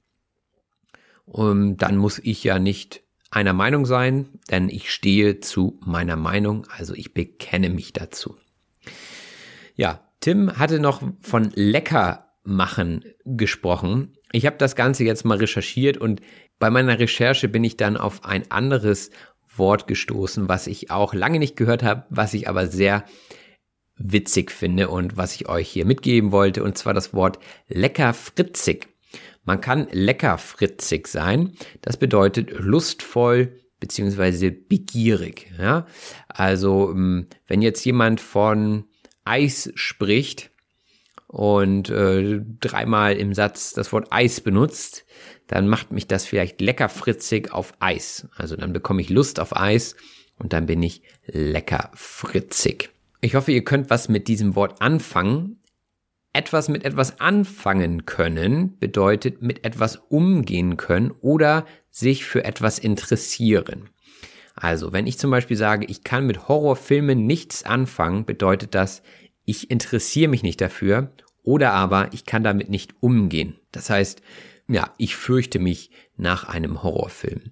um, 1.25 1.51
ähm, 1.51 1.77
dann 1.77 1.97
muss 1.97 2.19
ich 2.19 2.43
ja 2.43 2.59
nicht 2.59 3.03
einer 3.29 3.53
Meinung 3.53 3.85
sein, 3.85 4.29
denn 4.49 4.69
ich 4.69 4.91
stehe 4.91 5.39
zu 5.39 5.79
meiner 5.85 6.15
Meinung, 6.15 6.65
also 6.77 6.93
ich 6.93 7.13
bekenne 7.13 7.69
mich 7.69 7.93
dazu. 7.93 8.37
Ja, 9.75 10.01
Tim 10.19 10.57
hatte 10.57 10.79
noch 10.79 11.01
von 11.21 11.51
lecker 11.53 12.33
machen 12.43 13.03
gesprochen. 13.25 14.13
Ich 14.31 14.45
habe 14.45 14.57
das 14.57 14.75
Ganze 14.75 15.03
jetzt 15.03 15.25
mal 15.25 15.37
recherchiert 15.37 15.97
und 15.97 16.21
bei 16.59 16.69
meiner 16.69 16.97
Recherche 16.97 17.47
bin 17.49 17.63
ich 17.63 17.77
dann 17.77 17.97
auf 17.97 18.23
ein 18.23 18.49
anderes 18.49 19.11
Wort 19.55 19.87
gestoßen, 19.87 20.47
was 20.47 20.67
ich 20.67 20.91
auch 20.91 21.13
lange 21.13 21.39
nicht 21.39 21.55
gehört 21.55 21.83
habe, 21.83 22.05
was 22.09 22.33
ich 22.33 22.47
aber 22.47 22.67
sehr 22.67 23.05
witzig 23.97 24.51
finde 24.51 24.89
und 24.89 25.17
was 25.17 25.35
ich 25.35 25.49
euch 25.49 25.67
hier 25.67 25.85
mitgeben 25.85 26.31
wollte, 26.31 26.63
und 26.63 26.77
zwar 26.77 26.93
das 26.93 27.13
Wort 27.13 27.39
lecker 27.67 28.13
fritzig. 28.13 28.87
Man 29.47 29.61
kann 29.61 29.87
lecker 29.91 30.37
fritzig 30.37 31.07
sein. 31.07 31.53
Das 31.81 31.95
bedeutet 31.95 32.51
lustvoll 32.51 33.57
beziehungsweise 33.79 34.51
begierig. 34.51 35.49
Ja? 35.57 35.87
Also 36.27 36.91
ähm, 36.91 37.27
wenn 37.47 37.61
jetzt 37.61 37.85
jemand 37.85 38.19
von 38.19 38.83
Eis 39.23 39.71
spricht 39.75 40.51
und 41.27 41.89
äh, 41.89 42.41
dreimal 42.59 43.15
im 43.15 43.33
Satz 43.33 43.71
das 43.71 43.93
Wort 43.93 44.07
Eis 44.11 44.41
benutzt, 44.41 45.05
dann 45.47 45.69
macht 45.69 45.93
mich 45.93 46.07
das 46.07 46.25
vielleicht 46.25 46.59
lecker 46.59 46.89
fritzig 46.89 47.53
auf 47.53 47.73
Eis. 47.79 48.27
Also 48.35 48.57
dann 48.57 48.73
bekomme 48.73 49.01
ich 49.01 49.09
Lust 49.09 49.39
auf 49.39 49.55
Eis 49.55 49.95
und 50.37 50.51
dann 50.51 50.65
bin 50.65 50.83
ich 50.83 51.03
lecker 51.25 51.89
fritzig. 51.93 52.89
Ich 53.21 53.35
hoffe, 53.35 53.53
ihr 53.53 53.63
könnt 53.63 53.89
was 53.89 54.09
mit 54.09 54.27
diesem 54.27 54.55
Wort 54.55 54.81
anfangen 54.81 55.61
etwas 56.37 56.69
mit 56.69 56.85
etwas 56.85 57.19
anfangen 57.19 58.05
können 58.05 58.77
bedeutet 58.77 59.41
mit 59.41 59.65
etwas 59.65 59.95
umgehen 59.95 60.77
können 60.77 61.11
oder 61.19 61.65
sich 61.89 62.25
für 62.25 62.45
etwas 62.45 62.77
interessieren. 62.77 63.89
Also, 64.53 64.93
wenn 64.93 65.07
ich 65.07 65.17
zum 65.17 65.31
Beispiel 65.31 65.57
sage, 65.57 65.87
ich 65.87 66.03
kann 66.03 66.27
mit 66.27 66.47
Horrorfilmen 66.47 67.25
nichts 67.25 67.63
anfangen, 67.63 68.25
bedeutet 68.25 68.75
das, 68.75 69.01
ich 69.45 69.71
interessiere 69.71 70.29
mich 70.29 70.43
nicht 70.43 70.61
dafür 70.61 71.11
oder 71.41 71.73
aber 71.73 72.09
ich 72.13 72.25
kann 72.25 72.43
damit 72.43 72.69
nicht 72.69 72.93
umgehen. 72.99 73.55
Das 73.71 73.89
heißt, 73.89 74.21
ja, 74.67 74.93
ich 74.97 75.15
fürchte 75.15 75.57
mich 75.57 75.89
nach 76.17 76.43
einem 76.43 76.83
Horrorfilm. 76.83 77.51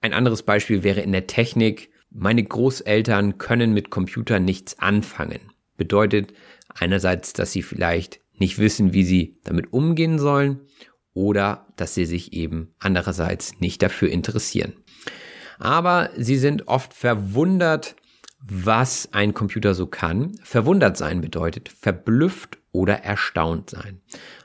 Ein 0.00 0.12
anderes 0.12 0.42
Beispiel 0.42 0.82
wäre 0.82 1.02
in 1.02 1.12
der 1.12 1.28
Technik. 1.28 1.90
Meine 2.10 2.42
Großeltern 2.42 3.38
können 3.38 3.72
mit 3.72 3.90
Computern 3.90 4.44
nichts 4.44 4.78
anfangen. 4.80 5.52
Bedeutet 5.76 6.34
einerseits, 6.74 7.32
dass 7.32 7.52
sie 7.52 7.62
vielleicht 7.62 8.23
nicht 8.38 8.58
wissen, 8.58 8.92
wie 8.92 9.04
sie 9.04 9.38
damit 9.44 9.72
umgehen 9.72 10.18
sollen 10.18 10.60
oder 11.12 11.66
dass 11.76 11.94
sie 11.94 12.04
sich 12.04 12.32
eben 12.32 12.74
andererseits 12.78 13.60
nicht 13.60 13.82
dafür 13.82 14.08
interessieren. 14.08 14.74
Aber 15.58 16.10
sie 16.16 16.36
sind 16.36 16.68
oft 16.68 16.92
verwundert, 16.92 17.96
was 18.40 19.08
ein 19.12 19.32
Computer 19.32 19.74
so 19.74 19.86
kann. 19.86 20.32
Verwundert 20.42 20.96
sein 20.96 21.20
bedeutet 21.20 21.68
verblüfft 21.68 22.58
oder 22.72 22.98
erstaunt 23.04 23.70
sein. 23.70 24.00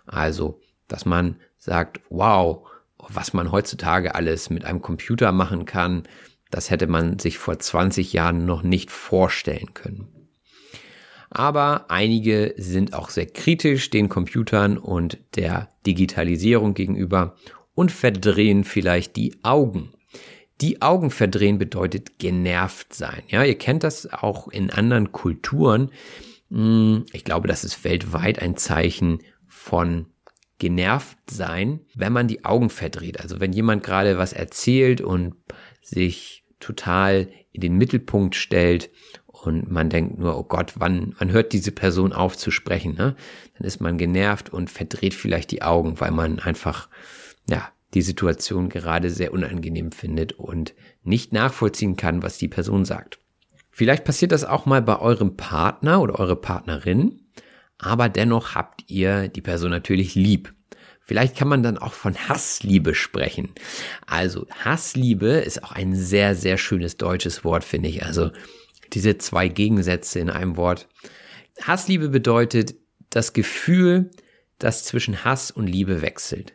Also, 0.06 0.62
dass 0.88 1.06
man 1.06 1.38
sagt, 1.58 2.00
wow, 2.10 2.66
was 2.98 3.34
man 3.34 3.52
heutzutage 3.52 4.16
alles 4.16 4.50
mit 4.50 4.66
einem 4.66 4.82
Computer 4.82 5.32
machen 5.32 5.66
kann, 5.66 6.04
das 6.52 6.70
hätte 6.70 6.88
man 6.88 7.20
sich 7.20 7.38
vor 7.38 7.60
20 7.60 8.14
Jahren 8.14 8.46
noch 8.46 8.64
nicht 8.64 8.92
vorstellen 8.92 9.74
können. 9.74 10.19
Aber 11.30 11.90
einige 11.90 12.54
sind 12.58 12.94
auch 12.94 13.10
sehr 13.10 13.28
kritisch 13.28 13.90
den 13.90 14.10
Computern 14.10 14.78
und 14.78 15.20
der 15.36 15.70
Digitalisierung 15.86 16.74
gegenüber 16.74 17.36
und 17.76 17.92
verdrehen 17.92 18.64
vielleicht 18.64 19.16
die 19.16 19.36
Augen. 19.44 19.92
Die 20.62 20.82
Augen 20.82 21.12
verdrehen 21.12 21.58
bedeutet 21.58 22.20
genervt 22.20 22.94
sein. 22.94 23.24
Ja, 23.30 23.44
ihr 23.44 23.58
kennt 23.58 23.84
das 23.84 24.12
auch 24.12 24.50
in 24.50 24.72
anderen 24.72 25.12
Kulturen. 25.12 25.92
Hm, 26.50 27.06
ich 27.14 27.24
glaube, 27.24 27.48
das 27.48 27.64
ist 27.64 27.84
weltweit 27.84 28.42
ein 28.42 28.58
Zeichen 28.58 29.20
von 29.48 30.08
genervt 30.58 31.18
sein, 31.30 31.80
wenn 31.96 32.12
man 32.12 32.28
die 32.28 32.44
Augen 32.44 32.70
verdreht. 32.70 33.22
Also 33.22 33.40
wenn 33.40 33.54
jemand 33.54 33.84
gerade 33.84 34.18
was 34.18 34.34
erzählt 34.34 35.00
und 35.00 35.36
sich 35.82 36.44
total 36.60 37.30
in 37.54 37.62
den 37.62 37.76
Mittelpunkt 37.76 38.36
stellt 38.36 38.90
und 39.46 39.72
man 39.72 39.90
denkt 39.90 40.20
nur, 40.20 40.38
oh 40.38 40.44
Gott, 40.44 40.74
wann, 40.78 41.16
wann 41.18 41.32
hört 41.32 41.54
diese 41.54 41.72
Person 41.72 42.14
auf 42.14 42.38
zu 42.38 42.52
sprechen? 42.52 42.96
Ne? 42.96 43.16
Dann 43.58 43.68
ist 43.68 43.82
man 43.82 43.98
genervt 43.98 44.52
und 44.52 44.70
verdreht 44.70 45.14
vielleicht 45.14 45.52
die 45.52 45.62
Augen, 45.62 46.00
weil 46.00 46.12
man 46.12 46.40
einfach, 46.40 46.90
ja, 47.50 47.70
die 47.94 48.02
Situation 48.02 48.70
gerade 48.70 49.10
sehr 49.10 49.34
unangenehm 49.34 49.92
findet 49.92 50.34
und 50.34 50.74
nicht 51.04 51.34
nachvollziehen 51.34 51.96
kann, 51.96 52.22
was 52.22 52.38
die 52.38 52.48
Person 52.48 52.86
sagt. 52.86 53.20
Vielleicht 53.72 54.04
passiert 54.04 54.32
das 54.32 54.46
auch 54.46 54.66
mal 54.66 54.82
bei 54.82 55.00
eurem 55.00 55.38
Partner 55.38 56.02
oder 56.02 56.20
eure 56.20 56.36
Partnerin, 56.36 57.22
aber 57.78 58.10
dennoch 58.10 58.56
habt 58.56 58.84
ihr 58.88 59.30
die 59.30 59.42
Person 59.42 59.72
natürlich 59.72 60.16
lieb. 60.16 60.54
Vielleicht 61.00 61.36
kann 61.36 61.48
man 61.48 61.64
dann 61.64 61.80
auch 61.80 61.94
von 61.94 62.16
Hassliebe 62.16 62.94
sprechen. 62.94 63.50
Also 64.06 64.46
Hassliebe 64.64 65.30
ist 65.30 65.64
auch 65.64 65.72
ein 65.72 65.96
sehr, 65.96 66.36
sehr 66.36 66.58
schönes 66.58 66.98
deutsches 66.98 67.44
Wort, 67.44 67.64
finde 67.64 67.90
ich. 67.90 68.06
Also 68.06 68.30
diese 68.94 69.18
zwei 69.18 69.48
Gegensätze 69.48 70.20
in 70.20 70.30
einem 70.30 70.58
Wort. 70.58 70.88
Hassliebe 71.62 72.10
bedeutet 72.10 72.76
das 73.10 73.34
Gefühl, 73.34 74.12
das 74.60 74.84
zwischen 74.84 75.24
Hass 75.24 75.52
und 75.52 75.68
Liebe 75.68 76.02
wechselt. 76.02 76.54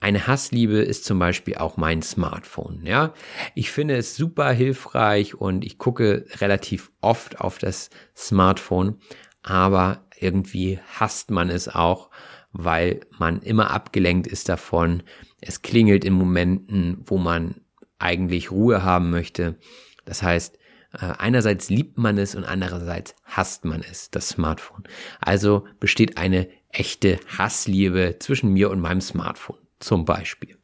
Eine 0.00 0.26
Hassliebe 0.26 0.78
ist 0.78 1.04
zum 1.04 1.18
Beispiel 1.18 1.56
auch 1.56 1.76
mein 1.76 2.02
Smartphone. 2.02 2.84
Ja, 2.84 3.14
ich 3.54 3.70
finde 3.70 3.96
es 3.96 4.16
super 4.16 4.50
hilfreich 4.50 5.34
und 5.34 5.64
ich 5.64 5.78
gucke 5.78 6.26
relativ 6.40 6.90
oft 7.00 7.40
auf 7.40 7.58
das 7.58 7.90
Smartphone, 8.16 8.98
aber 9.42 10.04
irgendwie 10.18 10.78
hasst 10.94 11.30
man 11.30 11.50
es 11.50 11.68
auch, 11.68 12.10
weil 12.52 13.00
man 13.18 13.42
immer 13.42 13.70
abgelenkt 13.70 14.26
ist 14.26 14.48
davon. 14.48 15.02
Es 15.40 15.62
klingelt 15.62 16.04
in 16.04 16.12
Momenten, 16.12 16.98
wo 17.04 17.18
man 17.18 17.56
eigentlich 17.98 18.50
Ruhe 18.50 18.82
haben 18.82 19.10
möchte. 19.10 19.58
Das 20.04 20.22
heißt, 20.22 20.58
einerseits 20.92 21.70
liebt 21.70 21.98
man 21.98 22.18
es 22.18 22.34
und 22.34 22.44
andererseits 22.44 23.14
hasst 23.24 23.64
man 23.64 23.82
es, 23.88 24.10
das 24.10 24.28
Smartphone. 24.28 24.84
Also 25.20 25.64
besteht 25.80 26.18
eine 26.18 26.48
echte 26.68 27.18
Hassliebe 27.38 28.16
zwischen 28.18 28.52
mir 28.52 28.70
und 28.70 28.80
meinem 28.80 29.00
Smartphone 29.00 29.58
zum 29.80 30.04
Beispiel. 30.04 30.56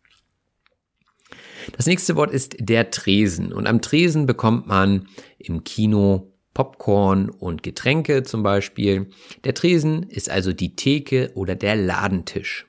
Das 1.77 1.87
nächste 1.87 2.17
Wort 2.17 2.31
ist 2.31 2.57
der 2.59 2.91
Tresen. 2.91 3.53
Und 3.53 3.67
am 3.67 3.83
Tresen 3.83 4.27
bekommt 4.27 4.67
man 4.67 5.09
im 5.39 5.65
Kino 5.65 6.33
Popcorn 6.55 7.29
und 7.29 7.63
Getränke 7.63 8.23
zum 8.23 8.43
Beispiel. 8.43 9.11
Der 9.45 9.55
Tresen 9.55 10.05
ist 10.05 10.31
also 10.31 10.53
die 10.53 10.77
Theke 10.77 11.31
oder 11.35 11.55
der 11.55 11.77
Ladentisch. 11.77 12.67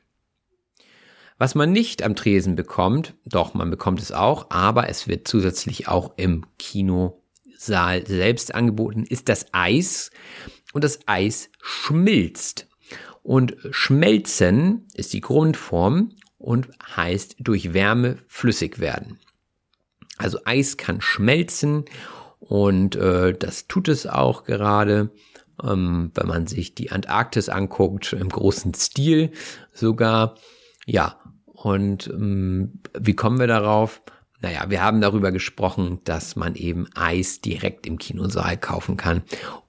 Was 1.38 1.56
man 1.56 1.72
nicht 1.72 2.04
am 2.04 2.16
Tresen 2.16 2.56
bekommt, 2.56 3.16
doch 3.26 3.54
man 3.54 3.70
bekommt 3.70 4.02
es 4.02 4.12
auch, 4.12 4.48
aber 4.50 4.90
es 4.90 5.08
wird 5.08 5.28
zusätzlich 5.28 5.88
auch 5.88 6.14
im 6.18 6.46
Kinosaal 7.60 8.08
selbst 8.08 8.56
angeboten, 8.56 9.04
ist 9.04 9.30
das 9.30 9.48
Eis. 9.52 10.12
Und 10.74 10.84
das 10.84 11.00
Eis 11.08 11.50
schmilzt. 11.62 12.68
Und 13.22 13.58
schmelzen 13.72 14.88
ist 14.94 15.14
die 15.14 15.22
Grundform 15.22 16.14
und 16.38 16.70
heißt 16.96 17.36
durch 17.40 17.74
Wärme 17.74 18.18
flüssig 18.28 18.80
werden. 18.80 19.20
Also 20.18 20.40
Eis 20.46 20.78
kann 20.78 21.02
schmelzen 21.02 21.86
und 22.40 22.96
äh, 22.96 23.34
das 23.34 23.68
tut 23.68 23.88
es 23.88 24.08
auch 24.08 24.46
gerade. 24.46 25.12
Ähm, 25.62 26.12
wenn 26.16 26.28
man 26.28 26.48
sich 26.48 26.76
die 26.76 26.92
Antarktis 26.92 27.50
anguckt, 27.50 28.14
im 28.14 28.30
großen 28.30 28.74
Stil 28.74 29.32
sogar. 29.74 30.36
Ja, 30.86 31.20
und 31.46 32.08
ähm, 32.08 32.80
wie 32.98 33.16
kommen 33.16 33.40
wir 33.40 33.48
darauf? 33.48 34.02
Naja, 34.42 34.66
wir 34.70 34.82
haben 34.82 35.02
darüber 35.02 35.32
gesprochen, 35.32 36.00
dass 36.06 36.36
man 36.36 36.56
eben 36.56 36.88
Eis 36.96 37.42
direkt 37.42 37.86
im 37.86 37.98
Kinosaal 37.98 38.58
kaufen 38.58 38.96
kann. 38.96 39.24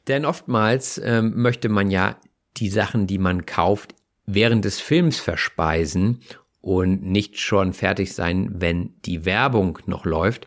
Denn 0.07 0.25
oftmals 0.25 1.01
ähm, 1.03 1.33
möchte 1.37 1.69
man 1.69 1.91
ja 1.91 2.17
die 2.57 2.69
Sachen, 2.69 3.07
die 3.07 3.19
man 3.19 3.47
kauft, 3.47 3.95
während 4.27 4.65
des 4.65 4.81
Films 4.81 5.19
verspeisen 5.19 6.21
und 6.61 7.03
nicht 7.03 7.41
schon 7.41 7.73
fertig 7.73 8.13
sein, 8.13 8.51
wenn 8.55 8.95
die 9.05 9.25
Werbung 9.25 9.79
noch 9.87 10.05
läuft. 10.05 10.47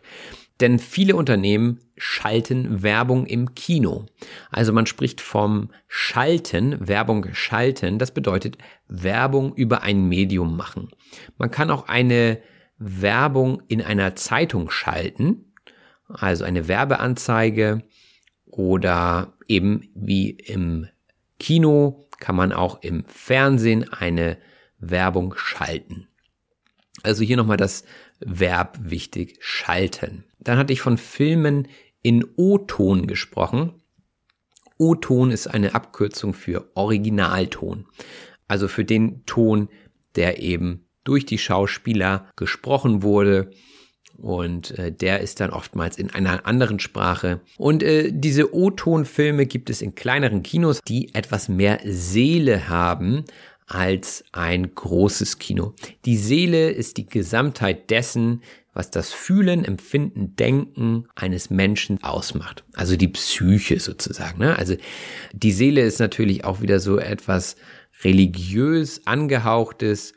Denn 0.60 0.78
viele 0.78 1.16
Unternehmen 1.16 1.80
schalten 1.96 2.82
Werbung 2.82 3.26
im 3.26 3.54
Kino. 3.54 4.06
Also 4.50 4.72
man 4.72 4.86
spricht 4.86 5.20
vom 5.20 5.70
Schalten, 5.88 6.86
Werbung 6.86 7.26
schalten. 7.34 7.98
Das 7.98 8.12
bedeutet 8.12 8.56
Werbung 8.88 9.54
über 9.54 9.82
ein 9.82 10.08
Medium 10.08 10.56
machen. 10.56 10.90
Man 11.36 11.50
kann 11.50 11.70
auch 11.70 11.88
eine 11.88 12.40
Werbung 12.78 13.62
in 13.68 13.82
einer 13.82 14.16
Zeitung 14.16 14.70
schalten, 14.70 15.52
also 16.08 16.44
eine 16.44 16.68
Werbeanzeige 16.68 17.82
oder 18.46 19.34
eben 19.48 19.88
wie 19.94 20.30
im 20.30 20.88
Kino 21.38 22.08
kann 22.20 22.36
man 22.36 22.52
auch 22.52 22.82
im 22.82 23.04
Fernsehen 23.04 23.92
eine 23.92 24.38
Werbung 24.78 25.34
schalten. 25.36 26.08
Also 27.02 27.24
hier 27.24 27.36
nochmal 27.36 27.56
das 27.56 27.84
Verb 28.20 28.78
wichtig, 28.80 29.38
schalten. 29.40 30.24
Dann 30.38 30.58
hatte 30.58 30.72
ich 30.72 30.80
von 30.80 30.96
Filmen 30.96 31.68
in 32.02 32.24
O-Ton 32.36 33.06
gesprochen. 33.06 33.82
O-Ton 34.78 35.30
ist 35.30 35.46
eine 35.48 35.74
Abkürzung 35.74 36.34
für 36.34 36.70
Originalton. 36.74 37.86
Also 38.48 38.68
für 38.68 38.84
den 38.84 39.24
Ton, 39.26 39.68
der 40.16 40.40
eben 40.40 40.86
durch 41.04 41.26
die 41.26 41.38
Schauspieler 41.38 42.26
gesprochen 42.36 43.02
wurde. 43.02 43.50
Und 44.16 44.78
äh, 44.78 44.92
der 44.92 45.20
ist 45.20 45.40
dann 45.40 45.50
oftmals 45.50 45.98
in 45.98 46.10
einer 46.10 46.46
anderen 46.46 46.78
Sprache. 46.78 47.40
Und 47.56 47.82
äh, 47.82 48.10
diese 48.12 48.54
O-Ton-Filme 48.54 49.46
gibt 49.46 49.70
es 49.70 49.82
in 49.82 49.94
kleineren 49.94 50.42
Kinos, 50.42 50.80
die 50.86 51.14
etwas 51.14 51.48
mehr 51.48 51.80
Seele 51.84 52.68
haben 52.68 53.24
als 53.66 54.24
ein 54.32 54.74
großes 54.74 55.38
Kino. 55.38 55.74
Die 56.04 56.16
Seele 56.16 56.70
ist 56.70 56.96
die 56.96 57.06
Gesamtheit 57.06 57.90
dessen, 57.90 58.42
was 58.74 58.90
das 58.90 59.12
Fühlen, 59.12 59.64
Empfinden, 59.64 60.36
Denken 60.36 61.06
eines 61.14 61.48
Menschen 61.48 62.02
ausmacht. 62.02 62.64
Also 62.74 62.96
die 62.96 63.08
Psyche 63.08 63.80
sozusagen. 63.80 64.40
Ne? 64.40 64.58
Also 64.58 64.74
die 65.32 65.52
Seele 65.52 65.82
ist 65.82 66.00
natürlich 66.00 66.44
auch 66.44 66.60
wieder 66.60 66.80
so 66.80 66.98
etwas 66.98 67.56
religiös 68.02 69.06
angehauchtes. 69.06 70.14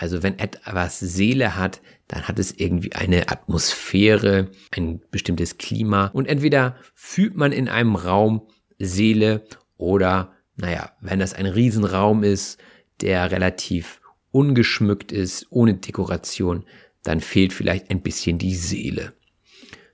Also 0.00 0.22
wenn 0.22 0.38
etwas 0.38 0.98
Seele 0.98 1.56
hat, 1.56 1.82
dann 2.08 2.26
hat 2.26 2.38
es 2.38 2.52
irgendwie 2.52 2.94
eine 2.94 3.28
Atmosphäre, 3.28 4.48
ein 4.70 5.02
bestimmtes 5.10 5.58
Klima. 5.58 6.06
Und 6.14 6.26
entweder 6.26 6.76
fühlt 6.94 7.36
man 7.36 7.52
in 7.52 7.68
einem 7.68 7.96
Raum 7.96 8.48
Seele 8.78 9.42
oder, 9.76 10.32
naja, 10.56 10.92
wenn 11.02 11.18
das 11.18 11.34
ein 11.34 11.44
Riesenraum 11.44 12.24
ist, 12.24 12.58
der 13.02 13.30
relativ 13.30 14.00
ungeschmückt 14.30 15.12
ist, 15.12 15.48
ohne 15.50 15.74
Dekoration, 15.74 16.64
dann 17.02 17.20
fehlt 17.20 17.52
vielleicht 17.52 17.90
ein 17.90 18.00
bisschen 18.00 18.38
die 18.38 18.54
Seele. 18.54 19.12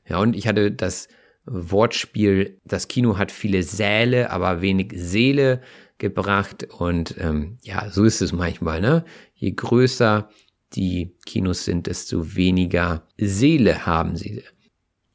Ja, 0.09 0.19
und 0.19 0.37
ich 0.37 0.47
hatte 0.47 0.71
das 0.71 1.09
Wortspiel, 1.47 2.61
das 2.65 2.87
Kino 2.87 3.19
hat 3.19 3.33
viele 3.33 3.65
Säle, 3.65 4.31
aber 4.31 4.61
wenig 4.61 4.93
Seele 4.95 5.63
gebracht. 5.99 6.67
Und 6.79 7.17
ähm, 7.19 7.59
ja, 7.63 7.91
so 7.91 8.05
ist 8.05 8.23
es 8.23 8.33
manchmal. 8.33 8.81
Ne? 8.81 9.05
Je 9.35 9.53
größer 9.53 10.29
die 10.73 11.15
Kinos 11.25 11.65
sind, 11.65 11.87
desto 11.87 12.35
weniger 12.35 13.03
Seele 13.17 13.87
haben 13.87 14.17
sie. 14.17 14.43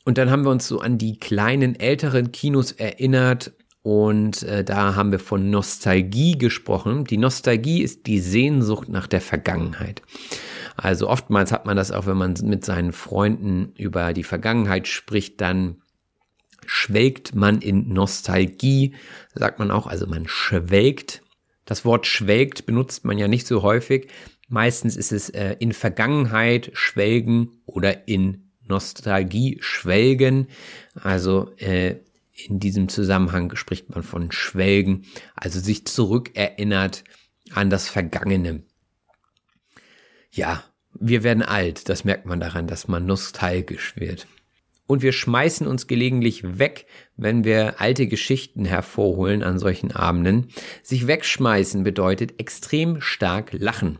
Und 0.06 0.18
dann 0.18 0.32
haben 0.32 0.44
wir 0.44 0.52
uns 0.52 0.68
so 0.68 0.80
an 0.80 0.98
die 0.98 1.18
kleinen 1.20 1.80
älteren 1.80 2.32
Kinos 2.32 2.72
erinnert 2.72 3.54
und 3.84 4.44
äh, 4.44 4.64
da 4.64 4.96
haben 4.96 5.12
wir 5.12 5.20
von 5.20 5.50
Nostalgie 5.50 6.38
gesprochen. 6.38 7.06
Die 7.06 7.18
Nostalgie 7.18 7.82
ist 7.82 8.06
die 8.06 8.20
Sehnsucht 8.20 8.90
nach 8.90 9.08
der 9.08 9.22
Vergangenheit. 9.22 10.04
Also 10.78 11.10
oftmals 11.10 11.52
hat 11.52 11.66
man 11.66 11.78
das 11.78 11.92
auch, 11.92 12.06
wenn 12.06 12.18
man 12.18 12.36
mit 12.44 12.64
seinen 12.64 12.92
Freunden 12.92 13.74
über 13.76 14.14
die 14.14 14.24
Vergangenheit 14.24 14.88
spricht, 14.88 15.42
dann 15.42 15.82
schwelgt 16.66 17.36
man 17.36 17.62
in 17.62 17.94
Nostalgie, 17.94 18.96
sagt 19.34 19.60
man 19.60 19.72
auch, 19.72 19.88
also 19.88 20.08
man 20.08 20.28
schwelgt. 20.28 21.22
Das 21.66 21.86
Wort 21.86 22.08
schwelgt 22.08 22.66
benutzt 22.66 23.06
man 23.06 23.18
ja 23.18 23.28
nicht 23.28 23.48
so 23.48 23.62
häufig. 23.62 24.10
Meistens 24.48 24.98
ist 24.98 25.12
es 25.12 25.30
äh, 25.30 25.56
in 25.60 25.72
Vergangenheit 25.72 26.72
schwelgen 26.74 27.62
oder 27.66 28.08
in 28.08 28.52
Nostalgie 28.68 29.58
schwelgen. 29.62 30.48
Also 30.96 31.52
äh, 31.58 31.98
in 32.34 32.60
diesem 32.60 32.90
Zusammenhang 32.90 33.56
spricht 33.56 33.90
man 33.90 34.04
von 34.04 34.32
schwelgen, 34.32 35.06
also 35.36 35.60
sich 35.60 35.86
zurückerinnert 35.86 37.04
an 37.54 37.70
das 37.70 37.88
Vergangene. 37.88 38.64
Ja, 40.32 40.64
wir 40.94 41.24
werden 41.24 41.44
alt, 41.44 41.90
das 41.90 42.04
merkt 42.04 42.26
man 42.26 42.40
daran, 42.40 42.68
dass 42.68 42.88
man 42.88 43.06
nostalgisch 43.06 43.96
wird. 43.98 44.28
Und 44.92 45.04
wir 45.04 45.14
schmeißen 45.14 45.68
uns 45.68 45.88
gelegentlich 45.88 46.60
weg, 46.60 46.86
wenn 47.16 47.46
wir 47.46 47.80
alte 47.80 48.08
Geschichten 48.08 48.66
hervorholen 48.66 49.42
an 49.42 49.58
solchen 49.58 49.94
Abenden. 49.94 50.50
Sich 50.84 51.08
wegschmeißen 51.08 51.84
bedeutet 51.84 52.42
extrem 52.42 53.00
stark 53.00 53.54
lachen. 53.54 54.00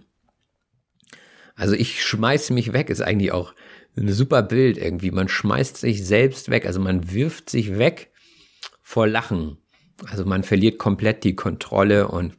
Also 1.56 1.76
ich 1.76 2.04
schmeiße 2.04 2.52
mich 2.52 2.74
weg, 2.74 2.90
ist 2.90 3.00
eigentlich 3.00 3.32
auch 3.32 3.54
ein 3.96 4.12
super 4.12 4.44
Bild 4.44 4.78
irgendwie. 4.78 5.12
Man 5.12 5.30
schmeißt 5.30 5.78
sich 5.78 6.06
selbst 6.06 6.50
weg, 6.50 6.66
also 6.66 6.82
man 6.82 7.14
wirft 7.14 7.50
sich 7.50 7.78
weg 7.78 8.12
vor 8.82 9.08
Lachen. 9.08 9.60
Also 10.08 10.26
man 10.26 10.44
verliert 10.44 10.78
komplett 10.78 11.24
die 11.24 11.38
Kontrolle 11.38 12.10
und 12.10 12.38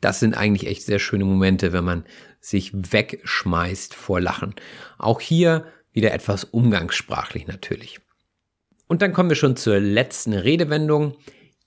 das 0.00 0.18
sind 0.18 0.32
eigentlich 0.32 0.66
echt 0.66 0.84
sehr 0.84 0.98
schöne 0.98 1.26
Momente, 1.26 1.74
wenn 1.74 1.84
man 1.84 2.04
sich 2.40 2.72
wegschmeißt 2.72 3.92
vor 3.92 4.22
Lachen. 4.22 4.54
Auch 4.96 5.20
hier 5.20 5.66
wieder 5.94 6.12
etwas 6.12 6.44
umgangssprachlich 6.44 7.46
natürlich. 7.46 8.00
Und 8.86 9.00
dann 9.00 9.14
kommen 9.14 9.30
wir 9.30 9.36
schon 9.36 9.56
zur 9.56 9.80
letzten 9.80 10.34
Redewendung. 10.34 11.16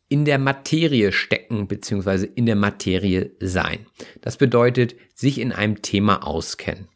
In 0.10 0.24
der 0.24 0.38
Materie 0.38 1.12
stecken 1.12 1.68
bzw. 1.68 2.28
in 2.36 2.46
der 2.46 2.56
Materie 2.56 3.32
sein. 3.40 3.88
Das 4.22 4.38
bedeutet, 4.38 4.96
sich 5.16 5.40
in 5.40 5.52
einem 5.52 5.82
Thema 5.82 6.26
auskennen. 6.26 6.88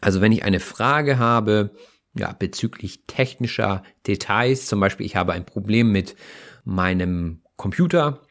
Also 0.00 0.20
wenn 0.20 0.32
ich 0.32 0.42
eine 0.42 0.60
Frage 0.60 1.18
habe, 1.18 1.74
ja, 2.14 2.32
bezüglich 2.32 3.04
technischer 3.06 3.82
Details, 4.06 4.66
zum 4.66 4.80
Beispiel 4.80 5.06
ich 5.06 5.16
habe 5.16 5.32
ein 5.32 5.46
Problem 5.46 5.92
mit 5.92 6.16
meinem 6.64 7.42
Computer, 7.56 8.22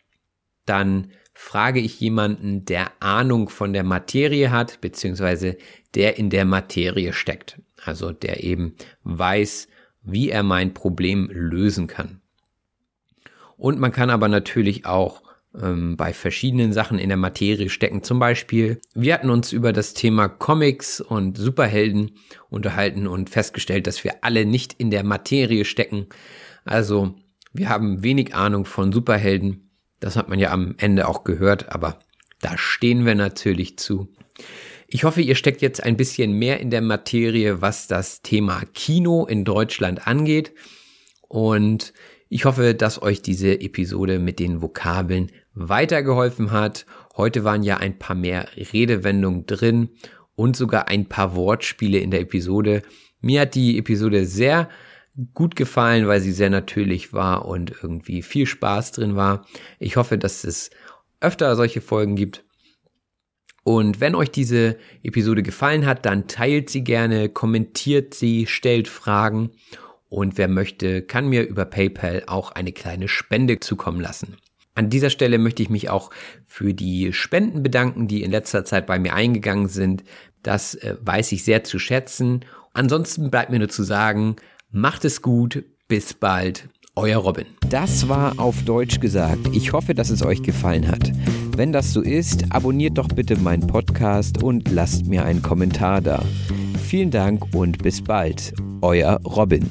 dann 0.65 1.11
frage 1.33 1.79
ich 1.79 1.99
jemanden, 1.99 2.65
der 2.65 2.91
Ahnung 3.01 3.49
von 3.49 3.73
der 3.73 3.83
Materie 3.83 4.51
hat, 4.51 4.81
beziehungsweise 4.81 5.57
der 5.95 6.17
in 6.17 6.29
der 6.29 6.45
Materie 6.45 7.13
steckt. 7.13 7.59
Also 7.83 8.11
der 8.11 8.43
eben 8.43 8.75
weiß, 9.03 9.67
wie 10.03 10.29
er 10.29 10.43
mein 10.43 10.73
Problem 10.73 11.29
lösen 11.31 11.87
kann. 11.87 12.21
Und 13.57 13.79
man 13.79 13.91
kann 13.91 14.09
aber 14.09 14.27
natürlich 14.27 14.85
auch 14.85 15.21
ähm, 15.59 15.97
bei 15.97 16.13
verschiedenen 16.13 16.73
Sachen 16.73 16.97
in 16.97 17.09
der 17.09 17.17
Materie 17.17 17.69
stecken. 17.69 18.03
Zum 18.03 18.19
Beispiel, 18.19 18.79
wir 18.93 19.13
hatten 19.13 19.29
uns 19.29 19.51
über 19.51 19.73
das 19.73 19.93
Thema 19.93 20.29
Comics 20.29 21.01
und 21.01 21.37
Superhelden 21.37 22.11
unterhalten 22.49 23.07
und 23.07 23.29
festgestellt, 23.29 23.87
dass 23.87 24.03
wir 24.03 24.23
alle 24.23 24.45
nicht 24.45 24.73
in 24.73 24.91
der 24.91 25.03
Materie 25.03 25.65
stecken. 25.65 26.07
Also 26.65 27.15
wir 27.53 27.69
haben 27.69 28.03
wenig 28.03 28.33
Ahnung 28.33 28.65
von 28.65 28.91
Superhelden. 28.91 29.69
Das 29.99 30.15
hat 30.15 30.29
man 30.29 30.39
ja 30.39 30.51
am 30.51 30.75
Ende 30.77 31.07
auch 31.07 31.23
gehört, 31.23 31.69
aber 31.69 31.99
da 32.39 32.57
stehen 32.57 33.05
wir 33.05 33.15
natürlich 33.15 33.77
zu. 33.77 34.07
Ich 34.93 35.05
hoffe, 35.05 35.21
ihr 35.21 35.35
steckt 35.35 35.61
jetzt 35.61 35.81
ein 35.81 35.95
bisschen 35.95 36.33
mehr 36.33 36.59
in 36.59 36.69
der 36.69 36.81
Materie, 36.81 37.61
was 37.61 37.87
das 37.87 38.23
Thema 38.23 38.61
Kino 38.73 39.25
in 39.25 39.45
Deutschland 39.45 40.05
angeht. 40.05 40.51
Und 41.29 41.93
ich 42.27 42.43
hoffe, 42.43 42.75
dass 42.75 43.01
euch 43.01 43.21
diese 43.21 43.61
Episode 43.61 44.19
mit 44.19 44.37
den 44.37 44.61
Vokabeln 44.61 45.31
weitergeholfen 45.53 46.51
hat. 46.51 46.85
Heute 47.15 47.45
waren 47.45 47.63
ja 47.63 47.77
ein 47.77 47.99
paar 47.99 48.17
mehr 48.17 48.49
Redewendungen 48.57 49.45
drin 49.45 49.91
und 50.35 50.57
sogar 50.57 50.89
ein 50.89 51.07
paar 51.07 51.35
Wortspiele 51.37 51.99
in 51.99 52.11
der 52.11 52.19
Episode. 52.19 52.81
Mir 53.21 53.41
hat 53.41 53.55
die 53.55 53.77
Episode 53.77 54.25
sehr 54.25 54.67
gut 55.33 55.55
gefallen, 55.55 56.07
weil 56.07 56.19
sie 56.19 56.33
sehr 56.33 56.49
natürlich 56.49 57.13
war 57.13 57.45
und 57.45 57.71
irgendwie 57.81 58.21
viel 58.21 58.45
Spaß 58.45 58.91
drin 58.91 59.15
war. 59.15 59.47
Ich 59.79 59.95
hoffe, 59.95 60.17
dass 60.17 60.43
es 60.43 60.69
öfter 61.21 61.55
solche 61.55 61.79
Folgen 61.79 62.17
gibt. 62.17 62.43
Und 63.63 63.99
wenn 63.99 64.15
euch 64.15 64.31
diese 64.31 64.77
Episode 65.03 65.43
gefallen 65.43 65.85
hat, 65.85 66.05
dann 66.05 66.27
teilt 66.27 66.69
sie 66.69 66.83
gerne, 66.83 67.29
kommentiert 67.29 68.13
sie, 68.13 68.47
stellt 68.47 68.87
Fragen 68.87 69.51
und 70.11 70.37
wer 70.37 70.49
möchte, 70.49 71.01
kann 71.03 71.29
mir 71.29 71.47
über 71.47 71.63
PayPal 71.63 72.23
auch 72.27 72.51
eine 72.51 72.73
kleine 72.73 73.07
Spende 73.07 73.61
zukommen 73.61 74.01
lassen. 74.01 74.35
An 74.75 74.89
dieser 74.89 75.09
Stelle 75.09 75.37
möchte 75.37 75.63
ich 75.63 75.69
mich 75.69 75.89
auch 75.89 76.09
für 76.45 76.73
die 76.73 77.13
Spenden 77.13 77.63
bedanken, 77.63 78.09
die 78.09 78.21
in 78.21 78.29
letzter 78.29 78.65
Zeit 78.65 78.87
bei 78.87 78.99
mir 78.99 79.13
eingegangen 79.13 79.69
sind. 79.69 80.03
Das 80.43 80.75
äh, 80.75 80.97
weiß 80.99 81.31
ich 81.31 81.45
sehr 81.45 81.63
zu 81.63 81.79
schätzen. 81.79 82.41
Ansonsten 82.73 83.31
bleibt 83.31 83.51
mir 83.51 83.59
nur 83.59 83.69
zu 83.69 83.83
sagen, 83.83 84.35
macht 84.69 85.05
es 85.05 85.21
gut, 85.21 85.63
bis 85.87 86.13
bald, 86.13 86.67
euer 86.95 87.19
Robin. 87.19 87.45
Das 87.69 88.09
war 88.09 88.37
auf 88.37 88.63
Deutsch 88.63 88.99
gesagt. 88.99 89.47
Ich 89.53 89.71
hoffe, 89.71 89.95
dass 89.95 90.09
es 90.09 90.25
euch 90.25 90.43
gefallen 90.43 90.89
hat. 90.89 91.09
Wenn 91.61 91.71
das 91.71 91.93
so 91.93 92.01
ist, 92.01 92.45
abonniert 92.49 92.97
doch 92.97 93.07
bitte 93.07 93.37
meinen 93.37 93.67
Podcast 93.67 94.41
und 94.41 94.71
lasst 94.71 95.05
mir 95.05 95.23
einen 95.23 95.43
Kommentar 95.43 96.01
da. 96.01 96.23
Vielen 96.83 97.11
Dank 97.11 97.53
und 97.53 97.83
bis 97.83 98.01
bald, 98.01 98.51
euer 98.81 99.19
Robin. 99.23 99.69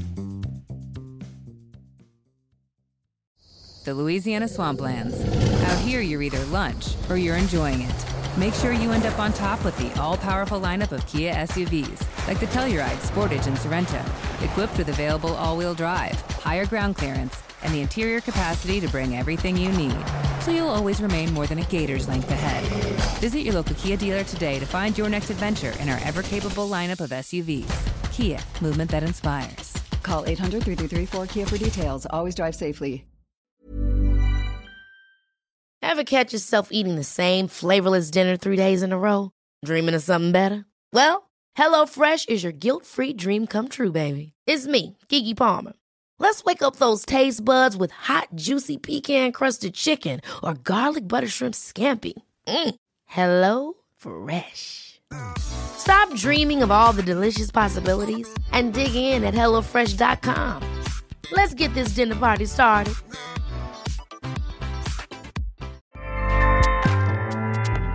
the 3.84 3.92
Louisiana 3.92 4.46
Swamplands. 4.46 5.16
Out 5.64 5.78
here, 5.84 6.00
you're 6.00 6.22
either 6.22 6.38
lunch 6.52 6.94
or 7.08 7.16
you're 7.16 7.34
enjoying 7.34 7.80
it. 7.80 8.38
Make 8.38 8.54
sure 8.54 8.72
you 8.72 8.92
end 8.92 9.04
up 9.04 9.18
on 9.18 9.32
top 9.32 9.64
with 9.64 9.76
the 9.78 9.90
all-powerful 10.00 10.60
lineup 10.60 10.92
of 10.92 11.04
Kia 11.08 11.34
SUVs, 11.34 12.06
like 12.28 12.38
the 12.38 12.46
Telluride, 12.54 13.00
Sportage, 13.00 13.48
and 13.48 13.58
Sorrento, 13.58 14.00
equipped 14.44 14.78
with 14.78 14.90
available 14.90 15.34
all-wheel 15.34 15.74
drive, 15.74 16.14
higher 16.38 16.66
ground 16.66 16.94
clearance, 16.94 17.42
and 17.64 17.74
the 17.74 17.80
interior 17.80 18.20
capacity 18.20 18.78
to 18.78 18.88
bring 18.90 19.16
everything 19.16 19.56
you 19.56 19.72
need, 19.72 19.96
so 20.42 20.50
you'll 20.50 20.68
always 20.68 21.00
remain 21.00 21.32
more 21.32 21.46
than 21.46 21.58
a 21.58 21.64
gator's 21.64 22.08
length 22.08 22.30
ahead. 22.30 22.64
Visit 23.20 23.40
your 23.40 23.54
local 23.54 23.74
Kia 23.76 23.96
dealer 23.96 24.24
today 24.24 24.58
to 24.58 24.66
find 24.66 24.96
your 24.96 25.08
next 25.08 25.30
adventure 25.30 25.72
in 25.80 25.88
our 25.88 25.98
ever-capable 26.04 26.68
lineup 26.68 27.00
of 27.00 27.10
SUVs. 27.10 28.12
Kia, 28.12 28.38
movement 28.60 28.90
that 28.90 29.02
inspires. 29.02 29.76
Call 30.02 30.24
800-3334-KIA 30.24 31.46
for 31.46 31.58
details. 31.58 32.06
Always 32.10 32.34
drive 32.34 32.54
safely. 32.54 33.04
Ever 35.82 36.04
catch 36.04 36.32
yourself 36.32 36.68
eating 36.70 36.94
the 36.94 37.04
same 37.04 37.48
flavorless 37.48 38.10
dinner 38.10 38.36
three 38.36 38.56
days 38.56 38.82
in 38.82 38.92
a 38.92 38.98
row? 38.98 39.32
Dreaming 39.64 39.94
of 39.94 40.02
something 40.02 40.30
better? 40.30 40.64
Well, 40.92 41.30
HelloFresh 41.58 42.28
is 42.28 42.42
your 42.44 42.52
guilt-free 42.52 43.14
dream 43.14 43.46
come 43.46 43.68
true, 43.68 43.90
baby. 43.90 44.34
It's 44.46 44.66
me, 44.66 44.96
Kiki 45.08 45.34
Palmer. 45.34 45.72
Let's 46.20 46.44
wake 46.44 46.62
up 46.62 46.76
those 46.76 47.04
taste 47.04 47.44
buds 47.44 47.76
with 47.76 47.90
hot, 47.92 48.28
juicy 48.34 48.76
pecan-crusted 48.76 49.74
chicken 49.74 50.20
or 50.44 50.54
garlic 50.54 51.08
butter 51.08 51.26
shrimp 51.26 51.54
scampi. 51.54 52.12
Mm. 52.46 52.74
Hello 53.06 53.72
Fresh. 53.96 55.00
Stop 55.38 56.14
dreaming 56.14 56.62
of 56.62 56.70
all 56.70 56.92
the 56.92 57.02
delicious 57.02 57.50
possibilities 57.50 58.28
and 58.52 58.74
dig 58.74 58.94
in 58.94 59.24
at 59.24 59.34
HelloFresh.com. 59.34 60.62
Let's 61.32 61.54
get 61.54 61.72
this 61.74 61.94
dinner 61.94 62.16
party 62.16 62.44
started. 62.44 62.94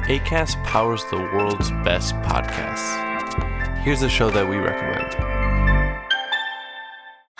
ACAST 0.08 0.64
powers 0.66 1.04
the 1.12 1.18
world's 1.18 1.72
best 1.84 2.14
podcasts. 2.16 3.02
Here's 3.80 4.02
a 4.02 4.10
show 4.10 4.30
that 4.32 4.48
we 4.48 4.58
recommend. 4.58 5.05